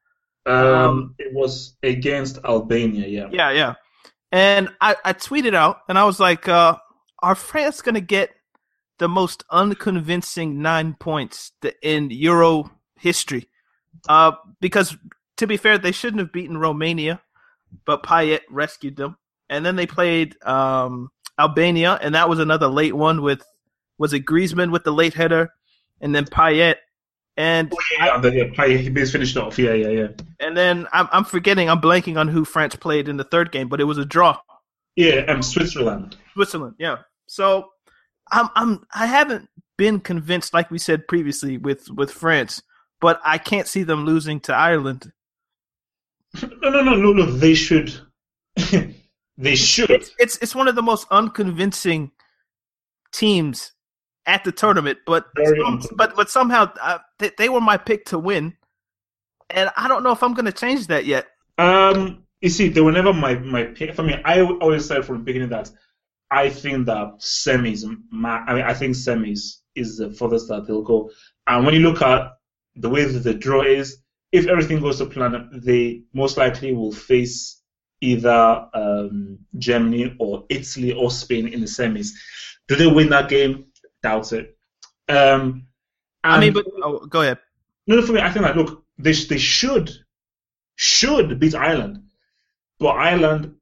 Um, 0.46 0.54
Um, 0.54 1.14
it 1.18 1.32
was 1.32 1.76
against 1.82 2.38
Albania, 2.44 3.06
yeah. 3.06 3.28
Yeah, 3.30 3.50
yeah. 3.50 3.74
And 4.30 4.68
I, 4.80 4.96
I 5.04 5.12
tweeted 5.12 5.54
out, 5.54 5.80
and 5.88 5.98
I 5.98 6.04
was 6.04 6.20
like, 6.20 6.48
uh, 6.48 6.76
"Are 7.22 7.34
France 7.34 7.80
going 7.80 7.94
to 7.94 8.00
get 8.00 8.30
the 8.98 9.08
most 9.08 9.44
unconvincing 9.50 10.60
nine 10.60 10.94
points 10.94 11.52
in 11.82 12.10
Euro 12.10 12.70
history?" 12.98 13.48
Uh, 14.08 14.32
because 14.60 14.96
to 15.38 15.46
be 15.46 15.56
fair, 15.56 15.78
they 15.78 15.92
shouldn't 15.92 16.20
have 16.20 16.32
beaten 16.32 16.58
Romania, 16.58 17.22
but 17.86 18.02
Payet 18.02 18.40
rescued 18.50 18.96
them. 18.96 19.16
And 19.48 19.64
then 19.64 19.76
they 19.76 19.86
played 19.86 20.36
um, 20.44 21.10
Albania, 21.38 21.98
and 22.02 22.14
that 22.14 22.28
was 22.28 22.38
another 22.38 22.68
late 22.68 22.94
one 22.94 23.22
with 23.22 23.42
was 23.98 24.12
it 24.12 24.24
Griezmann 24.24 24.70
with 24.70 24.84
the 24.84 24.92
late 24.92 25.14
header, 25.14 25.52
and 26.00 26.14
then 26.14 26.24
Payet. 26.24 26.76
And 27.36 27.72
Yeah, 27.98 28.16
and 28.16 28.24
then, 28.24 28.32
yeah, 28.32 28.44
Payet, 28.44 28.80
he 28.80 29.04
finished 29.06 29.36
off. 29.36 29.58
Yeah, 29.58 29.72
yeah, 29.72 29.88
yeah. 29.88 30.08
and 30.40 30.56
then 30.56 30.88
I'm, 30.92 31.08
I'm 31.12 31.24
forgetting, 31.24 31.70
I'm 31.70 31.80
blanking 31.80 32.18
on 32.18 32.26
who 32.26 32.44
France 32.44 32.74
played 32.74 33.08
in 33.08 33.16
the 33.16 33.24
third 33.24 33.52
game, 33.52 33.68
but 33.68 33.80
it 33.80 33.84
was 33.84 33.98
a 33.98 34.04
draw. 34.04 34.38
Yeah, 34.96 35.24
um, 35.28 35.42
Switzerland. 35.42 36.16
Switzerland, 36.34 36.74
yeah. 36.78 36.96
So 37.26 37.68
I'm 38.32 38.48
I'm 38.56 38.86
I 38.92 39.06
haven't 39.06 39.48
been 39.76 40.00
convinced, 40.00 40.52
like 40.52 40.70
we 40.70 40.78
said 40.78 41.06
previously 41.06 41.58
with 41.58 41.88
with 41.90 42.10
France, 42.10 42.62
but 43.00 43.20
I 43.24 43.38
can't 43.38 43.68
see 43.68 43.84
them 43.84 44.04
losing 44.04 44.40
to 44.40 44.54
Ireland. 44.54 45.12
No, 46.60 46.68
no, 46.70 46.82
no, 46.82 46.94
no, 46.94 47.12
no. 47.12 47.24
They 47.24 47.54
should. 47.54 47.94
they 49.38 49.54
should. 49.56 49.90
It's 49.90 50.10
it's 50.18 50.36
it's 50.38 50.54
one 50.54 50.68
of 50.68 50.74
the 50.74 50.82
most 50.82 51.06
unconvincing 51.10 52.10
teams 53.12 53.72
at 54.26 54.44
the 54.44 54.52
tournament, 54.52 54.98
but 55.06 55.26
some- 55.46 55.96
but 55.96 56.14
but 56.16 56.28
somehow 56.30 56.70
uh, 56.82 56.98
they, 57.18 57.30
they 57.38 57.48
were 57.48 57.60
my 57.60 57.76
pick 57.78 58.04
to 58.06 58.18
win, 58.18 58.54
and 59.48 59.70
I 59.76 59.88
don't 59.88 60.02
know 60.02 60.12
if 60.12 60.22
I'm 60.22 60.34
going 60.34 60.44
to 60.44 60.52
change 60.52 60.88
that 60.88 61.06
yet. 61.06 61.26
Um, 61.56 62.24
you 62.40 62.50
see, 62.50 62.68
they 62.68 62.80
were 62.82 62.92
never 62.92 63.12
my 63.12 63.34
my 63.36 63.64
pick. 63.64 63.94
For 63.94 64.02
me, 64.02 64.20
I 64.24 64.42
always 64.42 64.86
said 64.86 65.04
from 65.04 65.18
the 65.18 65.24
beginning 65.24 65.48
that 65.50 65.70
I 66.30 66.50
think 66.50 66.86
that 66.86 67.20
semis. 67.20 67.84
ma- 68.10 68.44
I 68.46 68.54
mean, 68.54 68.64
I 68.64 68.74
think 68.74 68.94
semis 68.96 69.60
is 69.74 69.96
the 69.96 70.10
furthest 70.12 70.48
that 70.48 70.66
they'll 70.66 70.82
go. 70.82 71.10
And 71.46 71.64
when 71.64 71.74
you 71.74 71.80
look 71.80 72.02
at 72.02 72.32
the 72.76 72.88
way 72.90 73.04
that 73.04 73.20
the 73.20 73.34
draw 73.34 73.62
is, 73.62 74.02
if 74.32 74.46
everything 74.46 74.80
goes 74.80 74.98
to 74.98 75.06
plan, 75.06 75.48
they 75.64 76.02
most 76.12 76.36
likely 76.36 76.74
will 76.74 76.92
face 76.92 77.57
either 78.00 78.68
um, 78.74 79.38
Germany 79.56 80.14
or 80.18 80.44
Italy 80.48 80.92
or 80.92 81.10
Spain 81.10 81.48
in 81.48 81.60
the 81.60 81.66
semis. 81.66 82.10
Do 82.68 82.76
they 82.76 82.86
win 82.86 83.08
that 83.10 83.28
game? 83.28 83.66
Doubt 84.02 84.32
it. 84.32 84.56
Um, 85.08 85.66
I 86.22 86.40
mean, 86.40 86.52
but 86.52 86.66
oh, 86.82 87.06
go 87.06 87.22
ahead. 87.22 87.38
no, 87.86 88.02
for 88.02 88.12
me, 88.12 88.20
I 88.20 88.30
think 88.30 88.44
that 88.44 88.56
look, 88.56 88.84
they 88.98 89.12
they 89.12 89.38
should 89.38 89.90
should 90.76 91.38
beat 91.40 91.54
Ireland, 91.54 92.02
but 92.78 92.88
Ireland 92.88 93.54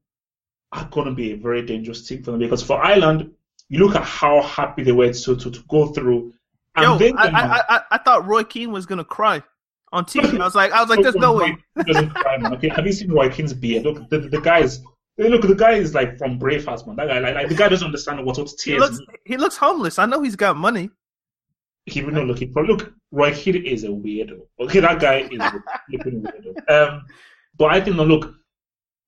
are 0.71 0.87
going 0.91 1.07
to 1.07 1.13
be 1.13 1.31
a 1.31 1.37
very 1.37 1.65
dangerous 1.65 2.05
team 2.05 2.23
for 2.23 2.31
them 2.31 2.39
because 2.39 2.61
for 2.61 2.83
Ireland, 2.83 3.31
you 3.69 3.79
look 3.79 3.95
at 3.95 4.03
how 4.03 4.41
happy 4.41 4.83
they 4.83 4.91
were 4.91 5.13
to 5.13 5.35
to, 5.35 5.51
to 5.51 5.63
go 5.69 5.87
through, 5.87 6.33
and 6.75 6.99
Yo, 6.99 7.13
I, 7.17 7.27
I, 7.27 7.61
I 7.69 7.81
I 7.91 7.97
thought 7.99 8.27
Roy 8.27 8.43
Keane 8.43 8.71
was 8.71 8.85
going 8.85 8.99
to 8.99 9.05
cry 9.05 9.41
on 9.91 10.05
TV. 10.05 10.39
I 10.39 10.43
was 10.43 10.55
like, 10.55 10.71
I 10.71 10.81
was 10.81 10.89
like, 10.89 11.01
there's 11.01 11.15
no 11.15 11.33
way. 11.33 11.57
Doesn't 11.85 12.09
cry, 12.11 12.37
man. 12.37 12.53
Okay, 12.55 12.69
have 12.69 12.85
you 12.85 12.93
seen 12.93 13.11
Roy 13.11 13.29
Keane's 13.29 13.53
beard? 13.53 13.83
Look, 13.83 14.09
the, 14.09 14.19
the 14.19 14.41
guy 14.41 14.59
is. 14.59 14.81
Look, 15.17 15.41
the 15.41 15.55
guy 15.55 15.71
is 15.73 15.95
like 15.95 16.17
from 16.17 16.39
Braveheart, 16.39 16.85
man. 16.85 16.95
That 16.97 17.07
guy, 17.07 17.19
like, 17.19 17.33
like 17.33 17.49
the 17.49 17.55
guy 17.55 17.69
doesn't 17.69 17.85
understand 17.85 18.23
what 18.23 18.37
what 18.37 18.51
He 18.63 18.77
looks 18.77 18.99
he 19.25 19.37
looks 19.37 19.57
homeless. 19.57 19.97
I 19.97 20.05
know 20.05 20.21
he's 20.21 20.35
got 20.35 20.55
money. 20.57 20.91
he 21.87 22.03
will 22.03 22.11
not 22.11 22.27
looking 22.27 22.51
for. 22.53 22.65
Look, 22.65 22.93
Roy 23.11 23.33
Keane 23.33 23.65
is 23.65 23.83
a 23.83 23.87
weirdo. 23.87 24.41
Okay, 24.59 24.79
that 24.81 24.99
guy 24.99 25.21
is 25.21 25.39
a 25.39 25.63
flipping 25.89 26.21
weirdo. 26.21 26.69
Um, 26.69 27.05
but 27.57 27.71
I 27.73 27.81
think, 27.81 27.95
no, 27.95 28.03
look, 28.03 28.35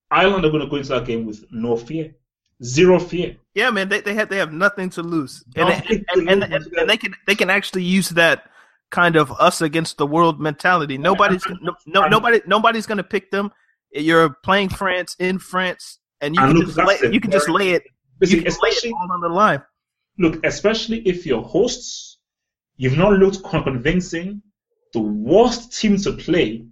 Ireland 0.09 0.45
are 0.45 0.49
going 0.49 0.63
to 0.63 0.67
go 0.69 0.77
into 0.77 0.89
that 0.89 1.05
game 1.05 1.27
with 1.27 1.45
no 1.51 1.77
fear, 1.77 2.15
zero 2.63 2.97
fear. 2.99 3.35
Yeah, 3.53 3.69
man, 3.69 3.89
they 3.89 4.01
they 4.01 4.15
have 4.15 4.29
they 4.29 4.37
have 4.37 4.51
nothing 4.53 4.89
to 4.91 5.03
lose, 5.03 5.43
and 5.55 5.69
Nothing 5.69 6.05
and, 6.15 6.29
and, 6.29 6.43
and, 6.43 6.53
lose. 6.53 6.73
and 6.75 6.89
they 6.89 6.97
can 6.97 7.13
they 7.27 7.35
can 7.35 7.49
actually 7.51 7.83
use 7.83 8.09
that 8.09 8.49
kind 8.91 9.15
of 9.15 9.31
us 9.39 9.61
against 9.61 9.97
the 9.97 10.05
world 10.07 10.39
mentality. 10.39 10.97
Nobody's 10.97 11.45
no, 11.61 11.75
no 11.85 12.07
nobody 12.07 12.41
nobody's 12.47 12.85
gonna 12.85 13.03
pick 13.03 13.31
them. 13.31 13.51
You're 13.91 14.29
playing 14.43 14.69
France 14.69 15.15
in 15.19 15.39
France, 15.39 15.99
and 16.21 16.35
you 16.35 16.41
And 16.41 16.57
can 16.57 16.65
just 16.65 16.77
lay, 16.77 16.97
the 16.97 17.13
you 17.13 17.19
can 17.19 17.31
just 17.31 17.49
lay 17.49 17.71
it. 17.71 17.83
Listen, 18.21 18.37
You 18.37 18.43
can 18.43 18.51
lay 18.61 18.69
especially 18.69 18.89
it 18.91 19.11
on 19.11 19.21
the 19.21 19.29
line. 19.29 19.61
look, 20.17 20.45
especially 20.45 20.99
if 21.07 21.25
you're 21.25 21.41
hosts, 21.41 22.17
you've 22.77 22.97
not 22.97 23.13
looked 23.13 23.43
convincing. 23.43 24.41
The 24.93 24.99
worst 24.99 25.79
team 25.79 25.97
to 25.97 26.13
play 26.13 26.65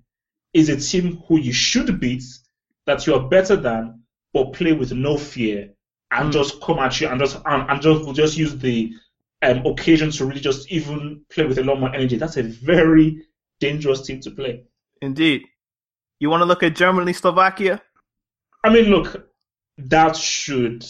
is 0.54 0.70
a 0.70 0.78
team 0.78 1.22
who 1.28 1.40
you 1.40 1.54
should 1.54 2.00
beat, 2.00 2.24
that 2.88 3.06
you 3.06 3.14
are 3.14 3.28
better 3.30 3.56
than, 3.56 4.02
but 4.34 4.54
play 4.54 4.74
with 4.74 4.92
no 4.92 5.18
fear 5.18 5.70
and 6.12 6.30
Mm. 6.30 6.34
just 6.34 6.62
come 6.62 6.80
at 6.80 7.00
you 7.02 7.08
and 7.10 7.20
just 7.20 7.38
and, 7.46 7.70
and 7.70 7.82
just 7.82 8.16
just 8.16 8.38
use 8.38 8.56
the 8.58 8.92
um, 9.42 9.66
occasion 9.66 10.12
to 10.12 10.26
really 10.26 10.42
just 10.42 10.72
even 10.72 11.22
play 11.30 11.46
with 11.46 11.58
a 11.60 11.64
lot 11.64 11.80
more 11.80 11.94
energy. 11.94 12.18
That's 12.18 12.38
a 12.38 12.44
very 12.44 13.24
dangerous 13.60 14.02
team 14.02 14.20
to 14.22 14.32
play. 14.32 14.64
Indeed. 15.02 15.44
You 16.20 16.30
want 16.30 16.42
to 16.42 16.46
look 16.46 16.64
at 16.64 16.76
Germany, 16.76 17.14
Slovakia? 17.14 17.82
I 18.64 18.70
mean, 18.70 18.86
look, 18.86 19.30
that 19.78 20.16
should, 20.16 20.84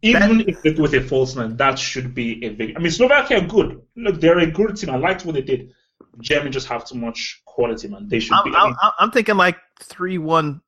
even 0.00 0.40
if 0.48 0.62
go 0.62 0.82
with 0.82 0.94
a 0.94 1.02
false 1.02 1.36
nine, 1.36 1.56
that 1.58 1.78
should 1.78 2.14
be 2.14 2.42
a 2.44 2.50
big. 2.50 2.74
I 2.76 2.80
mean, 2.80 2.90
Slovakia 2.90 3.38
are 3.38 3.46
good. 3.46 3.82
Look, 3.96 4.20
they're 4.20 4.38
a 4.38 4.50
good 4.50 4.76
team. 4.76 4.90
I 4.90 4.96
liked 4.96 5.26
what 5.26 5.34
they 5.34 5.42
did. 5.42 5.72
Germany 6.20 6.50
just 6.50 6.66
have 6.68 6.84
too 6.86 6.96
much 6.96 7.42
quality, 7.44 7.88
man. 7.88 8.08
They 8.08 8.20
should 8.20 8.32
I'm, 8.32 8.44
be. 8.50 8.56
I 8.56 8.62
I'm, 8.64 8.92
I'm- 8.98 9.10
thinking 9.10 9.36
like 9.36 9.56
three 9.80 10.18
one 10.18 10.62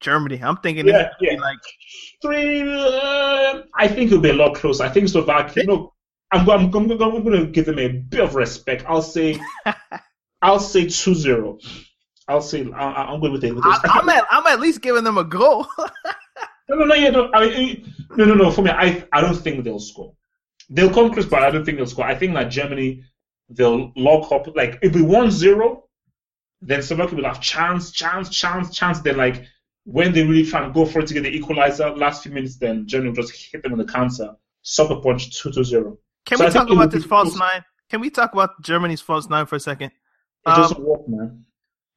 Germany. 0.00 0.42
I'm 0.42 0.56
thinking 0.56 0.88
Yeah, 0.88 1.02
it's 1.02 1.14
gonna 1.20 1.30
be 1.30 1.34
yeah. 1.36 1.40
like 1.40 1.58
three. 2.20 2.62
Uh, 2.62 3.62
I 3.78 3.88
think 3.88 4.10
it'll 4.10 4.20
be 4.20 4.30
a 4.30 4.34
lot 4.34 4.56
closer. 4.56 4.82
I 4.84 4.88
think 4.88 5.08
Slovakia. 5.08 5.64
I'm, 6.32 6.48
I'm, 6.48 6.74
I'm, 6.74 6.90
I'm 6.90 7.24
going 7.24 7.32
to 7.32 7.46
give 7.46 7.66
them 7.66 7.78
a 7.78 7.88
bit 7.88 8.20
of 8.20 8.34
respect. 8.34 8.84
I'll 8.88 9.02
say, 9.02 9.38
I'll 10.42 10.60
say 10.60 10.86
2-0. 10.86 11.62
I'll 12.28 12.40
say 12.40 12.66
I, 12.72 13.04
I'm 13.04 13.20
good 13.20 13.32
with 13.32 13.44
it. 13.44 13.52
I, 13.62 13.80
I'm 13.84 14.08
at 14.08 14.24
I'm 14.30 14.46
at 14.46 14.60
least 14.60 14.80
giving 14.80 15.04
them 15.04 15.18
a 15.18 15.24
go. 15.24 15.66
No, 16.68 16.76
no, 16.78 16.84
no, 16.86 16.94
yeah, 16.94 17.10
no. 17.10 17.30
I 17.34 17.48
mean, 17.48 17.94
no, 18.16 18.24
no, 18.24 18.34
no. 18.34 18.50
For 18.50 18.62
me, 18.62 18.70
I, 18.70 19.04
I 19.12 19.20
don't 19.20 19.34
think 19.34 19.62
they'll 19.62 19.78
score. 19.78 20.14
They'll 20.70 20.94
come 20.94 21.12
close, 21.12 21.26
but 21.26 21.42
I 21.42 21.50
don't 21.50 21.66
think 21.66 21.76
they'll 21.76 21.86
score. 21.86 22.06
I 22.06 22.14
think 22.14 22.32
that 22.34 22.44
Germany, 22.44 23.02
they'll 23.50 23.92
lock 23.94 24.32
up. 24.32 24.46
Like, 24.56 24.78
if 24.80 24.94
we 24.94 25.02
1-0, 25.02 25.82
then 26.62 26.82
Slovakia 26.82 27.16
will 27.16 27.24
have 27.24 27.42
chance, 27.42 27.90
chance, 27.90 28.30
chance, 28.30 28.74
chance. 28.74 29.00
Then, 29.00 29.18
like, 29.18 29.44
when 29.84 30.12
they 30.12 30.22
really 30.22 30.46
try 30.46 30.64
and 30.64 30.72
go 30.72 30.86
for 30.86 31.00
it 31.00 31.08
to 31.08 31.14
get 31.14 31.24
the 31.24 31.36
equalizer, 31.36 31.90
last 31.90 32.22
few 32.22 32.32
minutes, 32.32 32.56
then 32.56 32.86
Germany 32.86 33.10
will 33.10 33.16
just 33.16 33.32
hit 33.52 33.62
them 33.62 33.72
on 33.72 33.78
the 33.78 33.84
counter, 33.84 34.34
sucker 34.62 34.96
punch 34.96 35.30
2-2-0. 35.42 35.98
Can 36.26 36.38
So 36.38 36.44
we 36.44 36.48
I 36.48 36.52
talk 36.52 36.70
about 36.70 36.90
this 36.90 37.04
false 37.04 37.36
nine? 37.36 37.64
Can 37.90 38.00
we 38.00 38.10
talk 38.10 38.32
about 38.32 38.62
Germany's 38.62 39.00
false 39.00 39.28
nine 39.28 39.46
for 39.46 39.56
a 39.56 39.60
second? 39.60 39.86
It 40.46 40.50
Um, 40.50 40.62
doesn't 40.62 40.80
work, 40.80 41.08
man. 41.08 41.44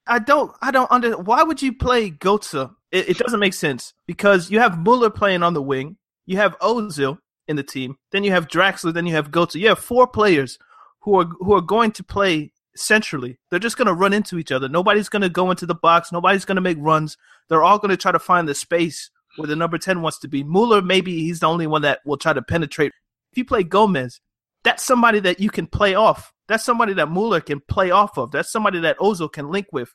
I 0.07 0.19
don't 0.19 0.51
I 0.61 0.71
don't 0.71 0.91
under 0.91 1.17
why 1.17 1.43
would 1.43 1.61
you 1.61 1.73
play 1.73 2.11
Götze? 2.11 2.73
It, 2.91 3.09
it 3.09 3.17
doesn't 3.17 3.39
make 3.39 3.53
sense 3.53 3.93
because 4.05 4.51
you 4.51 4.59
have 4.59 4.77
Muller 4.77 5.09
playing 5.09 5.41
on 5.41 5.53
the 5.53 5.61
wing, 5.61 5.97
you 6.25 6.37
have 6.37 6.57
Ozil 6.59 7.17
in 7.47 7.55
the 7.55 7.63
team, 7.63 7.97
then 8.11 8.23
you 8.23 8.31
have 8.31 8.47
Draxler, 8.47 8.93
then 8.93 9.05
you 9.05 9.13
have 9.13 9.31
Götze. 9.31 9.59
You 9.59 9.69
have 9.69 9.79
four 9.79 10.07
players 10.07 10.59
who 11.01 11.19
are 11.19 11.25
who 11.39 11.53
are 11.53 11.61
going 11.61 11.91
to 11.93 12.03
play 12.03 12.51
centrally. 12.75 13.37
They're 13.49 13.59
just 13.59 13.77
going 13.77 13.87
to 13.87 13.93
run 13.93 14.13
into 14.13 14.37
each 14.37 14.51
other. 14.51 14.67
Nobody's 14.69 15.09
going 15.09 15.21
to 15.21 15.29
go 15.29 15.49
into 15.49 15.65
the 15.65 15.75
box. 15.75 16.11
Nobody's 16.11 16.45
going 16.45 16.57
to 16.57 16.61
make 16.61 16.77
runs. 16.79 17.17
They're 17.49 17.63
all 17.63 17.79
going 17.79 17.89
to 17.91 17.97
try 17.97 18.11
to 18.11 18.19
find 18.19 18.47
the 18.47 18.55
space 18.55 19.09
where 19.37 19.47
the 19.47 19.55
number 19.55 19.77
10 19.77 20.01
wants 20.01 20.19
to 20.19 20.27
be. 20.27 20.43
Muller, 20.43 20.81
maybe 20.81 21.19
he's 21.19 21.39
the 21.39 21.47
only 21.47 21.67
one 21.67 21.81
that 21.83 21.99
will 22.05 22.17
try 22.17 22.33
to 22.33 22.41
penetrate. 22.41 22.91
If 23.35 23.39
you 23.39 23.43
play 23.43 23.63
Gomez, 23.63 24.21
that's 24.63 24.85
somebody 24.85 25.19
that 25.19 25.41
you 25.41 25.49
can 25.49 25.67
play 25.67 25.93
off. 25.93 26.31
That's 26.47 26.63
somebody 26.63 26.93
that 26.93 27.09
Muller 27.09 27.41
can 27.41 27.59
play 27.67 27.91
off 27.91 28.17
of. 28.17 28.31
That's 28.31 28.49
somebody 28.49 28.79
that 28.79 28.97
Ozil 28.99 29.29
can 29.29 29.51
link 29.51 29.67
with. 29.73 29.93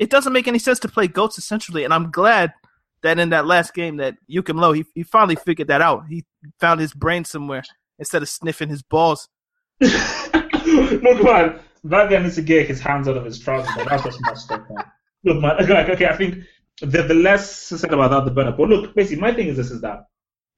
It 0.00 0.10
doesn't 0.10 0.32
make 0.32 0.48
any 0.48 0.58
sense 0.58 0.80
to 0.80 0.88
play 0.88 1.06
Götze 1.06 1.38
essentially, 1.38 1.84
and 1.84 1.94
I'm 1.94 2.10
glad 2.10 2.52
that 3.04 3.20
in 3.20 3.28
that 3.30 3.46
last 3.46 3.74
game 3.74 3.98
that 3.98 4.16
Joachim 4.26 4.56
Löw, 4.56 4.74
he, 4.74 4.84
he 4.92 5.04
finally 5.04 5.36
figured 5.36 5.68
that 5.68 5.80
out. 5.80 6.02
He 6.10 6.24
found 6.58 6.80
his 6.80 6.92
brain 6.92 7.24
somewhere 7.24 7.62
instead 8.00 8.22
of 8.22 8.28
sniffing 8.28 8.70
his 8.70 8.82
balls. 8.82 9.28
Look, 9.80 9.92
man, 11.22 11.60
that 11.84 12.10
guy 12.10 12.18
needs 12.18 12.34
to 12.34 12.42
get 12.42 12.66
his 12.66 12.80
hands 12.80 13.06
out 13.06 13.16
of 13.16 13.24
his 13.24 13.38
trousers. 13.38 13.76
Man. 13.76 13.86
That's 13.88 14.02
just 14.02 14.18
messed 14.22 14.50
up, 14.50 14.68
man. 14.68 14.84
Look, 15.22 15.40
man, 15.40 15.62
okay, 15.62 15.92
okay, 15.92 16.06
I 16.08 16.16
think 16.16 16.38
the, 16.80 17.04
the 17.04 17.14
less 17.14 17.48
said 17.56 17.92
about 17.92 18.10
that, 18.10 18.24
the 18.24 18.32
better. 18.32 18.50
But 18.50 18.68
look, 18.68 18.96
basically, 18.96 19.20
my 19.20 19.32
thing 19.32 19.46
is 19.46 19.56
this: 19.56 19.70
is 19.70 19.80
that 19.82 20.06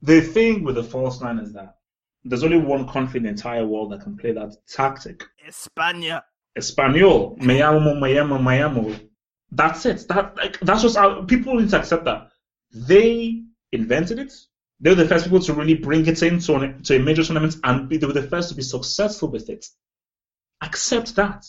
the 0.00 0.22
thing 0.22 0.64
with 0.64 0.76
the 0.76 0.82
false 0.82 1.20
nine 1.20 1.38
is 1.38 1.52
that 1.52 1.74
there's 2.24 2.44
only 2.44 2.58
one 2.58 2.88
country 2.88 3.18
in 3.18 3.24
the 3.24 3.30
entire 3.30 3.66
world 3.66 3.92
that 3.92 4.02
can 4.02 4.16
play 4.16 4.32
that 4.32 4.54
tactic. 4.68 5.24
España. 5.46 6.22
Espanol, 6.54 7.36
me 7.38 7.58
llamo, 7.60 7.98
me 7.98 8.14
llamo, 8.14 8.38
me 8.38 8.58
llamo. 8.58 9.08
That's 9.50 9.86
it. 9.86 10.06
That 10.08 10.36
like 10.36 10.60
that's 10.60 10.82
just 10.82 10.96
how 10.96 11.22
people 11.22 11.54
need 11.54 11.70
to 11.70 11.78
accept 11.78 12.04
that 12.04 12.30
they 12.72 13.42
invented 13.72 14.18
it. 14.18 14.32
They 14.80 14.90
were 14.90 14.96
the 14.96 15.08
first 15.08 15.24
people 15.24 15.40
to 15.40 15.54
really 15.54 15.74
bring 15.74 16.06
it 16.06 16.22
into 16.22 16.54
an, 16.54 16.82
to 16.84 16.96
a 16.96 16.98
major 16.98 17.22
tournament, 17.22 17.56
and 17.64 17.88
they 17.88 18.06
were 18.06 18.12
the 18.12 18.22
first 18.22 18.48
to 18.48 18.54
be 18.54 18.62
successful 18.62 19.28
with 19.28 19.48
it. 19.48 19.66
Accept 20.62 21.14
that. 21.16 21.46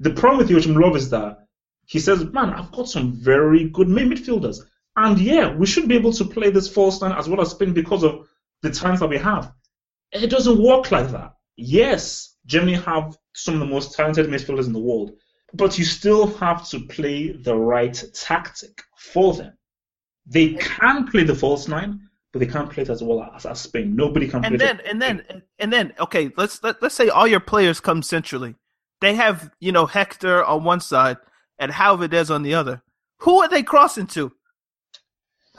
The 0.00 0.10
problem 0.10 0.38
with 0.38 0.50
Joachim 0.50 0.74
Löw 0.74 0.96
is 0.96 1.10
that 1.10 1.46
he 1.86 1.98
says, 1.98 2.24
"Man, 2.24 2.50
I've 2.50 2.72
got 2.72 2.88
some 2.88 3.12
very 3.12 3.68
good 3.68 3.88
midfielders, 3.88 4.58
and 4.96 5.18
yeah, 5.18 5.54
we 5.54 5.66
should 5.66 5.88
be 5.88 5.96
able 5.96 6.12
to 6.14 6.24
play 6.24 6.50
this 6.50 6.68
false 6.68 7.00
nine 7.00 7.12
as 7.12 7.28
well 7.28 7.40
as 7.40 7.50
Spain 7.50 7.72
because 7.72 8.02
of 8.02 8.28
the 8.62 8.70
talents 8.70 9.00
that 9.00 9.08
we 9.08 9.18
have." 9.18 9.52
It 10.12 10.28
doesn't 10.30 10.62
work 10.62 10.90
like 10.90 11.10
that. 11.10 11.34
Yes, 11.56 12.36
Germany 12.46 12.74
have 12.74 13.16
some 13.34 13.54
of 13.54 13.60
the 13.60 13.66
most 13.66 13.94
talented 13.94 14.26
midfielders 14.28 14.66
in 14.66 14.72
the 14.72 14.80
world, 14.80 15.12
but 15.54 15.78
you 15.78 15.84
still 15.84 16.26
have 16.38 16.68
to 16.70 16.80
play 16.80 17.32
the 17.32 17.56
right 17.56 18.02
tactic 18.14 18.82
for 18.96 19.34
them. 19.34 19.56
They 20.26 20.54
can 20.54 21.06
play 21.08 21.24
the 21.24 21.34
false 21.34 21.68
nine, 21.68 22.00
but 22.32 22.38
they 22.38 22.46
can't 22.46 22.70
play 22.70 22.84
it 22.84 22.90
as 22.90 23.02
well 23.02 23.22
as, 23.34 23.46
as 23.46 23.60
Spain. 23.60 23.94
Nobody 23.94 24.28
can 24.28 24.44
and 24.44 24.56
play 24.56 24.66
then, 24.66 24.80
it. 24.80 24.86
And 24.86 25.02
then, 25.02 25.42
and 25.58 25.72
then, 25.72 25.92
okay, 25.98 26.30
let's 26.36 26.62
let, 26.62 26.82
let's 26.82 26.94
say 26.94 27.08
all 27.08 27.26
your 27.26 27.40
players 27.40 27.80
come 27.80 28.02
centrally. 28.02 28.54
They 29.00 29.14
have, 29.14 29.50
you 29.60 29.72
know, 29.72 29.86
Hector 29.86 30.44
on 30.44 30.64
one 30.64 30.80
side 30.80 31.16
and 31.58 31.72
Höwedes 31.72 32.30
on 32.30 32.42
the 32.42 32.54
other. 32.54 32.82
Who 33.18 33.42
are 33.42 33.48
they 33.48 33.62
crossing 33.62 34.06
to? 34.08 34.32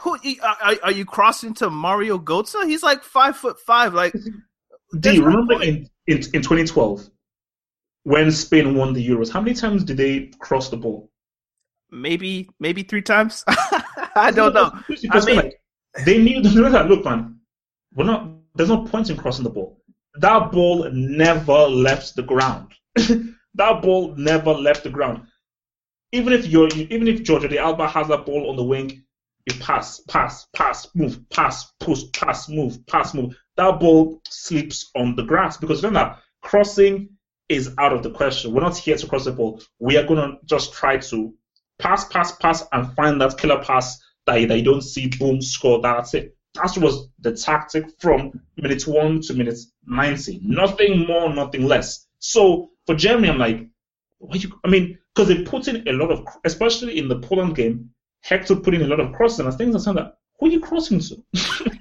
Who 0.04 0.16
uh, 0.16 0.56
are, 0.62 0.76
are 0.84 0.92
you 0.92 1.06
crossing 1.06 1.54
to 1.56 1.70
Mario 1.70 2.18
Götze? 2.20 2.68
He's 2.68 2.84
like 2.84 3.04
five 3.04 3.38
foot 3.38 3.58
five. 3.60 3.94
Like, 3.94 4.14
do 5.00 5.14
you 5.14 5.24
remember 5.24 5.64
in, 5.64 5.90
in 6.08 6.18
in 6.18 6.42
2012 6.42 7.10
when 8.04 8.30
Spain 8.32 8.76
won 8.76 8.94
the 8.94 9.08
Euros? 9.08 9.32
How 9.32 9.40
many 9.40 9.56
times 9.56 9.86
did 9.86 9.96
they 9.96 10.32
cross 10.40 10.70
the 10.70 10.76
ball? 10.76 11.10
Maybe, 11.90 12.50
maybe 12.60 12.84
three 12.84 13.02
times. 13.02 13.46
I 13.48 14.32
don't 14.36 14.54
know. 14.54 14.72
I 15.12 15.26
mean, 15.26 15.36
like, 15.38 15.62
they 16.06 16.18
knew. 16.18 16.42
Look, 16.42 17.06
man, 17.06 17.40
we're 17.96 18.04
not. 18.04 18.30
There's 18.56 18.70
no 18.70 18.84
point 18.84 19.10
in 19.10 19.16
crossing 19.16 19.46
the 19.46 19.52
ball. 19.52 19.82
That 20.16 20.52
ball 20.52 20.90
never 20.92 21.60
left 21.70 22.18
the 22.18 22.24
ground. 22.24 22.74
that 22.96 23.82
ball 23.82 24.16
never 24.18 24.52
left 24.52 24.84
the 24.84 24.90
ground. 24.90 25.28
Even 26.12 26.34
if 26.34 26.46
you're, 26.46 26.68
even 26.68 27.08
if 27.08 27.24
Jordi 27.24 27.50
de 27.50 27.58
Alba 27.58 27.88
has 27.88 28.10
that 28.10 28.26
ball 28.26 28.50
on 28.50 28.58
the 28.58 28.64
wing, 28.64 29.04
you 29.46 29.60
pass, 29.60 30.00
pass, 30.08 30.48
pass, 30.54 30.88
move, 30.96 31.20
pass, 31.30 31.72
push, 31.80 32.04
pass, 32.14 32.48
move, 32.48 32.86
pass, 32.88 33.14
move. 33.14 33.36
That 33.58 33.80
ball 33.80 34.22
sleeps 34.28 34.90
on 34.96 35.16
the 35.16 35.24
grass 35.24 35.58
because 35.58 35.82
that 35.82 36.20
crossing 36.42 37.10
is 37.50 37.74
out 37.78 37.94
of 37.94 38.04
the 38.04 38.12
question. 38.12 38.54
We're 38.54 38.62
not 38.62 38.78
here 38.78 38.98
to 38.98 39.08
cross 39.08 39.26
the 39.26 39.32
ball. 39.32 39.62
We 39.80 39.98
are 39.98 40.06
going 40.06 40.20
to 40.20 40.38
just 40.46 40.74
try 40.74 40.98
to 40.98 41.34
pass, 41.80 42.06
pass, 42.06 42.36
pass, 42.38 42.64
and 42.72 42.94
find 42.96 43.20
that 43.22 43.38
killer 43.38 43.64
pass 43.64 44.00
that 44.26 44.40
you, 44.40 44.48
that 44.48 44.58
you 44.58 44.64
don't 44.64 44.82
see, 44.82 45.08
boom, 45.08 45.42
score. 45.42 45.82
That's 45.82 46.14
it. 46.14 46.36
That 46.56 46.78
was 46.78 47.10
the 47.20 47.36
tactic 47.36 47.86
from 48.00 48.40
minute 48.58 48.88
one 48.88 49.22
to 49.22 49.34
minute 49.34 49.60
90. 49.86 50.42
Nothing 50.44 51.06
more, 51.06 51.34
nothing 51.34 51.66
less. 51.66 52.08
So 52.20 52.72
for 52.86 52.96
Germany, 52.96 53.30
I'm 53.30 53.40
like, 53.40 53.68
what 54.20 54.44
you, 54.44 54.58
I 54.64 54.70
mean, 54.70 54.98
because 55.14 55.28
they 55.28 55.44
put 55.44 55.68
in 55.68 55.88
a 55.88 55.92
lot 55.92 56.12
of, 56.12 56.26
especially 56.46 56.98
in 56.98 57.08
the 57.08 57.20
Poland 57.20 57.56
game, 57.56 57.90
Hector 58.24 58.56
put 58.56 58.74
in 58.74 58.82
a 58.82 58.88
lot 58.88 59.00
of 59.00 59.14
crosses, 59.14 59.40
and 59.40 59.50
I 59.50 59.52
think 59.52 59.74
that's 59.74 59.86
that. 59.86 60.18
Who 60.40 60.48
are 60.48 60.50
you 60.50 60.60
crossing 60.60 61.00
to? 61.00 61.24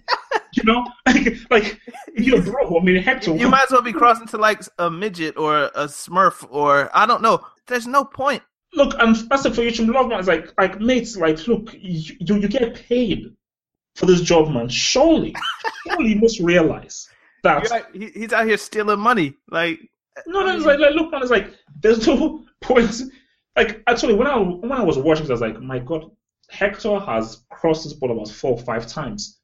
you 0.55 0.65
know, 0.65 0.87
like, 1.07 1.39
like 1.51 1.81
you're 2.15 2.43
bro. 2.43 2.79
I 2.79 2.83
mean, 2.83 3.03
Hector. 3.03 3.35
You 3.35 3.49
might 3.49 3.65
as 3.65 3.71
well 3.71 3.83
be 3.83 3.93
crossing 3.93 4.27
to 4.29 4.39
like 4.39 4.63
a 4.79 4.91
midget 4.91 5.37
or 5.37 5.65
a 5.65 5.87
Smurf 5.87 6.47
or 6.51 6.91
I 6.97 7.07
don't 7.07 7.23
know. 7.23 7.41
There's 7.67 7.87
no 7.87 8.05
point. 8.05 8.43
Look, 8.75 8.95
and 8.99 9.15
that's 9.29 9.43
the 9.43 9.51
for 9.51 9.63
you 9.63 9.93
love 9.93 10.09
man. 10.09 10.19
It's 10.19 10.29
like, 10.29 10.53
like 10.59 10.81
mates, 10.81 11.17
like, 11.17 11.47
look, 11.47 11.75
you, 11.75 12.17
you, 12.21 12.37
you 12.37 12.49
get 12.49 12.75
paid 12.75 13.35
for 13.97 14.07
this 14.07 14.23
job, 14.23 14.51
man. 14.51 14.69
Surely, 14.69 15.35
surely 15.87 16.11
you 16.11 16.21
must 16.21 16.41
realize 16.41 17.09
that 17.43 17.71
like, 17.71 17.95
he's 17.95 18.33
out 18.33 18.47
here 18.47 18.57
stealing 18.57 18.99
money. 18.99 19.35
Like, 19.51 19.79
no, 20.27 20.41
no, 20.41 20.57
it's 20.57 20.65
like, 20.65 20.79
like, 20.79 20.95
look, 20.95 21.11
man, 21.13 21.23
it's 21.23 21.31
like 21.31 21.55
there's 21.81 22.07
no 22.07 22.45
point. 22.63 23.03
Like, 23.57 23.83
actually, 23.87 24.15
when 24.15 24.27
I 24.27 24.39
when 24.39 24.73
I 24.73 24.83
was 24.83 24.97
watching, 24.97 25.27
I 25.27 25.33
was 25.33 25.41
like, 25.43 25.61
my 25.61 25.79
God, 25.79 26.11
Hector 26.53 27.01
has 27.01 27.45
crossed 27.51 27.85
this 27.85 27.95
ball 27.95 28.13
about 28.13 28.29
four 28.29 28.53
or 28.53 28.59
five 28.59 28.87
times, 28.87 29.41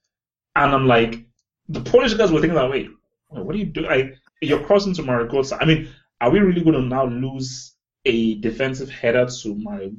and 0.54 0.72
I'm 0.72 0.86
like, 0.86 1.24
the 1.68 1.80
Polish 1.80 2.14
guys 2.14 2.30
were 2.30 2.40
thinking 2.40 2.56
that 2.56 2.70
way. 2.70 2.88
What 3.28 3.54
are 3.54 3.58
you 3.58 3.66
doing? 3.66 3.86
Like, 3.86 4.18
you're 4.42 4.64
crossing 4.64 4.94
to 4.94 5.02
Mario. 5.02 5.42
I 5.58 5.64
mean, 5.64 5.90
are 6.20 6.30
we 6.30 6.40
really 6.40 6.62
going 6.62 6.74
to 6.74 6.82
now 6.82 7.06
lose 7.06 7.74
a 8.04 8.34
defensive 8.36 8.90
header 8.90 9.26
to 9.42 9.54
Mario 9.54 9.90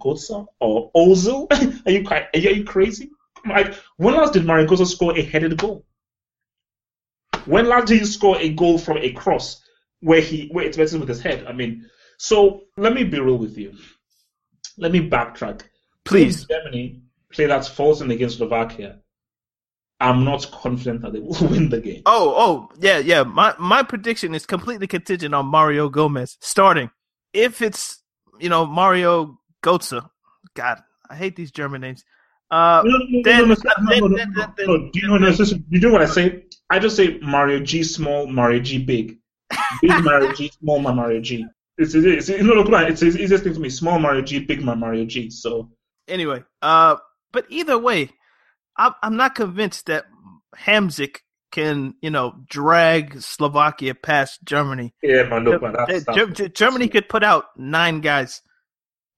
or 0.59 0.91
Ozil? 0.95 1.47
are 1.85 1.91
you 1.91 2.07
are 2.07 2.53
you 2.53 2.63
crazy? 2.63 3.09
Like, 3.47 3.73
when 3.97 4.15
last 4.15 4.33
did 4.33 4.45
Mario 4.45 4.73
score 4.75 5.17
a 5.17 5.21
headed 5.21 5.57
goal? 5.57 5.85
When 7.45 7.67
last 7.67 7.87
did 7.87 7.99
he 7.99 8.05
score 8.05 8.37
a 8.37 8.49
goal 8.49 8.77
from 8.77 8.97
a 8.97 9.11
cross 9.13 9.61
where 10.01 10.21
he 10.21 10.49
where 10.51 10.65
it's 10.65 10.77
with 10.77 11.07
his 11.09 11.21
head? 11.21 11.45
I 11.47 11.53
mean, 11.53 11.89
so 12.17 12.63
let 12.77 12.93
me 12.93 13.03
be 13.03 13.19
real 13.19 13.37
with 13.37 13.57
you. 13.57 13.73
Let 14.77 14.91
me 14.91 15.09
backtrack. 15.09 15.61
Please. 16.05 16.43
If 16.43 16.49
Germany 16.49 17.01
play 17.31 17.45
that 17.45 17.65
false 17.67 18.01
in 18.01 18.11
against 18.11 18.37
Slovakia, 18.37 18.99
I'm 19.99 20.23
not 20.23 20.49
confident 20.51 21.01
that 21.01 21.13
they 21.13 21.19
will 21.19 21.35
win 21.49 21.69
the 21.69 21.81
game. 21.81 22.01
Oh, 22.05 22.33
oh, 22.35 22.69
yeah, 22.79 22.99
yeah. 22.99 23.23
My 23.23 23.53
my 23.59 23.83
prediction 23.83 24.33
is 24.33 24.45
completely 24.45 24.87
contingent 24.87 25.35
on 25.35 25.45
Mario 25.47 25.89
Gomez 25.89 26.37
starting. 26.39 26.89
If 27.33 27.61
it's 27.61 28.01
you 28.39 28.49
know 28.49 28.65
Mario 28.65 29.39
Götze, 29.63 30.07
God, 30.55 30.81
I 31.09 31.15
hate 31.15 31.35
these 31.35 31.51
German 31.51 31.81
names. 31.81 32.03
Uh, 32.51 32.81
no, 32.83 32.97
no, 32.97 33.21
then, 33.23 33.47
no, 33.47 33.55
then, 33.89 34.15
then, 34.15 34.53
then, 34.57 34.67
do 34.91 34.91
you 34.95 35.07
know? 35.07 35.17
No, 35.17 35.29
listen, 35.29 35.63
you 35.69 35.79
know 35.79 35.91
what 35.91 36.01
I 36.01 36.07
say? 36.07 36.45
I 36.71 36.79
just 36.79 36.95
say 36.95 37.19
Mario 37.19 37.59
G 37.59 37.83
small, 37.83 38.25
Mario 38.25 38.59
G 38.59 38.79
big, 38.79 39.19
big 39.81 40.03
Mario 40.03 40.33
G, 40.33 40.51
small 40.59 40.79
Mario 40.79 41.21
G. 41.21 41.45
It's 41.77 41.93
it's, 41.93 42.29
it's 42.29 42.41
no, 42.41 42.53
look, 42.53 42.67
it's 42.89 43.01
the 43.01 43.07
easiest 43.07 43.43
thing 43.43 43.53
to 43.53 43.59
me. 43.59 43.69
Small 43.69 43.99
Mario 43.99 44.21
G, 44.21 44.39
big 44.39 44.63
Mario 44.63 45.05
G. 45.05 45.29
So 45.29 45.69
anyway, 46.09 46.43
uh, 46.61 46.97
but 47.31 47.45
either 47.49 47.77
way, 47.77 48.09
I'm 48.77 48.93
I'm 49.01 49.15
not 49.15 49.35
convinced 49.35 49.85
that 49.87 50.05
Hamsik 50.55 51.17
can 51.51 51.95
you 52.01 52.09
know 52.09 52.35
drag 52.49 53.21
Slovakia 53.21 53.95
past 53.95 54.43
Germany. 54.43 54.93
Yeah, 55.01 55.23
man, 55.23 55.43
look, 55.43 55.61
man, 55.61 55.75
that's, 55.87 56.05
that's, 56.05 56.41
Germany 56.53 56.87
could 56.87 57.09
put 57.09 57.23
out 57.23 57.45
nine 57.57 58.01
guys 58.01 58.41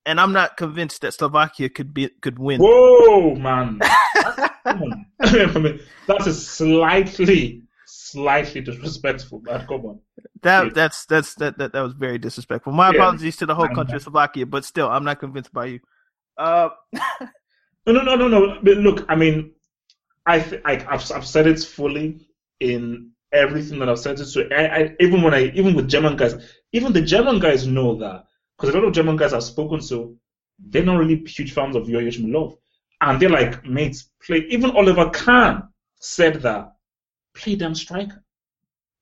and 0.06 0.20
I'm 0.20 0.34
not 0.34 0.58
convinced 0.58 1.02
that 1.02 1.14
Slovakia 1.14 1.70
could 1.70 1.94
be 1.94 2.10
could 2.22 2.39
win. 2.39 2.60
Whoa, 2.62 3.36
man! 3.36 3.80
that's 6.08 6.28
a 6.28 6.34
slightly, 6.34 7.64
slightly 7.86 8.62
disrespectful. 8.62 9.42
But 9.44 9.68
come 9.68 9.86
on. 9.86 10.00
That 10.42 10.66
yeah. 10.66 10.72
that's 10.74 11.06
that's 11.06 11.36
that, 11.36 11.58
that 11.60 11.74
that 11.74 11.82
was 11.82 11.94
very 11.94 12.18
disrespectful. 12.18 12.74
My 12.74 12.89
yeah. 12.89 12.96
apologies 12.96 13.38
to 13.38 13.46
the 13.46 13.56
whole 13.56 13.70
country 13.70 13.98
of 13.98 14.04
Slovakia, 14.04 14.46
but 14.46 14.66
still, 14.66 14.89
I'm 14.89 15.04
not 15.04 15.20
convinced 15.20 15.54
by 15.54 15.66
you. 15.66 15.80
Uh, 16.42 16.70
no, 17.86 17.94
no, 17.94 18.02
no, 18.02 18.16
no, 18.16 18.28
no. 18.28 18.60
But 18.64 18.78
look, 18.78 19.06
I 19.08 19.16
mean, 19.16 19.52
I, 20.26 20.39
th- 20.39 20.62
I 20.66 20.74
I've 20.89 21.12
I've 21.12 21.28
said 21.28 21.46
it 21.46 21.60
fully 21.60 22.28
in 22.60 23.12
everything 23.32 23.78
that 23.80 23.89
I've 23.89 24.00
said 24.00 24.20
it. 24.20 24.26
So 24.26 24.48
I, 24.52 24.66
I 24.66 24.96
even 25.00 25.22
when 25.22 25.36
I 25.36 25.52
even 25.54 25.76
with 25.76 25.88
German 25.88 26.16
guys, 26.16 26.34
even 26.72 26.94
the 26.94 27.02
German 27.02 27.39
guys 27.39 27.68
know 27.68 27.96
that 27.98 28.24
because 28.58 28.74
a 28.74 28.78
lot 28.80 28.88
of 28.88 28.94
German 28.94 29.18
guys 29.18 29.34
I've 29.34 29.44
spoken 29.44 29.82
to, 29.89 30.18
they're 30.58 30.84
not 30.84 30.98
really 30.98 31.24
huge 31.26 31.54
fans 31.54 31.76
of 31.76 31.88
Joachim 31.88 32.26
Löw. 32.28 32.58
And 33.02 33.20
they're 33.20 33.30
like, 33.30 33.64
mates, 33.66 34.10
play. 34.26 34.39
Even 34.50 34.72
Oliver 34.72 35.10
Kahn 35.12 35.70
said 36.00 36.42
that, 36.42 36.74
play 37.36 37.56
damn 37.56 37.76
striker. 37.76 38.24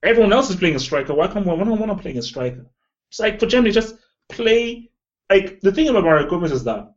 Everyone 0.03 0.33
else 0.33 0.49
is 0.49 0.57
playing 0.57 0.75
a 0.75 0.79
striker. 0.79 1.13
Why 1.13 1.27
come 1.27 1.45
one 1.45 1.61
on 1.61 1.79
one 1.79 1.99
playing 1.99 2.17
a 2.17 2.21
striker? 2.21 2.65
It's 3.09 3.19
like 3.19 3.39
for 3.39 3.45
Germany, 3.45 3.71
just 3.71 3.95
play. 4.27 4.91
Like 5.29 5.61
the 5.61 5.71
thing 5.71 5.87
about 5.87 6.03
Mario 6.03 6.29
Gomez 6.29 6.51
is 6.51 6.63
that 6.65 6.93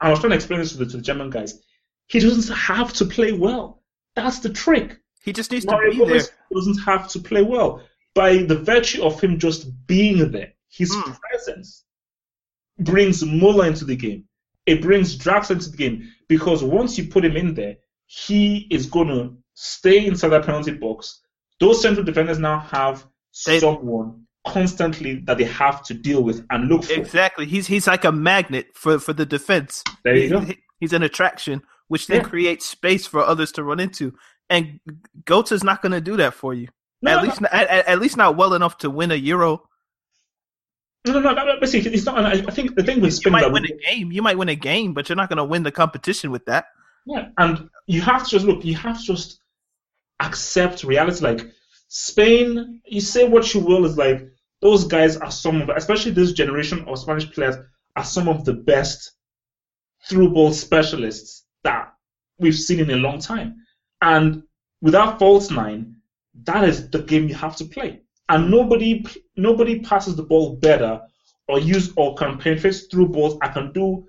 I 0.00 0.10
was 0.10 0.20
trying 0.20 0.30
to 0.30 0.36
explain 0.36 0.60
this 0.60 0.72
to 0.72 0.78
the, 0.78 0.86
to 0.86 0.96
the 0.98 1.02
German 1.02 1.30
guys. 1.30 1.60
He 2.08 2.20
doesn't 2.20 2.54
have 2.54 2.92
to 2.94 3.04
play 3.04 3.32
well. 3.32 3.82
That's 4.14 4.38
the 4.40 4.50
trick. 4.50 4.98
He 5.24 5.32
just 5.32 5.50
needs 5.50 5.66
Mario 5.66 5.90
to 5.92 5.98
be 5.98 6.04
Gomez 6.04 6.28
there. 6.28 6.36
Doesn't 6.52 6.78
have 6.84 7.08
to 7.08 7.18
play 7.18 7.42
well 7.42 7.82
by 8.14 8.38
the 8.44 8.56
virtue 8.56 9.02
of 9.02 9.20
him 9.20 9.38
just 9.38 9.68
being 9.86 10.30
there. 10.30 10.52
His 10.70 10.94
Mm. 10.94 11.18
presence 11.20 11.84
brings 12.78 13.24
Muller 13.24 13.66
into 13.66 13.84
the 13.84 13.96
game. 13.96 14.24
It 14.66 14.82
brings 14.82 15.16
Drax 15.16 15.50
into 15.50 15.70
the 15.70 15.76
game 15.76 16.12
because 16.28 16.62
once 16.62 16.98
you 16.98 17.08
put 17.08 17.24
him 17.24 17.36
in 17.36 17.54
there, 17.54 17.76
he 18.06 18.66
is 18.70 18.86
going 18.86 19.08
to 19.08 19.36
stay 19.54 20.06
inside 20.06 20.28
that 20.28 20.44
penalty 20.46 20.72
box. 20.72 21.22
Those 21.60 21.80
central 21.80 22.04
defenders 22.04 22.38
now 22.38 22.60
have 22.60 23.06
They- 23.46 23.58
someone 23.60 24.25
constantly 24.46 25.16
that 25.26 25.38
they 25.38 25.44
have 25.44 25.82
to 25.84 25.94
deal 25.94 26.22
with 26.22 26.44
and 26.50 26.68
look 26.68 26.84
for. 26.84 26.92
Exactly. 26.94 27.46
He's 27.46 27.66
he's 27.66 27.86
like 27.86 28.04
a 28.04 28.12
magnet 28.12 28.68
for 28.74 28.98
for 28.98 29.12
the 29.12 29.26
defense. 29.26 29.82
There 30.04 30.14
you 30.16 30.22
He- 30.40 30.46
go. 30.54 30.60
He's 30.80 30.92
an 30.92 31.02
attraction, 31.02 31.62
which 31.88 32.06
then 32.06 32.20
Yeah. 32.20 32.28
creates 32.28 32.66
space 32.66 33.06
for 33.06 33.20
others 33.20 33.50
to 33.52 33.64
run 33.64 33.80
into. 33.80 34.12
And 34.50 34.78
Götze's 35.24 35.64
not 35.64 35.80
going 35.82 35.92
to 35.92 36.00
do 36.00 36.16
that 36.18 36.34
for 36.34 36.52
you. 36.54 36.68
No, 37.02 37.12
at 37.12 37.16
no, 37.16 37.22
least, 37.28 37.42
at, 37.42 37.66
at- 37.68 37.88
at 37.88 37.98
least 37.98 38.16
not 38.16 38.36
well 38.36 38.54
enough 38.54 38.78
to 38.78 38.90
win 38.90 39.10
a 39.10 39.14
Euro. 39.16 39.62
No, 41.06 41.14
no, 41.14 41.20
no, 41.20 41.32
no, 41.34 41.44
no. 41.46 41.60
Basically, 41.60 41.92
it's 41.94 42.04
not. 42.04 42.24
I 42.24 42.40
think 42.42 42.74
the 42.76 42.82
thing 42.82 43.00
with 43.00 43.24
You 43.24 43.30
might 43.30 43.50
win 43.52 43.64
a 43.64 43.68
game. 43.90 44.10
You 44.12 44.22
might 44.22 44.36
win 44.38 44.48
a 44.48 44.54
game, 44.56 44.92
but 44.92 45.08
you're 45.08 45.16
not 45.16 45.28
going 45.28 45.36
to 45.38 45.44
win 45.44 45.62
the 45.62 45.72
competition 45.72 46.30
with 46.30 46.44
that. 46.46 46.66
Yeah, 47.06 47.28
and 47.38 47.68
you 47.86 48.00
have 48.02 48.24
to 48.24 48.30
just 48.30 48.44
look. 48.44 48.64
You 48.64 48.74
have 48.76 48.98
to 48.98 49.04
just 49.04 49.40
accept 50.20 50.82
reality. 50.84 51.22
Like 51.24 51.52
Spain, 51.88 52.80
you 52.84 53.00
say 53.00 53.28
what 53.28 53.54
you 53.54 53.60
will, 53.60 53.84
is 53.86 53.96
like 53.96 54.28
those 54.66 54.82
guys 54.82 55.16
are 55.16 55.30
some 55.30 55.62
of, 55.62 55.68
especially 55.68 56.10
this 56.10 56.32
generation 56.32 56.84
of 56.88 56.98
Spanish 56.98 57.30
players, 57.30 57.54
are 57.94 58.02
some 58.02 58.28
of 58.28 58.44
the 58.44 58.52
best 58.52 59.12
through 60.08 60.32
ball 60.34 60.52
specialists 60.52 61.44
that 61.62 61.92
we've 62.40 62.58
seen 62.66 62.80
in 62.80 62.90
a 62.90 62.96
long 62.96 63.20
time. 63.20 63.54
And 64.02 64.42
without 64.82 65.20
false 65.20 65.52
nine, 65.52 65.94
that 66.42 66.64
is 66.64 66.90
the 66.90 66.98
game 66.98 67.28
you 67.28 67.34
have 67.34 67.54
to 67.56 67.64
play. 67.64 68.00
And 68.28 68.50
nobody 68.50 69.06
nobody 69.36 69.78
passes 69.78 70.16
the 70.16 70.24
ball 70.24 70.56
better 70.56 71.00
or 71.46 71.60
use 71.60 71.92
or 71.96 72.16
can 72.16 72.36
penetrate 72.36 72.80
through 72.90 73.10
balls. 73.10 73.38
I 73.42 73.48
can 73.48 73.70
do 73.72 74.04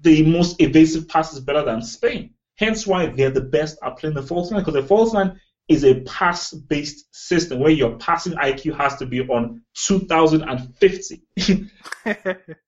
the 0.00 0.24
most 0.24 0.60
evasive 0.60 1.06
passes 1.06 1.38
better 1.38 1.64
than 1.64 1.80
Spain. 1.80 2.34
Hence 2.56 2.88
why 2.88 3.06
they're 3.06 3.30
the 3.30 3.48
best 3.56 3.78
at 3.84 3.98
playing 3.98 4.16
the 4.16 4.22
false 4.22 4.50
nine 4.50 4.62
because 4.62 4.74
the 4.74 4.82
false 4.82 5.12
nine 5.12 5.40
is 5.72 5.84
a 5.84 6.00
pass 6.02 6.52
based 6.52 7.06
system 7.14 7.58
where 7.58 7.70
your 7.70 7.96
passing 7.96 8.34
IQ 8.34 8.76
has 8.76 8.96
to 8.96 9.06
be 9.06 9.20
on 9.20 9.62
2050. 9.74 11.22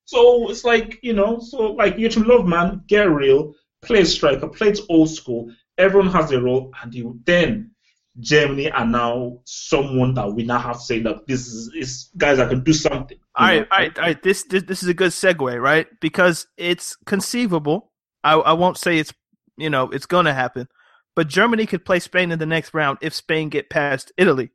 so 0.04 0.50
it's 0.50 0.64
like, 0.64 0.98
you 1.02 1.12
know, 1.12 1.38
so 1.40 1.72
like 1.72 1.98
you 1.98 2.10
should 2.10 2.26
love 2.26 2.46
man, 2.46 2.82
get 2.86 3.10
real, 3.10 3.54
play 3.82 4.04
striker, 4.04 4.48
play 4.48 4.68
it 4.68 4.80
old 4.88 5.10
school. 5.10 5.50
Everyone 5.76 6.10
has 6.12 6.30
their 6.30 6.40
role, 6.40 6.72
and 6.82 6.94
you 6.94 7.20
then 7.24 7.72
Germany 8.20 8.70
are 8.70 8.86
now 8.86 9.40
someone 9.44 10.14
that 10.14 10.32
we 10.32 10.44
now 10.44 10.58
have 10.58 10.76
to 10.76 10.82
say 10.82 11.00
that 11.00 11.26
this 11.26 11.46
is, 11.48 11.72
is 11.74 12.10
guys 12.16 12.38
that 12.38 12.48
can 12.48 12.62
do 12.62 12.72
something. 12.72 13.18
All 13.34 13.46
right, 13.46 13.66
all 13.70 13.78
right, 13.78 13.98
all 13.98 14.04
right. 14.04 14.22
This, 14.22 14.44
this 14.44 14.62
this 14.62 14.82
is 14.82 14.88
a 14.88 14.94
good 14.94 15.10
segue, 15.10 15.60
right? 15.60 15.86
Because 16.00 16.46
it's 16.56 16.96
conceivable. 17.06 17.90
I 18.22 18.34
I 18.34 18.52
won't 18.52 18.78
say 18.78 18.98
it's 18.98 19.12
you 19.56 19.68
know 19.68 19.90
it's 19.90 20.06
going 20.06 20.26
to 20.26 20.34
happen, 20.34 20.68
but 21.14 21.28
Germany 21.28 21.66
could 21.66 21.84
play 21.84 22.00
Spain 22.00 22.30
in 22.30 22.38
the 22.38 22.46
next 22.46 22.74
round 22.74 22.98
if 23.00 23.14
Spain 23.14 23.48
get 23.48 23.70
past 23.70 24.12
Italy, 24.16 24.50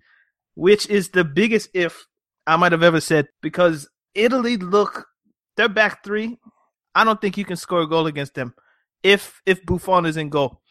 which 0.55 0.87
is 0.89 1.09
the 1.09 1.23
biggest 1.23 1.69
if 1.73 2.05
I 2.45 2.55
might 2.57 2.71
have 2.71 2.83
ever 2.83 3.01
said 3.01 3.27
because 3.41 3.87
Italy 4.15 4.57
look 4.57 5.07
their 5.55 5.69
back 5.69 6.03
three. 6.03 6.37
I 6.95 7.03
don't 7.03 7.21
think 7.21 7.37
you 7.37 7.45
can 7.45 7.57
score 7.57 7.81
a 7.81 7.87
goal 7.87 8.07
against 8.07 8.33
them 8.33 8.53
if 9.03 9.41
if 9.45 9.65
Buffon 9.65 10.05
is 10.05 10.17
in 10.17 10.29
goal. 10.29 10.61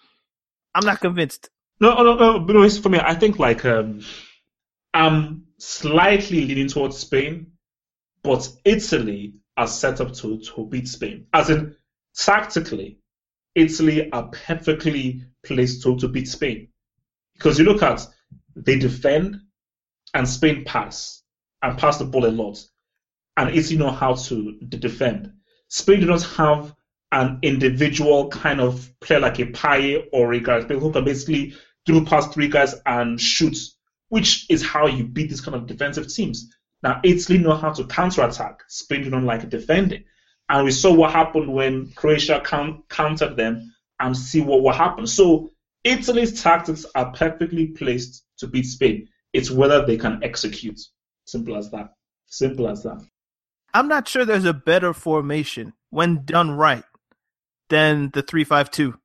I'm 0.75 0.85
not 0.85 1.01
convinced. 1.01 1.51
No, 1.81 2.03
no, 2.03 2.15
no. 2.15 2.41
But 2.41 2.55
no, 2.55 2.69
for 2.69 2.89
me, 2.89 2.99
I 2.99 3.15
think 3.15 3.39
like 3.39 3.65
um, 3.65 4.01
I'm 4.93 5.45
slightly 5.59 6.47
leaning 6.47 6.69
towards 6.69 6.99
Spain, 6.99 7.53
but 8.23 8.49
Italy 8.65 9.35
are 9.57 9.67
set 9.67 10.01
up 10.01 10.13
to 10.15 10.39
to 10.41 10.67
beat 10.67 10.89
Spain. 10.89 11.27
As 11.33 11.51
in 11.51 11.77
tactically, 12.17 12.99
Italy 13.59 14.11
are 14.13 14.29
perfectly 14.29 15.23
placed 15.45 15.83
to, 15.83 15.97
to 15.99 16.09
beat 16.09 16.29
Spain. 16.29 16.69
Because 17.35 17.59
you 17.59 17.65
look 17.65 17.83
at 17.83 18.07
they 18.57 18.79
defend 18.79 19.37
and 20.15 20.29
Spain 20.29 20.65
pass 20.65 21.23
and 21.63 21.79
pass 21.79 21.99
the 21.99 22.05
ball 22.05 22.27
a 22.27 22.29
lot. 22.29 22.59
And 23.37 23.55
Italy 23.55 23.77
know 23.77 23.91
how 23.91 24.15
to 24.15 24.59
defend. 24.69 25.33
Spain 25.69 26.01
do 26.01 26.07
not 26.07 26.23
have 26.23 26.75
an 27.13 27.39
individual 27.43 28.29
kind 28.29 28.61
of 28.61 28.91
player 29.01 29.21
like 29.21 29.39
a 29.39 29.47
Payet 29.47 30.07
or 30.13 30.33
a 30.33 30.41
guy 30.41 30.61
who 30.61 30.93
can 30.93 31.05
basically 31.05 31.55
through 31.87 32.05
past 32.05 32.33
three 32.33 32.49
guys 32.49 32.75
and 32.85 33.21
shoot, 33.21 33.57
which 34.09 34.47
is 34.51 34.65
how 34.65 34.87
you 34.87 35.05
beat 35.05 35.31
these 35.31 35.41
kind 35.41 35.55
of 35.55 35.67
defensive 35.67 36.13
teams. 36.13 36.53
Now, 36.83 37.01
Italy 37.03 37.39
know 37.39 37.55
how 37.55 37.73
to 37.73 37.85
counter-attack. 37.85 38.63
Spain 38.69 39.05
do 39.05 39.11
not 39.11 39.23
like 39.23 39.49
defending. 39.49 40.05
And 40.49 40.65
we 40.65 40.71
saw 40.71 40.93
what 40.93 41.13
happened 41.13 41.53
when 41.53 41.91
Croatia 41.95 42.41
countered 42.89 43.37
them 43.37 43.75
and 44.01 44.17
see 44.17 44.41
what, 44.41 44.63
what 44.63 44.77
happened. 44.77 45.09
So 45.09 45.51
Italy's 45.85 46.43
tactics 46.43 46.87
are 46.95 47.13
perfectly 47.13 47.69
placed 47.69 48.25
to 48.39 48.47
beat 48.47 48.65
Spain. 48.65 49.09
It's 49.33 49.51
whether 49.51 49.85
they 49.85 49.97
can 49.97 50.21
execute. 50.23 50.81
Simple 51.27 51.57
as 51.57 51.71
that. 51.73 51.91
Simple 52.27 52.69
as 52.69 52.83
that. 52.83 53.03
I'm 53.75 53.89
not 53.89 54.09
sure 54.09 54.25
there's 54.25 54.45
a 54.45 54.55
better 54.55 54.95
formation 54.95 55.75
when 55.91 56.25
done 56.25 56.53
right 56.53 56.85
than 57.69 58.11
the 58.15 58.23
352 58.23 58.99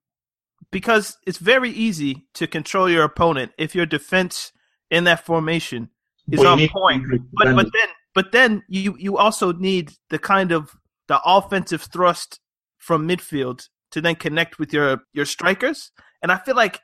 because 0.72 1.18
it's 1.28 1.38
very 1.38 1.70
easy 1.70 2.26
to 2.34 2.48
control 2.48 2.90
your 2.90 3.04
opponent 3.04 3.52
if 3.58 3.76
your 3.76 3.86
defense 3.86 4.52
in 4.90 5.04
that 5.04 5.26
formation 5.26 5.90
is 6.32 6.44
on 6.44 6.68
point. 6.70 7.06
But 7.34 7.56
but 7.56 7.68
then 7.74 7.88
but 8.16 8.32
then 8.32 8.64
you 8.68 8.96
you 8.98 9.18
also 9.18 9.52
need 9.52 9.92
the 10.10 10.20
kind 10.20 10.52
of 10.52 10.76
the 11.08 11.20
offensive 11.26 11.84
thrust 11.84 12.40
from 12.78 13.08
midfield 13.08 13.68
to 13.92 14.02
then 14.02 14.16
connect 14.16 14.60
with 14.60 14.74
your 14.74 15.04
your 15.14 15.26
strikers. 15.26 15.92
And 16.22 16.32
I 16.32 16.38
feel 16.38 16.56
like 16.56 16.82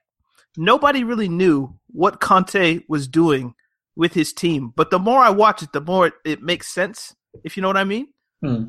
nobody 0.58 1.04
really 1.04 1.30
knew 1.30 1.78
what 1.88 2.20
Conte 2.20 2.82
was 2.88 3.08
doing 3.08 3.54
with 3.96 4.14
his 4.14 4.34
team. 4.34 4.72
But 4.76 4.92
the 4.92 5.00
more 5.00 5.20
I 5.20 5.30
watch 5.30 5.64
it, 5.64 5.72
the 5.74 5.82
more 5.82 6.08
it, 6.08 6.14
it 6.26 6.42
makes 6.42 6.68
sense. 6.68 7.16
If 7.44 7.58
you 7.58 7.62
know 7.62 7.70
what 7.70 7.78
I 7.78 7.84
mean. 7.84 8.08
Hmm. 8.44 8.64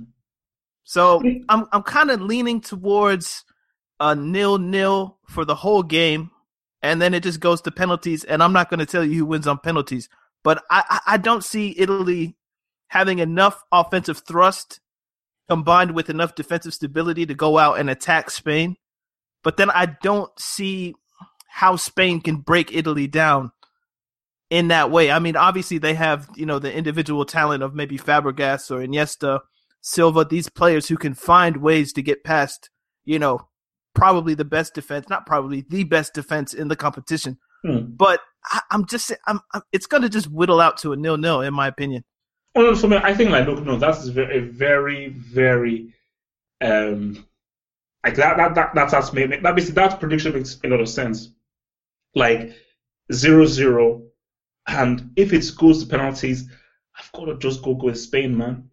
So 0.84 1.22
I'm 1.48 1.66
I'm 1.72 1.82
kind 1.82 2.11
of 2.11 2.20
leaning 2.20 2.61
towards 2.61 3.44
a 4.01 4.14
nil 4.14 4.59
nil 4.59 5.18
for 5.28 5.44
the 5.44 5.55
whole 5.55 5.82
game, 5.82 6.30
and 6.82 7.01
then 7.01 7.14
it 7.14 7.22
just 7.22 7.40
goes 7.40 7.61
to 7.62 7.70
penalties. 7.70 8.24
And 8.24 8.42
I'm 8.42 8.53
not 8.53 8.70
going 8.70 8.80
to 8.80 8.86
tell 8.86 9.05
you 9.05 9.18
who 9.18 9.26
wins 9.26 9.46
on 9.46 9.59
penalties, 9.59 10.09
but 10.42 10.64
I 10.70 10.82
I 10.88 11.14
I 11.14 11.16
don't 11.16 11.44
see 11.44 11.74
Italy 11.78 12.36
having 12.88 13.20
enough 13.20 13.62
offensive 13.70 14.22
thrust 14.26 14.80
combined 15.51 15.90
with 15.90 16.09
enough 16.09 16.36
defensive 16.36 16.72
stability 16.72 17.26
to 17.26 17.34
go 17.34 17.59
out 17.59 17.80
and 17.80 17.90
attack 17.90 18.30
Spain. 18.30 18.76
But 19.42 19.57
then 19.57 19.68
I 19.70 19.96
don't 20.01 20.30
see 20.38 20.94
how 21.48 21.74
Spain 21.74 22.20
can 22.20 22.36
break 22.36 22.72
Italy 22.72 23.09
down 23.09 23.51
in 24.48 24.68
that 24.68 24.92
way. 24.92 25.11
I 25.11 25.18
mean, 25.18 25.34
obviously 25.34 25.78
they 25.78 25.94
have, 25.94 26.28
you 26.36 26.46
know, 26.46 26.61
the 26.61 26.72
individual 26.72 27.24
talent 27.24 27.64
of 27.64 27.74
maybe 27.74 27.98
Fabregas 27.98 28.70
or 28.70 28.78
Iniesta, 28.78 29.40
Silva, 29.80 30.24
these 30.24 30.48
players 30.48 30.86
who 30.86 30.96
can 30.96 31.14
find 31.14 31.57
ways 31.57 31.92
to 31.94 32.03
get 32.03 32.22
past, 32.22 32.70
you 33.05 33.18
know, 33.18 33.48
probably 33.92 34.34
the 34.34 34.44
best 34.44 34.72
defense, 34.74 35.09
not 35.09 35.26
probably 35.26 35.64
the 35.68 35.82
best 35.82 36.14
defense 36.14 36.55
in 36.55 36.68
the 36.68 36.76
competition. 36.76 37.38
Hmm. 37.64 37.86
But 37.88 38.20
I, 38.44 38.61
I'm 38.70 38.86
just, 38.86 39.12
I'm, 39.26 39.40
I'm 39.53 39.62
it's 39.72 39.86
going 39.86 40.03
to 40.05 40.09
just 40.09 40.30
whittle 40.30 40.61
out 40.61 40.76
to 40.78 40.92
a 40.92 40.96
nil 40.96 41.16
nil, 41.16 41.40
in 41.40 41.55
my 41.55 41.66
opinion. 41.66 42.05
Well, 42.55 42.74
for 42.74 42.88
me, 42.88 42.96
I 42.96 43.14
think 43.14 43.30
like 43.30 43.46
look, 43.46 43.64
no, 43.64 43.76
that's 43.76 44.07
very, 44.09 44.38
a 44.38 44.40
very, 44.42 45.09
very, 45.09 45.94
um, 46.61 47.26
like 48.05 48.16
that, 48.16 48.36
that, 48.38 48.55
that, 48.57 48.72
that's 48.74 48.94
us 48.94 49.12
made 49.12 49.30
that 49.32 49.57
basically 49.57 49.74
that 49.76 50.01
prediction 50.01 50.34
makes 50.34 50.59
a 50.64 50.68
lot 50.68 50.80
of 50.80 50.88
sense. 50.88 51.30
Like 52.14 52.55
zero 53.12 53.46
zero, 53.46 54.05
and 54.66 55.12
if 55.16 55.32
it 55.32 55.44
goes 55.59 55.82
to 55.84 55.90
penalties, 55.90 56.51
I've 56.98 57.12
got 57.12 57.26
to 57.26 57.38
just 57.38 57.62
go 57.62 57.74
go 57.74 57.86
with 57.86 58.01
Spain, 58.01 58.36
man. 58.36 58.70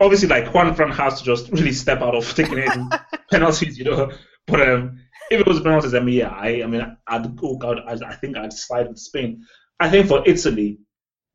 Obviously, 0.00 0.28
like 0.28 0.52
Juan 0.52 0.74
Fran 0.74 0.90
has 0.90 1.18
to 1.20 1.24
just 1.24 1.50
really 1.50 1.72
step 1.72 2.02
out 2.02 2.14
of 2.14 2.28
taking 2.34 2.58
it 2.58 2.74
in 2.74 2.88
penalties, 3.30 3.78
you 3.78 3.84
know. 3.84 4.10
But 4.46 4.68
um, 4.68 4.98
if 5.30 5.40
it 5.40 5.46
goes 5.46 5.58
to 5.58 5.64
penalties, 5.64 5.94
I 5.94 6.00
mean, 6.00 6.16
yeah, 6.16 6.30
I, 6.30 6.62
I 6.62 6.66
mean, 6.66 6.96
I'd 7.06 7.36
go, 7.36 7.58
I'd, 7.86 8.02
I 8.02 8.14
think 8.14 8.36
I'd 8.36 8.52
slide 8.52 8.88
with 8.88 8.98
Spain. 8.98 9.44
I 9.80 9.88
think 9.90 10.08
for 10.08 10.22
Italy, 10.26 10.78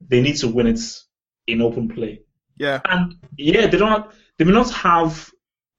they 0.01 0.21
need 0.21 0.37
to 0.37 0.47
win 0.47 0.67
it 0.67 0.79
in 1.47 1.61
open 1.61 1.89
play. 1.89 2.21
Yeah. 2.57 2.79
And 2.85 3.15
yeah, 3.37 3.67
they 3.67 3.77
don't. 3.77 4.11
They 4.37 4.45
may 4.45 4.51
not 4.51 4.71
have 4.71 5.31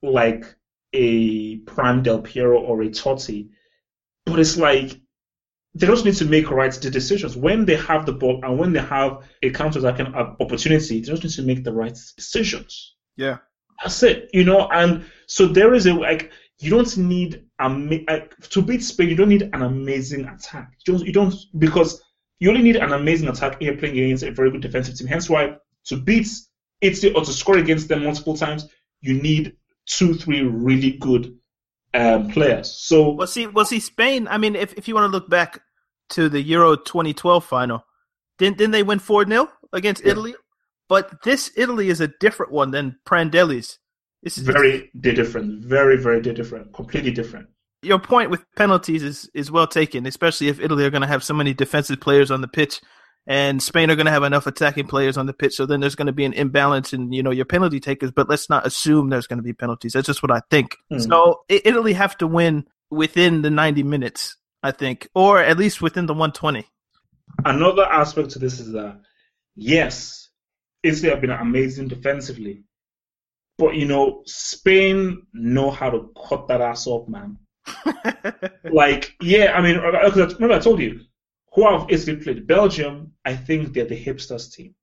like 0.03 0.45
a 0.93 1.59
prime 1.59 2.03
Del 2.03 2.23
Piero 2.23 2.61
or 2.61 2.83
a 2.83 2.89
Totti, 2.89 3.51
but 4.27 4.39
it's 4.39 4.57
like 4.57 5.01
they 5.75 5.87
just 5.87 6.05
need 6.05 6.16
to 6.16 6.25
make 6.25 6.51
right 6.51 6.73
the 6.73 6.91
decisions 6.91 7.37
when 7.37 7.64
they 7.64 7.77
have 7.77 8.05
the 8.05 8.12
ball 8.12 8.41
and 8.43 8.59
when 8.59 8.73
they 8.73 8.81
have 8.81 9.25
a 9.43 9.51
counter-attacking 9.51 10.14
opportunity. 10.14 11.01
They 11.01 11.07
just 11.07 11.23
need 11.23 11.33
to 11.33 11.43
make 11.43 11.64
the 11.64 11.73
right 11.73 11.97
decisions. 12.16 12.97
Yeah. 13.16 13.39
That's 13.83 14.03
it, 14.03 14.31
you 14.33 14.45
know. 14.45 14.68
And 14.68 15.05
so 15.27 15.47
there 15.47 15.75
is 15.75 15.87
a 15.87 15.95
like 15.95 16.33
you 16.59 16.71
don't 16.71 16.97
need 16.97 17.45
ama- 17.59 18.29
to 18.51 18.62
beat 18.62 18.83
Spain. 18.83 19.09
You 19.09 19.16
don't 19.16 19.29
need 19.29 19.51
an 19.53 19.62
amazing 19.62 20.27
attack. 20.27 20.73
You 20.87 20.95
don't, 20.95 21.07
you 21.07 21.12
don't 21.12 21.35
because 21.59 22.03
you 22.41 22.49
only 22.49 22.62
need 22.62 22.76
an 22.76 22.93
amazing 22.93 23.28
attack 23.28 23.59
you're 23.61 23.76
playing 23.76 23.99
against 23.99 24.24
a 24.24 24.32
very 24.32 24.51
good 24.51 24.62
defensive 24.62 24.97
team. 24.97 25.07
Hence 25.07 25.28
why 25.28 25.57
to 25.84 25.97
beat 25.97 26.26
Italy 26.80 27.12
or 27.12 27.22
to 27.22 27.32
score 27.32 27.59
against 27.59 27.88
them 27.88 28.03
multiple 28.03 28.36
times, 28.36 28.66
you 29.03 29.14
need 29.14 29.57
two, 29.86 30.14
three 30.14 30.43
really 30.43 30.93
good 30.93 31.36
um, 31.93 32.30
players. 32.30 32.70
So 32.72 33.11
Well, 33.11 33.26
see, 33.26 33.47
well, 33.47 33.66
see, 33.66 33.80
Spain. 33.80 34.26
I 34.28 34.38
mean, 34.38 34.57
if 34.57 34.72
if 34.74 34.88
you 34.88 34.95
want 34.95 35.11
to 35.11 35.16
look 35.16 35.28
back 35.28 35.61
to 36.11 36.28
the 36.28 36.41
Euro 36.43 36.76
2012 36.76 37.45
final, 37.45 37.84
didn't 38.38 38.57
didn't 38.57 38.72
they 38.72 38.82
win 38.82 38.99
four 38.99 39.26
0 39.26 39.49
against 39.72 40.03
Yeah. 40.05 40.12
Italy? 40.12 40.34
But 40.88 41.22
this 41.22 41.53
Italy 41.57 41.88
is 41.88 42.01
a 42.01 42.09
different 42.09 42.53
one 42.53 42.70
than 42.70 42.99
Prandelli's. 43.07 43.78
This 44.22 44.38
is 44.38 44.45
very 44.45 44.91
different, 44.99 45.64
very 45.64 45.97
very 45.97 46.20
different, 46.20 46.72
completely 46.72 47.11
different. 47.11 47.49
Your 47.83 47.99
point 47.99 48.31
with 48.31 48.45
penalties 48.57 49.03
is 49.03 49.31
is 49.35 49.51
well 49.51 49.66
taken, 49.66 50.07
especially 50.07 50.49
if 50.49 50.61
Italy 50.61 50.85
are 50.85 50.91
going 50.91 51.03
to 51.03 51.09
have 51.09 51.24
so 51.24 51.35
many 51.35 51.55
defensive 51.55 52.01
players 52.01 52.31
on 52.31 52.41
the 52.41 52.49
pitch, 52.49 52.81
and 53.26 53.62
Spain 53.62 53.91
are 53.91 53.97
going 53.97 54.07
to 54.07 54.12
have 54.12 54.22
enough 54.22 54.47
attacking 54.47 54.87
players 54.87 55.16
on 55.16 55.26
the 55.26 55.33
pitch. 55.33 55.55
So 55.55 55.66
then 55.66 55.81
there's 55.81 55.95
going 55.95 56.07
to 56.07 56.12
be 56.12 56.24
an 56.24 56.33
imbalance 56.33 56.93
in 56.93 57.12
you 57.12 57.22
know 57.22 57.31
your 57.31 57.45
penalty 57.45 57.81
takers. 57.81 58.11
But 58.11 58.28
let's 58.28 58.49
not 58.49 58.66
assume 58.66 59.09
there's 59.09 59.26
going 59.26 59.39
to 59.39 59.43
be 59.43 59.53
penalties. 59.53 59.93
That's 59.93 60.07
just 60.07 60.22
what 60.22 60.33
I 60.33 60.41
think. 60.51 60.76
Hmm. 60.91 60.99
So 60.99 61.41
Italy 61.49 61.93
have 61.95 62.16
to 62.18 62.26
win 62.26 62.66
within 62.91 63.43
the 63.43 63.51
90 63.51 63.85
minutes 63.85 64.37
I 64.62 64.72
think, 64.72 65.09
or 65.14 65.39
at 65.41 65.59
least 65.59 65.81
within 65.81 66.07
the 66.07 66.12
120. 66.12 66.66
Another 67.45 67.85
aspect 67.85 68.31
to 68.31 68.39
this 68.39 68.61
is 68.61 68.72
that 68.72 69.01
yes, 69.55 70.28
Italy 70.83 71.11
have 71.11 71.20
been 71.20 71.31
amazing 71.31 71.89
defensively, 71.89 72.64
but 73.57 73.74
you 73.74 73.87
know 73.87 74.22
Spain 74.26 75.22
know 75.33 75.70
how 75.70 75.91
to 75.91 76.11
cut 76.28 76.49
that 76.49 76.61
ass 76.61 76.87
off, 76.87 77.09
man. 77.09 77.39
like, 78.73 79.15
yeah, 79.21 79.53
I 79.53 79.61
mean, 79.61 79.77
remember 79.79 80.55
I 80.55 80.59
told 80.59 80.81
you 80.81 81.01
who 81.53 81.69
have 81.69 81.87
Italy 81.89 82.17
played? 82.17 82.47
Belgium. 82.47 83.13
I 83.25 83.35
think 83.35 83.73
they're 83.73 83.85
the 83.85 84.03
hipsters 84.03 84.53
team. 84.53 84.75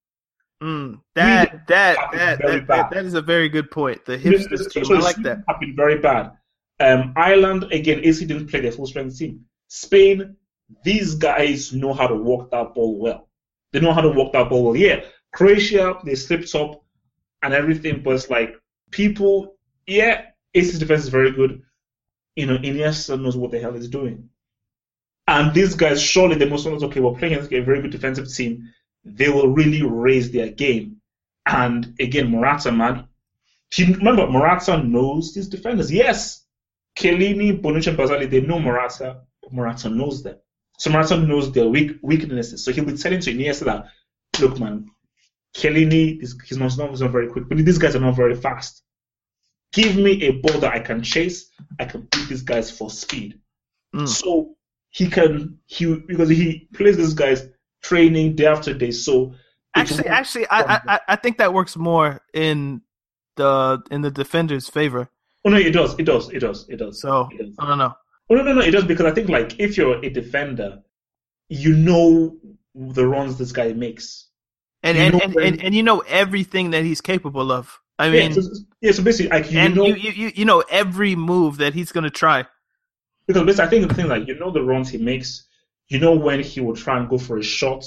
Mm, 0.62 1.00
that, 1.16 1.68
that, 1.68 1.98
that, 2.14 2.40
that, 2.40 2.68
that, 2.68 2.90
that 2.90 3.06
is 3.06 3.14
a 3.14 3.22
very 3.22 3.48
good 3.48 3.70
point. 3.70 4.04
The 4.06 4.18
hipsters 4.18 4.72
team, 4.72 4.84
I 4.90 5.00
like 5.00 5.16
that. 5.18 5.44
Have 5.48 5.60
been 5.60 5.76
very 5.76 6.00
bad. 6.00 6.32
Um, 6.80 7.14
Ireland 7.16 7.72
again, 7.72 8.02
Italy 8.04 8.26
didn't 8.26 8.48
play 8.48 8.62
their 8.62 8.72
full 8.72 8.88
strength 8.88 9.18
team. 9.18 9.46
Spain, 9.68 10.36
these 10.84 11.16
guys 11.16 11.74
know 11.74 11.94
how 11.94 12.08
to 12.08 12.16
walk 12.16 12.52
that 12.52 12.74
ball 12.74 13.00
well. 13.00 13.30
They 13.72 13.80
know 13.80 13.94
how 13.94 14.02
to 14.02 14.10
walk 14.10 14.34
that 14.34 14.50
ball 14.50 14.64
well. 14.66 14.76
Yeah, 14.76 15.02
Croatia, 15.34 16.00
they 16.04 16.16
slipped 16.16 16.54
up 16.56 16.84
and 17.44 17.54
everything, 17.54 18.02
but 18.04 18.16
it's 18.16 18.30
like 18.30 18.56
people, 18.92 19.58
yeah, 19.86 20.26
Italy's 20.54 20.80
defense 20.80 21.04
is 21.04 21.10
very 21.10 21.32
good. 21.32 21.62
You 22.38 22.46
know, 22.46 22.58
Iniesta 22.60 23.20
knows 23.20 23.36
what 23.36 23.50
the 23.50 23.60
hell 23.60 23.74
he's 23.74 23.88
doing. 23.88 24.30
And 25.28 25.56
these 25.56 25.74
guys, 25.74 26.00
surely 26.00 26.36
they 26.36 26.48
must 26.48 26.68
know, 26.68 26.76
okay, 26.76 27.00
we're 27.00 27.16
playing 27.16 27.34
against 27.34 27.52
a 27.52 27.62
very 27.62 27.82
good 27.82 27.90
defensive 27.90 28.32
team. 28.32 28.70
They 29.04 29.30
will 29.30 29.50
really 29.50 29.82
raise 29.82 30.30
their 30.30 30.52
game. 30.52 30.98
And 31.48 31.96
again, 32.00 32.30
Morata, 32.30 32.72
man, 32.72 33.08
remember, 33.80 34.28
Morata 34.28 34.84
knows 34.84 35.34
these 35.34 35.48
defenders. 35.48 35.92
Yes, 35.92 36.46
Chiellini, 36.96 37.60
Bonucci, 37.60 37.88
and 37.88 37.98
Barzagli, 37.98 38.30
they 38.30 38.42
know 38.42 38.60
Morata, 38.60 39.22
Morata 39.50 39.90
knows 39.90 40.22
them. 40.22 40.38
So 40.78 40.92
Morata 40.92 41.18
knows 41.18 41.52
their 41.52 41.68
weak 41.68 41.98
weaknesses. 42.04 42.64
So 42.64 42.72
he'll 42.72 42.86
be 42.86 42.96
telling 42.96 43.22
to 43.22 43.34
Iniesta 43.34 43.66
that, 43.66 43.88
look, 44.40 44.60
man, 44.60 44.86
Chiellini, 45.56 46.20
he's 46.20 46.56
not, 46.56 46.70
he's 46.92 47.02
not 47.02 47.12
very 47.12 47.30
quick, 47.30 47.50
but 47.50 47.58
these 47.58 47.80
guys 47.80 47.96
are 47.96 48.00
not 48.00 48.16
very 48.16 48.36
fast. 48.36 48.84
Give 49.74 49.96
me 49.96 50.24
a 50.24 50.32
ball 50.32 50.60
that 50.62 50.74
I 50.74 50.80
can 50.80 51.04
chase. 51.04 51.50
I 51.80 51.86
can 51.86 52.08
beat 52.12 52.30
these 52.30 52.42
guys 52.42 52.72
for 52.72 52.90
speed. 52.90 53.40
Mm. 53.96 54.08
So 54.08 54.56
he 54.90 55.10
can 55.10 55.60
he 55.66 55.96
because 55.96 56.30
he 56.30 56.68
plays 56.74 56.98
these 56.98 57.14
guys 57.14 57.48
training 57.84 58.36
day 58.36 58.48
after 58.48 58.74
day. 58.74 58.92
So 58.92 59.34
actually, 59.76 60.08
actually, 60.08 60.48
I, 60.50 60.82
I 60.88 61.00
I 61.10 61.16
think 61.16 61.38
that 61.38 61.54
works 61.54 61.76
more 61.76 62.22
in 62.34 62.82
the 63.36 63.82
in 63.92 64.02
the 64.02 64.12
defender's 64.12 64.70
favor. 64.70 65.10
Oh 65.46 65.50
no, 65.50 65.58
it 65.58 65.72
does, 65.72 65.98
it 66.00 66.04
does, 66.04 66.30
it 66.30 66.40
does, 66.40 66.68
it 66.70 66.78
does. 66.78 67.02
So 67.02 67.30
it 67.32 67.38
does. 67.38 67.56
I 67.60 67.68
don't 67.68 67.78
know. 67.78 67.94
Oh 68.30 68.36
no, 68.36 68.44
no, 68.44 68.54
no, 68.54 68.62
it 68.62 68.72
does 68.72 68.84
because 68.84 69.06
I 69.06 69.12
think 69.12 69.30
like 69.30 69.60
if 69.60 69.78
you're 69.78 70.04
a 70.04 70.10
defender, 70.10 70.82
you 71.50 71.76
know 71.76 72.36
the 72.76 73.08
runs 73.08 73.38
this 73.38 73.52
guy 73.52 73.74
makes, 73.74 74.28
and 74.84 74.98
and, 74.98 75.22
and, 75.22 75.36
and, 75.36 75.64
and 75.64 75.76
you 75.76 75.84
know 75.84 76.00
everything 76.00 76.72
that 76.72 76.84
he's 76.84 77.02
capable 77.02 77.52
of. 77.52 77.80
I 78.00 78.10
mean, 78.10 78.32
yeah, 78.32 78.42
so, 78.42 78.50
yeah, 78.82 78.92
so 78.92 79.04
basically, 79.04 79.30
like 79.30 79.52
you 79.52 79.60
and 79.60 79.76
know, 79.76 79.86
you, 79.86 80.12
you 80.12 80.32
you 80.36 80.46
know 80.46 80.64
every 80.70 81.16
move 81.16 81.58
that 81.58 81.74
he's 81.74 81.92
gonna 81.92 82.10
try. 82.10 82.46
Because 83.26 83.44
basically, 83.44 83.66
I 83.66 83.70
think 83.70 83.88
the 83.88 83.94
thing 83.94 84.08
like 84.08 84.28
you 84.28 84.38
know 84.38 84.52
the 84.52 84.62
runs 84.62 84.90
he 84.90 84.98
makes, 84.98 85.46
you 85.90 86.00
know 86.00 86.16
when 86.16 86.42
he 86.42 86.62
will 86.62 86.76
try 86.76 86.98
and 86.98 87.10
go 87.10 87.18
for 87.18 87.38
a 87.38 87.44
shot, 87.44 87.86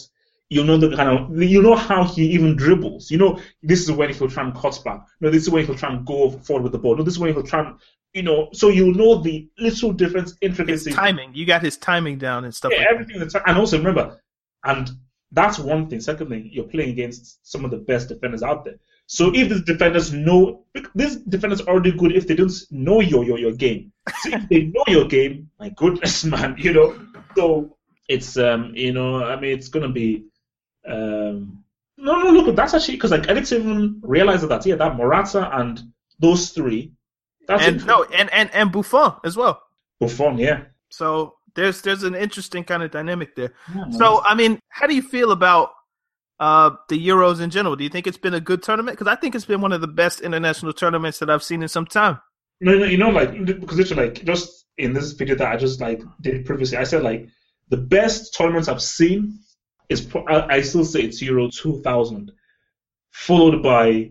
you 0.49 0.65
know 0.65 0.77
the 0.77 0.95
kind 0.97 1.09
of 1.09 1.43
you 1.43 1.63
know 1.63 1.77
how 1.77 2.05
he 2.05 2.27
even 2.33 2.57
dribbles. 2.57 3.11
You 3.11 3.19
know 3.19 3.41
this 3.63 3.81
is 3.83 3.93
when 3.93 4.13
he'll 4.13 4.29
try 4.29 4.45
and 4.45 4.55
cut 4.55 4.81
back. 4.85 5.07
You 5.21 5.27
know 5.27 5.31
this 5.31 5.45
is 5.45 5.51
when 5.51 5.65
he'll 5.65 5.77
try 5.77 5.91
and 5.91 6.05
go 6.05 6.31
forward 6.31 6.65
with 6.65 6.73
the 6.73 6.79
ball. 6.79 6.97
No, 6.97 7.05
this 7.05 7.15
is 7.15 7.21
when 7.21 7.33
he'll 7.33 7.45
try 7.45 7.61
and 7.61 7.77
you 8.13 8.23
know. 8.23 8.49
So 8.53 8.69
you 8.69 8.93
know 8.93 9.23
the 9.23 9.49
little 9.59 9.93
difference 9.93 10.35
intricacies. 10.41 10.87
His 10.87 10.97
timing, 10.97 11.35
you 11.35 11.47
got 11.47 11.63
his 11.63 11.77
timing 11.77 12.19
down 12.19 12.45
and 12.45 12.55
stuff. 12.55 12.73
Yeah, 12.75 12.79
like 12.79 12.89
everything. 12.89 13.21
That. 13.21 13.43
And 13.47 13.57
also 13.57 13.79
remember, 13.79 14.21
and 14.65 14.91
that's 15.31 15.61
one 15.61 15.89
thing. 15.89 16.01
Second 16.01 16.31
thing, 16.31 16.51
you're 16.53 16.65
playing 16.65 16.91
against 16.91 17.39
some 17.49 17.65
of 17.65 17.71
the 17.71 17.79
best 17.79 18.09
defenders 18.09 18.43
out 18.43 18.65
there. 18.65 18.81
So 19.13 19.35
if 19.35 19.49
these 19.49 19.63
defenders 19.63 20.13
know, 20.13 20.63
these 20.95 21.17
defenders 21.17 21.61
are 21.63 21.71
already 21.71 21.91
good 21.91 22.15
if 22.15 22.29
they 22.29 22.35
don't 22.37 22.53
know 22.71 23.01
your 23.01 23.25
your, 23.25 23.41
your 23.41 23.51
game. 23.51 23.93
So 24.23 24.31
if 24.35 24.49
they 24.49 24.63
know 24.67 24.85
your 24.87 25.09
game, 25.09 25.51
my 25.59 25.71
goodness, 25.71 26.25
man, 26.33 26.55
you 26.57 26.73
know. 26.73 26.95
So 27.37 27.77
it's 28.09 28.37
um, 28.37 28.71
you 28.73 28.93
know, 28.93 29.25
I 29.25 29.35
mean, 29.35 29.51
it's 29.51 29.67
gonna 29.67 29.89
be 29.89 30.27
um. 30.89 31.65
No, 31.99 32.23
no, 32.23 32.31
look, 32.31 32.55
that's 32.55 32.73
actually 32.73 32.95
because 32.95 33.11
like 33.11 33.29
I 33.29 33.35
didn't 33.35 33.51
even 33.51 34.01
realize 34.01 34.47
that. 34.47 34.65
Yeah, 34.65 34.77
that 34.77 34.95
Morata 34.95 35.59
and 35.59 35.83
those 36.21 36.51
three. 36.51 36.93
That's 37.49 37.65
and 37.65 37.85
no, 37.85 38.05
and 38.15 38.33
and 38.33 38.49
and 38.55 38.71
Buffon 38.71 39.15
as 39.25 39.37
well. 39.37 39.61
Buffon, 39.99 40.39
yeah. 40.39 40.67
So 40.89 41.35
there's 41.57 41.83
there's 41.83 42.05
an 42.05 42.15
interesting 42.15 42.63
kind 42.63 42.85
of 42.85 42.93
dynamic 42.93 43.35
there. 43.35 43.55
Yeah, 43.75 43.91
so 43.91 44.23
I 44.23 44.37
mean, 44.37 44.61
how 44.69 44.87
do 44.87 44.95
you 44.95 45.03
feel 45.03 45.33
about 45.33 45.73
uh, 46.41 46.71
the 46.89 47.09
Euros 47.09 47.41
in 47.41 47.51
general? 47.51 47.77
Do 47.77 47.85
you 47.85 47.91
think 47.91 48.07
it's 48.07 48.19
been 48.19 48.35
a 48.35 48.41
good 48.41 48.63
tournament? 48.63 48.99
Because 48.99 49.13
I 49.13 49.15
think 49.15 49.35
it's 49.35 49.45
been 49.45 49.61
one 49.61 49.73
of 49.73 49.83
the 49.83 49.87
best 49.87 50.21
international 50.23 50.73
tournaments 50.73 51.19
that 51.19 51.31
I've 51.31 51.43
seen 51.43 51.63
in 51.63 51.69
some 51.69 51.87
time. 51.87 52.19
No, 52.61 52.77
no, 52.77 52.85
you 52.87 52.99
know, 52.99 53.11
like 53.11 53.45
because 53.45 53.79
it's 53.79 53.91
like 53.93 54.25
just 54.25 54.67
in 54.77 54.93
this 54.93 55.13
video 55.13 55.35
that 55.37 55.53
I 55.53 55.57
just 55.57 55.81
like 55.81 56.03
did 56.21 56.45
previously, 56.45 56.79
I 56.79 56.85
said 56.85 57.03
like 57.03 57.29
the 57.69 57.77
best 57.77 58.35
tournaments 58.35 58.69
I've 58.69 58.83
seen 58.83 59.39
is 59.89 60.09
I 60.29 60.63
still 60.63 60.85
say 60.85 61.03
it's 61.03 61.23
Euro 61.23 61.51
2000, 61.51 62.33
followed 63.11 63.63
by 63.63 64.11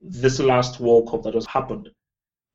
this 0.00 0.38
last 0.38 0.80
World 0.80 1.10
Cup 1.10 1.22
that 1.22 1.34
just 1.34 1.48
happened. 1.48 1.90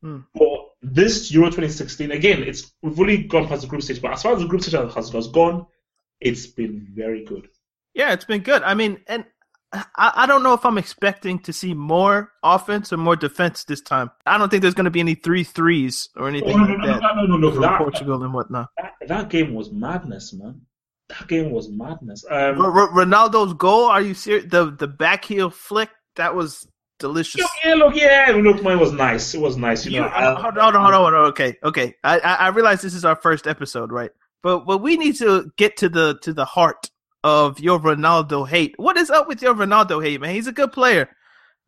Hmm. 0.01 0.19
But 0.34 0.59
this 0.82 1.32
Euro 1.32 1.47
2016, 1.47 2.11
again, 2.11 2.43
it's 2.43 2.71
we've 2.82 2.99
only 2.99 3.23
gone 3.23 3.47
past 3.47 3.61
the 3.61 3.67
group 3.67 3.82
stage, 3.82 4.01
but 4.01 4.13
as 4.13 4.23
far 4.23 4.34
as 4.34 4.39
the 4.39 4.47
group 4.47 4.61
stage 4.61 4.93
has, 4.93 5.09
has 5.11 5.28
gone, 5.28 5.65
it's 6.19 6.47
been 6.47 6.88
very 6.93 7.23
good. 7.26 7.47
Yeah, 7.95 8.11
it's 8.13 8.25
been 8.25 8.41
good. 8.41 8.61
I 8.61 8.73
mean, 8.73 8.99
and 9.07 9.25
I, 9.73 10.11
I 10.15 10.25
don't 10.25 10.43
know 10.43 10.53
if 10.53 10.65
I'm 10.65 10.77
expecting 10.77 11.39
to 11.39 11.53
see 11.53 11.73
more 11.73 12.31
offense 12.43 12.93
or 12.93 12.97
more 12.97 13.15
defense 13.15 13.63
this 13.63 13.81
time. 13.81 14.11
I 14.25 14.37
don't 14.37 14.49
think 14.49 14.61
there's 14.61 14.73
going 14.73 14.85
to 14.85 14.91
be 14.91 14.99
any 14.99 15.15
three 15.15 15.43
threes 15.43 16.09
or 16.15 16.27
anything 16.27 16.53
oh, 16.53 16.57
no, 16.57 16.73
like 16.73 16.77
no, 16.79 16.87
that. 16.87 17.01
No, 17.01 17.25
no, 17.25 17.37
no, 17.37 17.49
no. 17.49 17.61
That, 17.61 17.77
Portugal 17.79 18.23
and 18.23 18.33
whatnot. 18.33 18.69
That, 18.77 18.93
that, 19.07 19.29
game 19.29 19.53
was 19.53 19.71
madness, 19.71 20.33
man. 20.33 20.61
That 21.09 21.27
game 21.27 21.51
was 21.51 21.69
madness. 21.69 22.25
Um, 22.29 22.61
R- 22.61 22.89
Ronaldo's 22.89 23.53
goal. 23.53 23.85
Are 23.85 24.01
you 24.01 24.13
serious? 24.13 24.45
The 24.49 24.71
the 24.71 24.87
back 24.87 25.25
heel 25.25 25.49
flick 25.49 25.89
that 26.15 26.35
was 26.35 26.67
delicious. 26.99 27.47
Yeah, 27.63 27.75
look, 27.75 27.95
yeah, 27.95 28.33
look, 28.35 28.63
mine 28.63 28.79
was 28.79 28.91
nice. 28.91 29.33
It 29.33 29.39
was 29.39 29.57
nice, 29.57 29.85
you, 29.85 29.93
you 29.93 30.01
know. 30.01 30.07
Uh, 30.07 30.35
hold 30.35 30.57
on, 30.57 30.73
hold 30.73 30.85
on, 30.85 30.93
hold 30.93 31.13
on. 31.13 31.25
Okay, 31.27 31.57
okay. 31.63 31.95
I, 32.03 32.19
I 32.19 32.33
I 32.35 32.47
realize 32.49 32.81
this 32.81 32.93
is 32.93 33.05
our 33.05 33.15
first 33.15 33.47
episode, 33.47 33.91
right? 33.91 34.11
But 34.41 34.65
but 34.65 34.79
we 34.79 34.97
need 34.97 35.15
to 35.17 35.51
get 35.57 35.77
to 35.77 35.89
the 35.89 36.17
to 36.23 36.33
the 36.33 36.45
heart 36.45 36.89
of 37.26 37.59
your 37.59 37.80
Ronaldo 37.80 38.47
hate. 38.47 38.76
What 38.78 38.97
is 38.97 39.09
up 39.09 39.28
with 39.28 39.41
your 39.41 39.55
Ronaldo 39.55 40.01
hate, 40.01 40.21
man? 40.21 40.36
He's 40.36 40.45
a 40.45 40.51
good 40.51 40.71
player. 40.71 41.09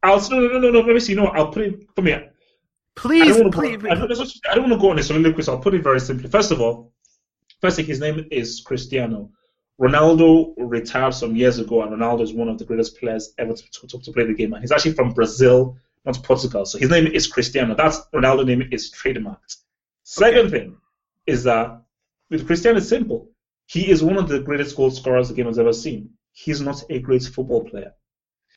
I'll 0.04 0.20
no 0.30 0.40
no 0.40 0.60
no 0.60 0.70
no. 0.70 0.82
Let 0.82 0.94
me 0.94 1.00
see. 1.00 1.16
No, 1.16 1.26
I'll 1.26 1.52
put 1.52 1.64
it 1.64 1.90
for 1.96 2.04
me. 2.04 2.16
Please, 2.96 3.36
I 3.36 3.40
don't 3.40 3.52
please. 3.52 3.78
Go, 3.78 3.90
I, 3.90 3.96
don't, 3.96 4.12
I 4.52 4.56
don't 4.56 4.70
want 4.70 4.74
to 4.74 4.80
go 4.80 4.92
on 4.92 5.00
a 5.00 5.04
soliloquy, 5.04 5.42
so 5.42 5.54
I'll 5.54 5.60
put 5.60 5.74
it 5.74 5.84
very 5.84 6.00
simply. 6.00 6.30
First 6.30 6.52
of 6.52 6.62
all, 6.62 6.94
first 7.60 7.76
thing, 7.76 7.88
his 7.88 8.00
name 8.00 8.28
is 8.32 8.62
Cristiano. 8.62 9.32
Ronaldo 9.82 10.54
retired 10.58 11.16
some 11.16 11.36
years 11.36 11.58
ago, 11.58 11.82
and 11.82 11.92
Ronaldo 11.92 12.22
is 12.22 12.34
one 12.34 12.50
of 12.50 12.60
the 12.60 12.66
greatest 12.66 13.00
players 13.00 13.34
ever 13.40 13.54
to, 13.54 13.88
to, 13.88 14.00
to 14.00 14.12
play 14.12 14.26
the 14.26 14.36
game. 14.36 14.54
And 14.54 14.62
he's 14.62 14.72
actually 14.72 14.94
from 14.94 15.14
Brazil, 15.14 15.76
not 16.06 16.22
Portugal. 16.24 16.66
So 16.66 16.78
his 16.78 16.92
name 16.92 17.08
is 17.08 17.26
Cristiano. 17.26 17.74
That's 17.74 18.02
Ronaldo 18.14 18.46
name 18.46 18.70
is 18.72 18.92
trademarked. 18.92 19.58
Second 20.04 20.48
okay. 20.48 20.50
thing 20.52 20.78
is 21.26 21.44
that 21.46 21.82
with 22.30 22.46
Cristiano, 22.46 22.78
it's 22.78 22.90
simple. 22.90 23.32
He 23.68 23.92
is 23.92 24.02
one 24.02 24.18
of 24.18 24.30
the 24.30 24.40
greatest 24.40 24.76
goal 24.76 24.92
scorers 24.92 25.28
the 25.28 25.36
game 25.36 25.46
has 25.46 25.60
ever 25.60 25.74
seen. 25.74 26.10
He's 26.32 26.62
not 26.62 26.84
a 26.90 27.00
great 27.00 27.24
football 27.24 27.64
player. 27.66 27.94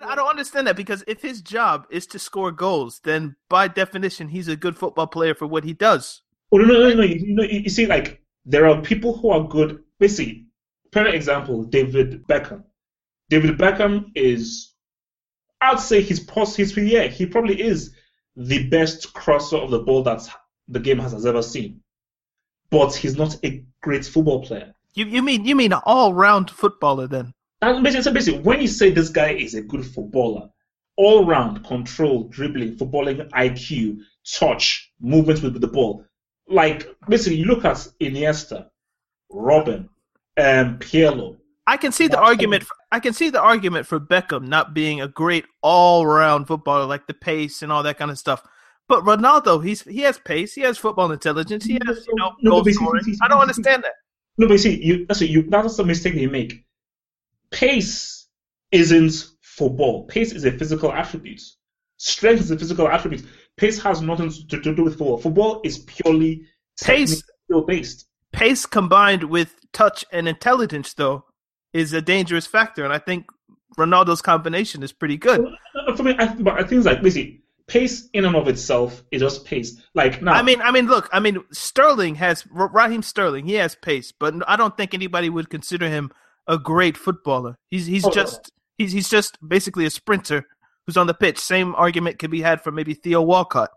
I 0.00 0.14
don't 0.14 0.28
understand 0.28 0.66
that 0.66 0.76
because 0.76 1.04
if 1.06 1.20
his 1.20 1.42
job 1.42 1.86
is 1.90 2.06
to 2.08 2.18
score 2.18 2.52
goals, 2.52 3.00
then 3.04 3.36
by 3.48 3.68
definition 3.68 4.28
he's 4.28 4.48
a 4.48 4.56
good 4.56 4.78
football 4.78 5.08
player 5.08 5.34
for 5.34 5.46
what 5.46 5.64
he 5.64 5.74
does. 5.74 6.22
Oh 6.52 6.58
no 6.58 6.64
no 6.64 6.88
no 6.88 6.94
no! 6.94 7.02
You, 7.02 7.34
know, 7.34 7.42
you 7.42 7.68
see, 7.68 7.86
like 7.86 8.22
there 8.46 8.66
are 8.66 8.80
people 8.80 9.16
who 9.16 9.30
are 9.30 9.46
good. 9.46 9.82
Basically, 9.98 10.46
perfect 10.90 11.14
example: 11.14 11.64
David 11.64 12.26
Beckham. 12.26 12.64
David 13.28 13.58
Beckham 13.58 14.06
is, 14.14 14.72
I'd 15.61 15.80
say 15.80 16.00
he's 16.00 16.26
he's 16.56 16.76
yeah 16.76 17.06
he 17.06 17.26
probably 17.26 17.61
is 17.61 17.94
the 18.36 18.68
best 18.68 19.12
crosser 19.12 19.56
of 19.56 19.70
the 19.70 19.80
ball 19.80 20.02
that 20.04 20.26
the 20.68 20.80
game 20.80 20.98
has, 20.98 21.12
has 21.12 21.26
ever 21.26 21.42
seen, 21.42 21.82
but 22.70 22.94
he's 22.94 23.16
not 23.16 23.36
a 23.44 23.64
great 23.82 24.04
football 24.04 24.42
player. 24.42 24.74
You 24.95 25.07
you 25.07 25.22
mean 25.22 25.45
you 25.45 25.55
mean 25.55 25.72
an 25.72 25.80
all 25.84 26.14
round 26.14 26.51
footballer 26.51 27.07
then? 27.07 27.32
And 27.62 27.84
basically, 27.84 28.03
so 28.03 28.12
basically, 28.12 28.41
when 28.41 28.61
you 28.61 28.68
say 28.68 28.91
this 28.91 29.11
guy 29.11 29.32
is 29.32 29.55
a 29.55 29.61
good 29.61 29.84
footballer, 29.84 30.49
all 30.97 31.26
round 31.26 31.64
control, 31.64 32.24
dribbling, 32.24 32.76
footballing 32.76 33.28
IQ, 33.30 33.99
touch, 34.30 34.93
movement 35.01 35.43
with 35.43 35.61
the 35.61 35.66
ball, 35.66 36.05
like 36.49 36.88
basically 37.09 37.36
you 37.36 37.45
look 37.45 37.64
at 37.64 37.76
Iniesta, 38.01 38.68
Robin, 39.30 39.88
um, 40.36 40.78
Pirlo. 40.78 41.36
I 41.66 41.76
can 41.76 41.93
see 41.93 42.09
the 42.09 42.18
argument. 42.18 42.64
For, 42.64 42.74
I 42.91 42.99
can 42.99 43.12
see 43.12 43.30
the 43.30 43.41
argument 43.41 43.86
for 43.86 44.01
Beckham 44.01 44.49
not 44.49 44.74
being 44.74 45.01
a 45.01 45.07
great 45.07 45.45
all-round 45.62 46.49
footballer, 46.49 46.86
like 46.86 47.07
the 47.07 47.14
pace 47.14 47.62
and 47.62 47.70
all 47.70 47.84
that 47.84 47.99
kind 47.99 48.11
of 48.11 48.18
stuff. 48.18 48.43
But 48.88 49.05
Ronaldo, 49.05 49.64
he's 49.64 49.82
he 49.82 50.01
has 50.01 50.18
pace, 50.18 50.55
he 50.55 50.62
has 50.62 50.76
football 50.76 51.12
intelligence, 51.12 51.64
he 51.64 51.78
has 51.86 52.05
you 52.09 52.14
know 52.16 52.32
no, 52.43 52.51
goal 52.62 52.72
scoring. 52.72 53.05
I 53.22 53.28
don't 53.28 53.41
understand 53.41 53.84
that. 53.84 53.93
No, 54.41 54.47
but 54.47 54.55
you 54.55 54.59
see, 54.59 54.82
you 54.82 55.05
that's 55.05 55.20
you 55.20 55.43
that's 55.43 55.78
a 55.78 55.84
mistake 55.84 56.14
you 56.14 56.30
make. 56.30 56.64
Pace 57.51 58.26
isn't 58.72 59.26
football. 59.43 60.07
Pace 60.07 60.32
is 60.32 60.47
a 60.47 60.53
physical 60.53 60.91
attribute. 60.91 61.43
Strength 61.99 62.41
is 62.41 62.51
a 62.51 62.59
physical 62.59 62.88
attribute. 62.88 63.22
Pace 63.59 63.78
has 63.82 64.01
nothing 64.01 64.30
to, 64.30 64.61
to 64.62 64.74
do 64.74 64.82
with 64.82 64.97
football. 64.97 65.18
Football 65.18 65.61
is 65.62 65.80
purely 65.80 66.47
Pace 66.82 67.22
based. 67.66 68.07
Pace 68.32 68.64
combined 68.64 69.24
with 69.24 69.57
touch 69.74 70.07
and 70.11 70.26
intelligence, 70.26 70.95
though, 70.95 71.26
is 71.74 71.93
a 71.93 72.01
dangerous 72.01 72.47
factor, 72.47 72.82
and 72.82 72.95
I 72.95 72.99
think 72.99 73.26
Ronaldo's 73.78 74.22
combination 74.22 74.82
is 74.82 74.91
pretty 74.91 75.18
good. 75.18 75.45
Uh, 75.86 75.95
for 75.95 76.03
me, 76.03 76.14
I, 76.18 76.34
but 76.36 76.55
I 76.55 76.62
think 76.62 76.78
it's 76.78 76.86
like 76.86 77.03
basically 77.03 77.39
pace 77.70 78.08
in 78.12 78.24
and 78.24 78.34
of 78.34 78.48
itself 78.48 79.04
is 79.12 79.22
just 79.22 79.44
pace. 79.44 79.80
Like 79.94 80.20
now, 80.20 80.32
I 80.32 80.42
mean, 80.42 80.60
I 80.60 80.72
mean, 80.72 80.86
look, 80.86 81.08
I 81.12 81.20
mean, 81.20 81.38
Sterling 81.52 82.16
has 82.16 82.44
Raheem 82.50 83.02
Sterling. 83.02 83.46
He 83.46 83.54
has 83.54 83.76
pace, 83.76 84.12
but 84.12 84.34
I 84.48 84.56
don't 84.56 84.76
think 84.76 84.92
anybody 84.92 85.30
would 85.30 85.48
consider 85.50 85.88
him 85.88 86.10
a 86.48 86.58
great 86.58 86.96
footballer. 86.96 87.56
He's 87.68 87.86
he's 87.86 88.04
Oh, 88.04 88.10
just 88.10 88.50
he's 88.76 88.92
he's 88.92 89.08
just 89.08 89.38
basically 89.46 89.86
a 89.86 89.90
sprinter 89.90 90.44
who's 90.86 90.96
on 90.96 91.06
the 91.06 91.14
pitch. 91.14 91.38
Same 91.38 91.74
argument 91.76 92.18
could 92.18 92.30
be 92.30 92.40
had 92.42 92.60
for 92.60 92.72
maybe 92.72 92.94
Theo 92.94 93.22
Walcott, 93.22 93.70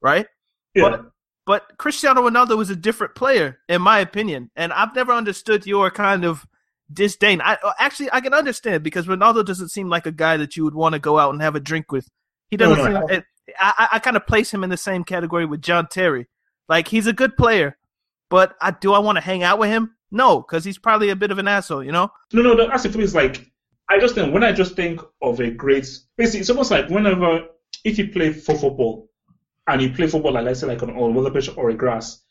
right? 0.00 0.26
yeah. 0.74 0.88
But 0.90 1.10
but 1.46 1.78
Cristiano 1.78 2.22
Ronaldo 2.22 2.56
was 2.56 2.70
a 2.70 2.76
different 2.76 3.16
player, 3.16 3.58
in 3.68 3.82
my 3.82 3.98
opinion, 3.98 4.50
and 4.54 4.72
I've 4.72 4.94
never 4.94 5.12
understood 5.12 5.66
your 5.66 5.90
kind 5.90 6.24
of 6.24 6.46
disdain. 6.92 7.40
I 7.40 7.56
uh, 7.64 7.72
actually 7.80 8.10
I 8.12 8.20
can 8.20 8.34
understand 8.34 8.84
because 8.84 9.06
Ronaldo 9.06 9.44
doesn't 9.44 9.70
seem 9.70 9.88
like 9.88 10.06
a 10.06 10.12
guy 10.12 10.36
that 10.36 10.56
you 10.56 10.62
would 10.64 10.74
want 10.74 10.92
to 10.92 11.00
go 11.00 11.18
out 11.18 11.32
and 11.32 11.42
have 11.42 11.56
a 11.56 11.60
drink 11.60 11.90
with. 11.90 12.06
He 12.50 12.56
doesn't. 12.56 12.78
No, 12.78 13.00
no, 13.00 13.06
seem, 13.08 13.22
I, 13.58 13.88
I, 13.92 13.98
kind 13.98 14.16
of 14.16 14.26
place 14.26 14.52
him 14.52 14.62
in 14.64 14.70
the 14.70 14.76
same 14.76 15.04
category 15.04 15.46
with 15.46 15.62
John 15.62 15.86
Terry. 15.88 16.28
Like 16.68 16.88
he's 16.88 17.06
a 17.06 17.12
good 17.12 17.36
player, 17.36 17.76
but 18.28 18.56
I, 18.60 18.70
do 18.70 18.92
I 18.92 18.98
want 18.98 19.16
to 19.16 19.22
hang 19.22 19.42
out 19.42 19.58
with 19.58 19.70
him? 19.70 19.96
No, 20.10 20.40
because 20.40 20.64
he's 20.64 20.78
probably 20.78 21.10
a 21.10 21.16
bit 21.16 21.30
of 21.30 21.38
an 21.38 21.48
asshole. 21.48 21.84
You 21.84 21.92
know. 21.92 22.10
No, 22.32 22.42
no, 22.42 22.54
no. 22.54 22.68
That's 22.68 22.82
the 22.82 22.88
thing. 22.90 23.00
Is 23.02 23.14
like 23.14 23.50
I 23.88 23.98
just 23.98 24.14
think 24.14 24.32
when 24.32 24.44
I 24.44 24.52
just 24.52 24.76
think 24.76 25.00
of 25.20 25.40
a 25.40 25.50
great, 25.50 25.88
basically, 26.16 26.40
it's 26.40 26.50
almost 26.50 26.70
like 26.70 26.88
whenever 26.88 27.46
if 27.84 27.98
you 27.98 28.08
play 28.08 28.32
for 28.32 28.56
football 28.56 29.08
and 29.66 29.82
you 29.82 29.92
play 29.92 30.06
football, 30.06 30.32
like 30.32 30.44
let's 30.44 30.60
say 30.60 30.68
like 30.68 30.82
on 30.82 30.90
on 30.90 31.26
a 31.26 31.30
pitch 31.30 31.50
or 31.56 31.70
a 31.70 31.74
grass, 31.74 32.22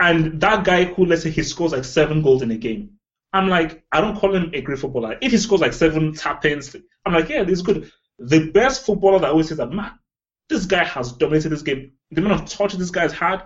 and 0.00 0.40
that 0.40 0.64
guy 0.64 0.84
who 0.84 1.06
let's 1.06 1.22
say 1.22 1.30
he 1.30 1.42
scores 1.42 1.72
like 1.72 1.84
seven 1.84 2.20
goals 2.20 2.42
in 2.42 2.50
a 2.50 2.56
game, 2.56 2.90
I'm 3.32 3.48
like 3.48 3.84
I 3.92 4.00
don't 4.00 4.16
call 4.16 4.34
him 4.34 4.50
a 4.54 4.60
great 4.60 4.80
footballer. 4.80 5.16
If 5.20 5.30
he 5.30 5.38
scores 5.38 5.60
like 5.60 5.72
seven 5.72 6.14
tap-ins, 6.14 6.74
I'm 7.06 7.12
like 7.12 7.28
yeah, 7.28 7.44
this 7.44 7.60
is 7.60 7.62
good. 7.62 7.90
The 8.18 8.50
best 8.50 8.86
footballer 8.86 9.18
that 9.20 9.30
always 9.30 9.48
says 9.48 9.58
that 9.58 9.72
man, 9.72 9.92
this 10.48 10.66
guy 10.66 10.84
has 10.84 11.12
dominated 11.12 11.50
this 11.50 11.62
game. 11.62 11.92
The 12.10 12.20
amount 12.20 12.42
of 12.42 12.48
touch 12.48 12.74
this 12.74 12.90
guy's 12.90 13.12
had, 13.12 13.44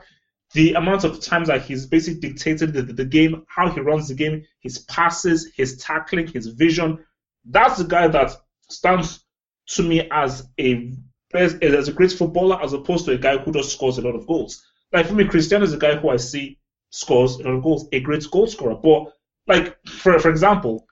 the 0.52 0.74
amount 0.74 1.04
of 1.04 1.20
times 1.20 1.48
that 1.48 1.62
he's 1.62 1.86
basically 1.86 2.28
dictated 2.28 2.72
the, 2.72 2.82
the 2.82 3.04
game, 3.04 3.44
how 3.48 3.70
he 3.70 3.80
runs 3.80 4.08
the 4.08 4.14
game, 4.14 4.44
his 4.60 4.78
passes, 4.80 5.50
his 5.54 5.76
tackling, 5.78 6.26
his 6.26 6.48
vision. 6.48 7.04
That's 7.44 7.78
the 7.78 7.84
guy 7.84 8.08
that 8.08 8.36
stands 8.68 9.24
to 9.68 9.82
me 9.82 10.08
as 10.10 10.48
a 10.58 10.92
as 11.34 11.88
a 11.88 11.92
great 11.92 12.12
footballer, 12.12 12.62
as 12.62 12.72
opposed 12.72 13.04
to 13.04 13.12
a 13.12 13.18
guy 13.18 13.36
who 13.36 13.52
just 13.52 13.72
scores 13.72 13.98
a 13.98 14.02
lot 14.02 14.14
of 14.14 14.26
goals. 14.26 14.64
Like 14.92 15.06
for 15.06 15.14
me, 15.14 15.26
Cristiano 15.26 15.64
is 15.64 15.74
a 15.74 15.78
guy 15.78 15.96
who 15.96 16.08
I 16.08 16.16
see 16.16 16.58
scores 16.90 17.36
a 17.36 17.42
lot 17.42 17.54
of 17.54 17.62
goals, 17.62 17.86
a 17.92 18.00
great 18.00 18.24
goal 18.30 18.46
scorer. 18.46 18.76
But 18.76 19.12
like 19.46 19.76
for 19.86 20.18
for 20.18 20.30
example, 20.30 20.86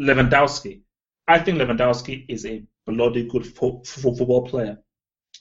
Lewandowski, 0.00 0.80
I 1.28 1.38
think 1.38 1.58
Lewandowski 1.58 2.24
is 2.28 2.46
a 2.46 2.64
bloody 2.86 3.28
good 3.28 3.46
fo- 3.46 3.82
fo- 3.84 4.14
football 4.14 4.46
player, 4.46 4.78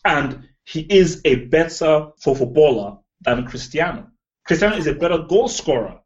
and 0.06 0.48
he 0.64 0.82
is 0.82 1.22
a 1.26 1.36
better 1.46 2.10
footballer 2.22 2.98
than 3.22 3.48
Cristiano. 3.48 4.08
Cristiano 4.46 4.76
is 4.76 4.88
a 4.88 4.94
better 4.94 5.20
goal 5.20 5.48
scorer, 5.48 6.00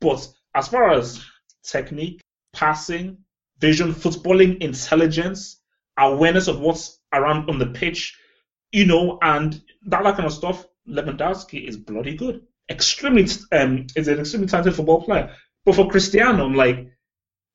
but 0.00 0.26
as 0.54 0.68
far 0.68 0.90
as 0.90 1.24
technique, 1.62 2.20
passing, 2.52 3.18
vision, 3.58 3.92
footballing 3.92 4.60
intelligence, 4.60 5.60
awareness 5.98 6.48
of 6.48 6.60
what's 6.60 7.00
around 7.12 7.48
on 7.50 7.58
the 7.58 7.66
pitch, 7.66 8.16
you 8.72 8.86
know, 8.86 9.18
and 9.22 9.60
that, 9.86 10.02
that 10.02 10.16
kind 10.16 10.26
of 10.26 10.32
stuff, 10.32 10.66
Lewandowski 10.88 11.66
is 11.66 11.76
bloody 11.76 12.16
good. 12.16 12.42
Extremely, 12.70 13.26
um, 13.52 13.86
is 13.96 14.08
an 14.08 14.20
extremely 14.20 14.46
talented 14.48 14.74
football 14.74 15.02
player. 15.02 15.34
But 15.64 15.74
for 15.74 15.90
Cristiano, 15.90 16.44
I'm 16.44 16.54
like, 16.54 16.88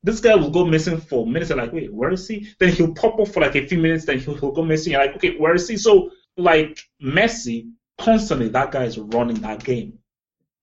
this 0.04 0.20
guy 0.20 0.36
will 0.36 0.50
go 0.50 0.66
missing 0.66 1.00
for 1.00 1.26
minutes. 1.26 1.50
I'm 1.50 1.58
like, 1.58 1.72
wait, 1.72 1.94
where 1.94 2.12
is 2.12 2.28
he? 2.28 2.48
Then 2.60 2.74
he'll 2.74 2.94
pop 2.94 3.20
up 3.20 3.30
for 3.30 3.40
like 3.40 3.56
a 3.56 3.66
few 3.66 3.78
minutes, 3.78 4.06
then 4.06 4.20
he'll, 4.20 4.36
he'll 4.36 4.52
go 4.52 4.64
missing. 4.64 4.92
You're 4.92 5.06
like, 5.06 5.16
okay, 5.16 5.38
where 5.38 5.56
is 5.56 5.68
he? 5.68 5.78
So, 5.78 6.12
like, 6.38 6.80
Messi, 7.02 7.72
constantly 7.98 8.50
that 8.50 8.72
guy 8.72 8.84
is 8.84 8.98
running 8.98 9.40
that 9.42 9.64
game. 9.64 9.98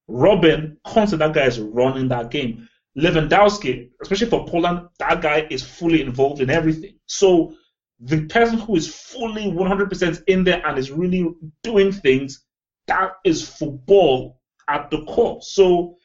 Robin, 0.08 0.76
constantly 0.86 1.26
that 1.26 1.34
guy 1.34 1.46
is 1.46 1.58
running 1.58 2.08
that 2.08 2.30
game. 2.30 2.68
Lewandowski, 2.98 3.90
especially 4.02 4.28
for 4.28 4.46
Poland, 4.46 4.88
that 4.98 5.22
guy 5.22 5.46
is 5.48 5.62
fully 5.62 6.02
involved 6.02 6.42
in 6.42 6.50
everything. 6.50 6.98
So 7.06 7.54
the 8.00 8.26
person 8.26 8.58
who 8.58 8.76
is 8.76 8.94
fully 8.94 9.44
100% 9.44 10.22
in 10.26 10.44
there 10.44 10.66
and 10.66 10.78
is 10.78 10.90
really 10.90 11.32
doing 11.62 11.92
things, 11.92 12.44
that 12.88 13.12
is 13.24 13.48
football 13.48 14.40
at 14.68 14.90
the 14.90 15.04
core. 15.04 15.40
So 15.42 15.96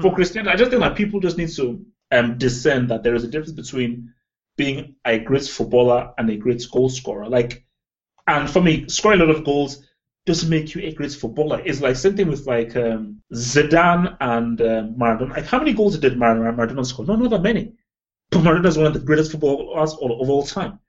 for 0.00 0.10
hmm. 0.10 0.14
Cristiano, 0.14 0.50
I 0.50 0.56
just 0.56 0.70
think 0.70 0.82
that 0.82 0.96
people 0.96 1.20
just 1.20 1.38
need 1.38 1.50
to 1.50 1.84
um, 2.10 2.38
discern 2.38 2.88
that 2.88 3.02
there 3.02 3.14
is 3.14 3.24
a 3.24 3.28
difference 3.28 3.52
between 3.52 4.12
being 4.56 4.94
a 5.04 5.18
great 5.18 5.46
footballer 5.46 6.12
and 6.18 6.30
a 6.30 6.36
great 6.36 6.64
goal 6.70 6.88
scorer. 6.88 7.28
Like, 7.28 7.64
and 8.26 8.48
for 8.50 8.60
me, 8.60 8.88
scoring 8.88 9.20
a 9.20 9.24
lot 9.24 9.36
of 9.36 9.44
goals 9.44 9.82
doesn't 10.24 10.50
make 10.50 10.74
you 10.74 10.82
a 10.82 10.92
great 10.92 11.12
footballer. 11.12 11.62
It's 11.64 11.80
like 11.80 11.96
same 11.96 12.16
thing 12.16 12.28
with 12.28 12.46
like 12.46 12.74
um, 12.76 13.22
Zidane 13.32 14.16
and 14.20 14.60
um, 14.60 14.94
Maradona. 14.94 15.30
Like, 15.30 15.46
how 15.46 15.58
many 15.58 15.72
goals 15.72 15.98
did 15.98 16.18
Mar- 16.18 16.34
Maradona 16.36 16.84
score? 16.84 17.06
No, 17.06 17.16
not 17.16 17.30
that 17.30 17.42
many. 17.42 17.72
But 18.30 18.40
Maradona 18.40 18.66
is 18.66 18.76
one 18.76 18.86
of 18.86 18.94
the 18.94 19.00
greatest 19.00 19.30
footballers 19.30 19.92
of 19.92 19.98
all 20.00 20.42
time. 20.42 20.80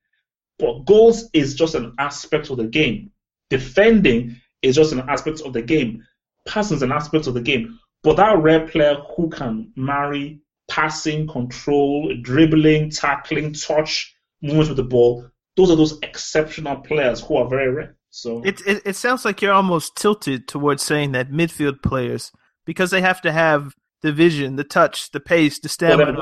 But 0.57 0.85
goals 0.85 1.29
is 1.33 1.53
just 1.53 1.75
an 1.75 1.93
aspect 1.99 2.49
of 2.49 2.57
the 2.57 2.67
game. 2.67 3.11
Defending 3.49 4.37
is 4.63 4.75
just 4.75 4.91
an 4.91 5.01
aspect 5.01 5.41
of 5.41 5.53
the 5.53 5.61
game. 5.61 6.03
Passing 6.47 6.77
is 6.77 6.81
an 6.81 6.91
aspect 6.91 7.27
of 7.27 7.35
the 7.35 7.41
game. 7.41 7.79
But 8.01 8.17
that 8.17 8.39
rare 8.39 8.67
player 8.67 8.95
who 9.15 9.29
can 9.29 9.71
marry 9.75 10.41
passing, 10.67 11.27
control, 11.27 12.13
dribbling, 12.21 12.89
tackling, 12.89 13.53
touch, 13.53 14.13
movements 14.41 14.69
with 14.69 14.77
the 14.77 14.83
ball, 14.83 15.25
those 15.55 15.71
are 15.71 15.75
those 15.75 15.97
exceptional 16.03 16.77
players 16.77 17.21
who 17.21 17.37
are 17.37 17.47
very 17.47 17.71
rare. 17.71 17.95
So 18.09 18.41
It, 18.43 18.61
it 18.65 18.81
it 18.85 18.95
sounds 18.95 19.25
like 19.25 19.41
you're 19.41 19.53
almost 19.53 19.95
tilted 19.95 20.47
towards 20.47 20.83
saying 20.83 21.11
that 21.11 21.31
midfield 21.31 21.81
players 21.83 22.31
because 22.65 22.91
they 22.91 23.01
have 23.01 23.21
to 23.21 23.31
have 23.31 23.75
the 24.01 24.11
vision, 24.11 24.55
the 24.55 24.63
touch, 24.63 25.11
the 25.11 25.19
pace, 25.19 25.59
the 25.59 25.69
stamina, 25.69 26.13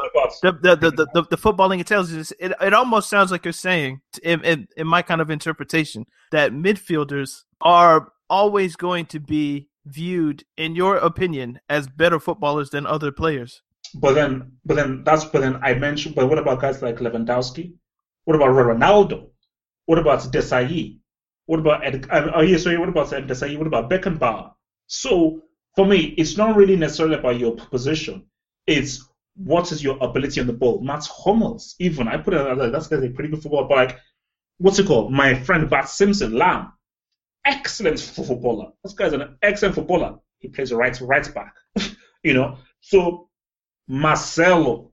the 0.41 0.51
the, 0.51 0.75
the, 0.75 0.91
the, 1.13 1.23
the 1.29 1.37
footballing 1.37 1.79
intelligence. 1.79 2.31
It 2.39 2.53
it 2.59 2.73
almost 2.73 3.09
sounds 3.09 3.31
like 3.31 3.45
you're 3.45 3.51
saying, 3.51 4.01
in, 4.23 4.43
in 4.43 4.67
in 4.77 4.87
my 4.87 5.01
kind 5.01 5.21
of 5.21 5.29
interpretation, 5.29 6.05
that 6.31 6.51
midfielders 6.51 7.43
are 7.61 8.09
always 8.29 8.75
going 8.75 9.05
to 9.07 9.19
be 9.19 9.69
viewed, 9.85 10.43
in 10.57 10.75
your 10.75 10.97
opinion, 10.97 11.59
as 11.69 11.87
better 11.87 12.19
footballers 12.19 12.69
than 12.71 12.87
other 12.87 13.11
players. 13.11 13.61
But 13.93 14.13
then, 14.13 14.53
but 14.65 14.75
then 14.75 15.03
that's 15.03 15.25
but 15.25 15.41
then 15.41 15.59
I 15.63 15.73
mentioned. 15.75 16.15
But 16.15 16.29
what 16.29 16.39
about 16.39 16.61
guys 16.61 16.81
like 16.81 16.97
Lewandowski? 16.97 17.73
What 18.25 18.35
about 18.35 18.49
Ronaldo? 18.49 19.29
What 19.85 19.99
about 19.99 20.19
Desai? 20.31 20.99
What 21.45 21.59
about 21.59 21.85
Ed, 21.85 22.07
uh, 22.09 22.31
oh 22.35 22.41
yeah, 22.41 22.57
sorry. 22.57 22.77
What 22.77 22.89
about 22.89 23.09
Desai? 23.09 23.57
What 23.57 23.67
about 23.67 23.89
Beckenbauer? 23.89 24.53
So 24.87 25.41
for 25.75 25.85
me, 25.85 26.15
it's 26.17 26.37
not 26.37 26.55
really 26.55 26.75
necessarily 26.75 27.15
about 27.15 27.39
your 27.39 27.55
position. 27.55 28.25
It's 28.65 29.07
what 29.35 29.71
is 29.71 29.83
your 29.83 29.97
ability 30.01 30.41
on 30.41 30.47
the 30.47 30.53
ball. 30.53 30.81
Matt 30.81 31.05
Hummels, 31.05 31.75
even 31.79 32.07
I 32.07 32.17
put 32.17 32.33
it 32.33 32.39
as 32.39 32.71
that's 32.71 32.91
a 32.91 33.09
pretty 33.09 33.29
good 33.29 33.41
footballer. 33.41 33.67
But 33.67 33.75
like, 33.75 33.99
what's 34.57 34.79
it 34.79 34.87
called? 34.87 35.11
My 35.11 35.35
friend 35.35 35.69
Bart 35.69 35.89
Simpson, 35.89 36.31
Lahm, 36.31 36.71
excellent 37.45 37.99
footballer. 37.99 38.71
This 38.83 38.93
guy's 38.93 39.13
an 39.13 39.37
excellent 39.41 39.75
footballer. 39.75 40.17
He 40.39 40.47
plays 40.47 40.73
right 40.73 40.99
right 41.01 41.33
back. 41.33 41.53
you 42.23 42.33
know, 42.33 42.57
so 42.81 43.29
Marcelo, 43.87 44.91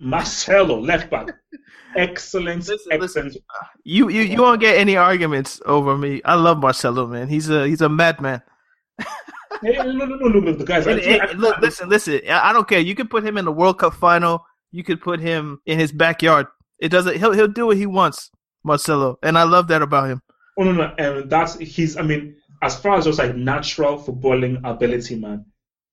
Marcelo, 0.00 0.80
left 0.80 1.10
back. 1.10 1.28
Excellent, 1.96 2.58
Listen, 2.68 2.76
excellent. 2.90 3.02
listen. 3.26 3.42
You 3.84 4.08
you 4.08 4.22
you 4.22 4.42
won't 4.42 4.60
get 4.60 4.76
any 4.76 4.96
arguments 4.96 5.60
over 5.64 5.96
me. 5.96 6.20
I 6.24 6.34
love 6.34 6.58
Marcelo, 6.58 7.06
man. 7.06 7.28
He's 7.28 7.48
a 7.48 7.68
he's 7.68 7.82
a 7.82 7.88
madman. 7.88 8.42
Hey, 9.62 9.74
no, 9.76 9.92
no, 9.92 10.04
no, 10.04 10.26
no, 10.40 10.52
the 10.54 10.64
guys. 10.64 10.88
Actually, 10.88 11.20
and- 11.20 11.38
look, 11.38 11.56
listen, 11.58 11.88
listen. 11.88 12.20
I 12.28 12.50
I 12.50 12.52
don't 12.52 12.66
care. 12.66 12.80
You 12.80 12.96
could 12.96 13.10
put 13.10 13.24
him 13.24 13.36
in 13.38 13.44
the 13.44 13.52
World 13.52 13.78
Cup 13.78 13.94
final. 13.94 14.44
You 14.72 14.82
could 14.82 15.00
put 15.00 15.20
him 15.20 15.60
in 15.66 15.78
his 15.78 15.92
backyard. 15.92 16.48
It 16.80 16.88
doesn't. 16.88 17.16
He'll 17.16 17.30
he'll 17.32 17.46
do 17.46 17.66
what 17.66 17.76
he 17.76 17.86
wants, 17.86 18.28
Marcelo, 18.64 19.16
and 19.22 19.38
I 19.38 19.44
love 19.44 19.68
that 19.68 19.80
about 19.80 20.10
him. 20.10 20.20
Oh 20.58 20.64
no, 20.64 20.72
no, 20.72 20.92
and 20.98 21.30
that's 21.30 21.56
he's. 21.60 21.96
I 21.96 22.02
mean, 22.02 22.34
as 22.60 22.74
far 22.76 22.98
as 22.98 23.04
just 23.04 23.20
like 23.20 23.36
natural 23.36 23.98
footballing 24.02 24.60
ability, 24.68 25.14
man, 25.14 25.44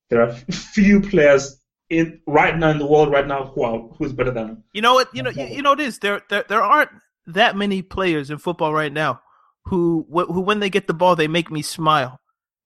there 0.09 0.24
are 0.24 0.32
few 0.51 0.99
players 0.99 1.61
in 1.91 2.19
right 2.25 2.57
now 2.57 2.69
in 2.69 2.79
the 2.79 2.85
world 2.85 3.11
right 3.11 3.27
now 3.27 3.45
who 3.53 3.63
are 3.63 3.79
who's 3.97 4.13
better 4.13 4.31
than 4.31 4.47
him. 4.47 4.63
You 4.73 4.81
know 4.81 4.93
what? 4.93 5.13
You 5.13 5.21
know 5.23 5.29
you, 5.29 5.45
you 5.45 5.61
know 5.61 5.75
this. 5.75 5.97
There 5.99 6.21
there 6.29 6.45
there 6.47 6.63
aren't 6.63 6.89
that 7.27 7.55
many 7.55 7.81
players 7.81 8.31
in 8.31 8.37
football 8.39 8.73
right 8.73 8.91
now 8.91 9.21
who 9.65 10.07
wh- 10.09 10.31
who 10.33 10.41
when 10.41 10.59
they 10.59 10.69
get 10.69 10.87
the 10.87 10.93
ball 10.93 11.15
they 11.15 11.27
make 11.27 11.51
me 11.51 11.61
smile. 11.61 12.19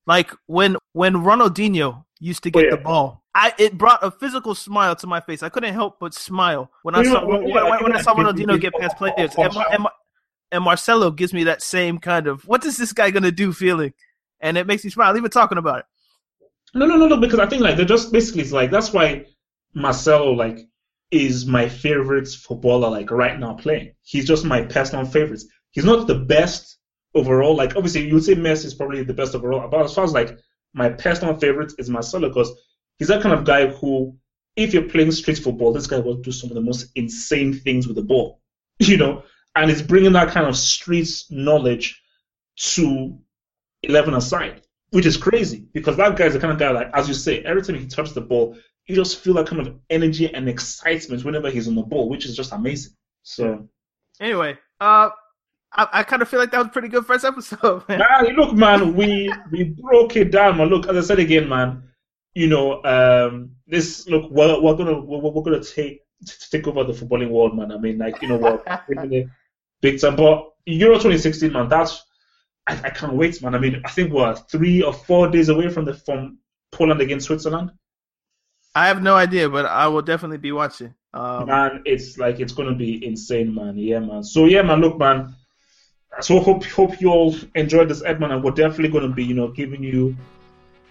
Like 0.05 0.31
when 0.45 0.77
when 0.93 1.15
Ronaldinho 1.15 2.05
used 2.19 2.43
to 2.43 2.49
oh, 2.49 2.51
get 2.51 2.59
Oh, 2.59 2.69
yeah. 2.69 2.75
the 2.75 2.81
ball. 2.83 3.23
I 3.33 3.53
it 3.57 3.77
brought 3.77 4.01
a 4.03 4.11
physical 4.11 4.55
smile 4.55 4.95
to 4.97 5.07
my 5.07 5.19
face. 5.19 5.43
I 5.43 5.49
couldn't 5.49 5.73
help 5.73 5.99
but 5.99 6.13
smile 6.13 6.71
when 6.83 6.95
I 6.95 6.99
You 6.99 7.05
know, 7.05 7.13
saw 7.15 7.25
well, 7.25 7.39
when, 7.41 7.49
yeah, 7.49 7.63
when- 7.69 7.83
when 7.83 7.95
I 7.97 8.01
saw 8.01 8.15
Ronaldinho 8.15 8.61
get 8.61 8.73
past 8.79 8.95
players. 8.97 9.33
And, 9.37 9.53
and, 9.71 9.87
and 10.51 10.63
Marcelo 10.63 11.09
gives 11.11 11.33
me 11.33 11.43
that 11.45 11.61
same 11.63 11.97
kind 11.97 12.27
of 12.27 12.47
what 12.47 12.63
is 12.63 12.77
this 12.77 12.93
guy 12.93 13.09
gonna 13.11 13.31
do 13.31 13.51
feeling, 13.51 13.93
and 14.39 14.57
it 14.57 14.67
makes 14.67 14.83
me 14.85 14.91
smile 14.91 15.17
even 15.17 15.31
talking 15.31 15.57
about 15.57 15.79
it. 15.79 15.85
No, 16.75 16.85
no, 16.85 16.97
no, 16.97 17.07
no. 17.07 17.17
Because 17.17 17.39
I 17.39 17.47
think 17.47 17.63
like 17.63 17.77
they're 17.77 17.85
just 17.85 18.11
basically 18.11 18.41
it's 18.41 18.51
like 18.51 18.69
that's 18.69 18.93
why 18.93 19.25
Marcelo 19.73 20.31
like 20.31 20.59
is 21.11 21.45
my 21.45 21.69
favorite 21.69 22.27
footballer 22.27 22.89
like 22.89 23.09
right 23.11 23.39
now 23.39 23.53
playing. 23.53 23.93
He's 24.03 24.27
just 24.27 24.45
my 24.45 24.61
personal 24.61 25.05
favorite. 25.05 25.41
He's 25.71 25.85
not 25.85 26.07
the 26.07 26.15
best 26.15 26.77
overall. 27.13 27.55
Like 27.55 27.75
obviously 27.75 28.07
you 28.07 28.15
would 28.15 28.23
say 28.23 28.35
Messi 28.35 28.65
is 28.65 28.73
probably 28.73 29.03
the 29.03 29.13
best 29.13 29.35
overall, 29.35 29.67
but 29.69 29.85
as 29.85 29.93
far 29.93 30.03
as 30.03 30.13
like 30.13 30.37
my 30.73 30.89
personal 30.89 31.35
favorite 31.37 31.73
is 31.79 31.89
Marcelo 31.89 32.27
because 32.27 32.51
he's 32.97 33.07
that 33.07 33.21
kind 33.21 33.33
of 33.33 33.45
guy 33.45 33.67
who, 33.67 34.15
if 34.57 34.73
you're 34.73 34.89
playing 34.89 35.11
street 35.11 35.37
football, 35.37 35.71
this 35.71 35.87
guy 35.87 35.99
will 35.99 36.15
do 36.15 36.31
some 36.31 36.49
of 36.49 36.55
the 36.55 36.61
most 36.61 36.91
insane 36.95 37.53
things 37.53 37.87
with 37.87 37.95
the 37.95 38.03
ball, 38.03 38.41
you 38.79 38.97
know, 38.97 39.23
and 39.55 39.69
he's 39.69 39.81
bringing 39.81 40.13
that 40.13 40.29
kind 40.29 40.45
of 40.45 40.57
street 40.57 41.09
knowledge 41.29 42.01
to 42.57 43.17
11 43.83 44.13
aside, 44.13 44.61
which 44.91 45.05
is 45.05 45.17
crazy 45.17 45.65
because 45.73 45.97
that 45.97 46.15
guy's 46.15 46.33
the 46.33 46.39
kind 46.39 46.53
of 46.53 46.59
guy 46.59 46.71
like, 46.71 46.89
as 46.93 47.07
you 47.07 47.13
say, 47.13 47.39
every 47.39 47.61
time 47.61 47.75
he 47.75 47.87
touches 47.87 48.13
the 48.13 48.21
ball, 48.21 48.57
you 48.87 48.95
just 48.95 49.19
feel 49.19 49.33
that 49.33 49.47
kind 49.47 49.65
of 49.65 49.75
energy 49.89 50.33
and 50.33 50.47
excitement 50.47 51.23
whenever 51.25 51.49
he's 51.49 51.67
on 51.67 51.75
the 51.75 51.81
ball, 51.81 52.07
which 52.07 52.25
is 52.25 52.35
just 52.35 52.51
amazing. 52.51 52.93
So, 53.23 53.67
Anyway, 54.19 54.57
uh, 54.79 55.09
I, 55.73 55.87
I 55.91 56.03
kind 56.03 56.21
of 56.21 56.29
feel 56.29 56.39
like 56.39 56.51
that 56.51 56.57
was 56.59 56.67
a 56.67 56.71
pretty 56.71 56.87
good 56.87 57.05
first 57.05 57.25
episode. 57.25 57.83
Man. 57.89 57.99
man, 57.99 58.35
look, 58.35 58.53
man, 58.53 58.95
we 58.95 59.31
we 59.51 59.63
broke 59.63 60.15
it 60.15 60.31
down, 60.31 60.57
man. 60.57 60.67
Look, 60.69 60.87
as 60.87 60.95
I 60.95 61.01
said 61.01 61.19
again, 61.19 61.49
man, 61.49 61.83
you 62.33 62.47
know, 62.47 62.83
um, 62.83 63.51
this 63.67 64.07
look, 64.07 64.29
we're, 64.31 64.61
we're 64.61 64.75
gonna 64.75 64.99
we're, 64.99 65.19
we're 65.19 65.41
gonna 65.41 65.63
take 65.63 66.01
take 66.49 66.67
over 66.67 66.83
the 66.83 66.93
footballing 66.93 67.29
world, 67.29 67.57
man. 67.57 67.71
I 67.71 67.77
mean, 67.77 67.97
like, 67.97 68.21
you 68.21 68.29
know 68.29 68.37
what, 68.37 68.65
big 69.81 69.99
time. 69.99 70.15
But 70.15 70.49
Euro 70.65 70.95
2016, 70.95 71.51
man, 71.51 71.67
that's 71.67 72.03
I, 72.67 72.73
I 72.85 72.89
can't 72.89 73.13
wait, 73.13 73.41
man. 73.41 73.55
I 73.55 73.59
mean, 73.59 73.81
I 73.85 73.89
think 73.89 74.11
we're 74.11 74.35
three 74.35 74.81
or 74.81 74.93
four 74.93 75.29
days 75.29 75.49
away 75.49 75.69
from 75.69 75.85
the 75.85 75.93
from 75.93 76.39
Poland 76.71 77.01
against 77.01 77.27
Switzerland. 77.27 77.71
I 78.75 78.87
have 78.87 79.01
no 79.01 79.15
idea, 79.15 79.49
but 79.49 79.65
I 79.65 79.87
will 79.87 80.01
definitely 80.01 80.37
be 80.37 80.51
watching. 80.51 80.93
Um, 81.13 81.47
man, 81.47 81.81
it's 81.85 82.17
like 82.17 82.41
it's 82.41 82.51
gonna 82.51 82.75
be 82.75 83.05
insane, 83.05 83.55
man. 83.55 83.77
Yeah, 83.77 83.99
man. 83.99 84.23
So 84.23 84.45
yeah, 84.45 84.61
man. 84.63 84.81
Look, 84.81 84.97
man. 84.97 85.33
So 86.21 86.39
hope 86.39 86.65
hope 86.65 86.99
you 86.99 87.09
all 87.09 87.35
enjoyed 87.55 87.89
this, 87.89 88.03
Ed, 88.03 88.19
man. 88.19 88.31
And 88.31 88.43
we're 88.43 88.51
definitely 88.51 88.89
gonna 88.89 89.13
be, 89.13 89.23
you 89.23 89.33
know, 89.33 89.47
giving 89.47 89.81
you, 89.81 90.15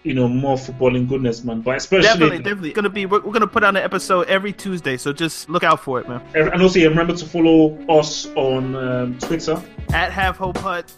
you 0.01 0.15
know, 0.15 0.27
more 0.27 0.57
footballing 0.57 1.07
goodness, 1.07 1.43
man. 1.43 1.61
But 1.61 1.77
especially, 1.77 2.07
definitely, 2.07 2.37
definitely 2.39 2.71
gonna 2.71 2.89
be. 2.89 3.05
We're, 3.05 3.21
we're 3.21 3.33
gonna 3.33 3.45
put 3.45 3.63
out 3.63 3.75
an 3.75 3.83
episode 3.83 4.27
every 4.27 4.51
Tuesday, 4.53 4.97
so 4.97 5.13
just 5.13 5.47
look 5.47 5.63
out 5.63 5.79
for 5.79 5.99
it, 5.99 6.09
man. 6.09 6.21
and 6.33 6.59
also 6.61 6.79
yeah, 6.79 6.87
remember 6.87 7.15
to 7.15 7.25
follow 7.25 7.77
us 7.87 8.25
on 8.35 8.75
um, 8.75 9.19
Twitter. 9.19 9.61
At 9.93 10.11
Have 10.11 10.37
Hope 10.37 10.57
Hut, 10.57 10.91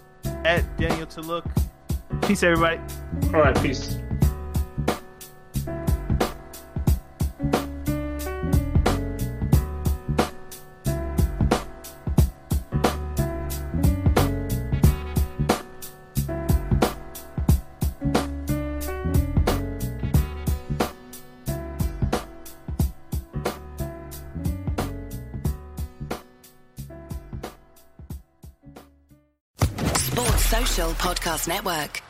at 0.46 0.64
Daniel 0.78 1.06
to 1.08 1.22
look. 1.22 1.46
Peace, 2.24 2.44
everybody. 2.44 2.80
All 3.34 3.42
right, 3.42 3.62
peace. 3.62 3.98
Podcast 30.98 31.48
Network. 31.48 32.02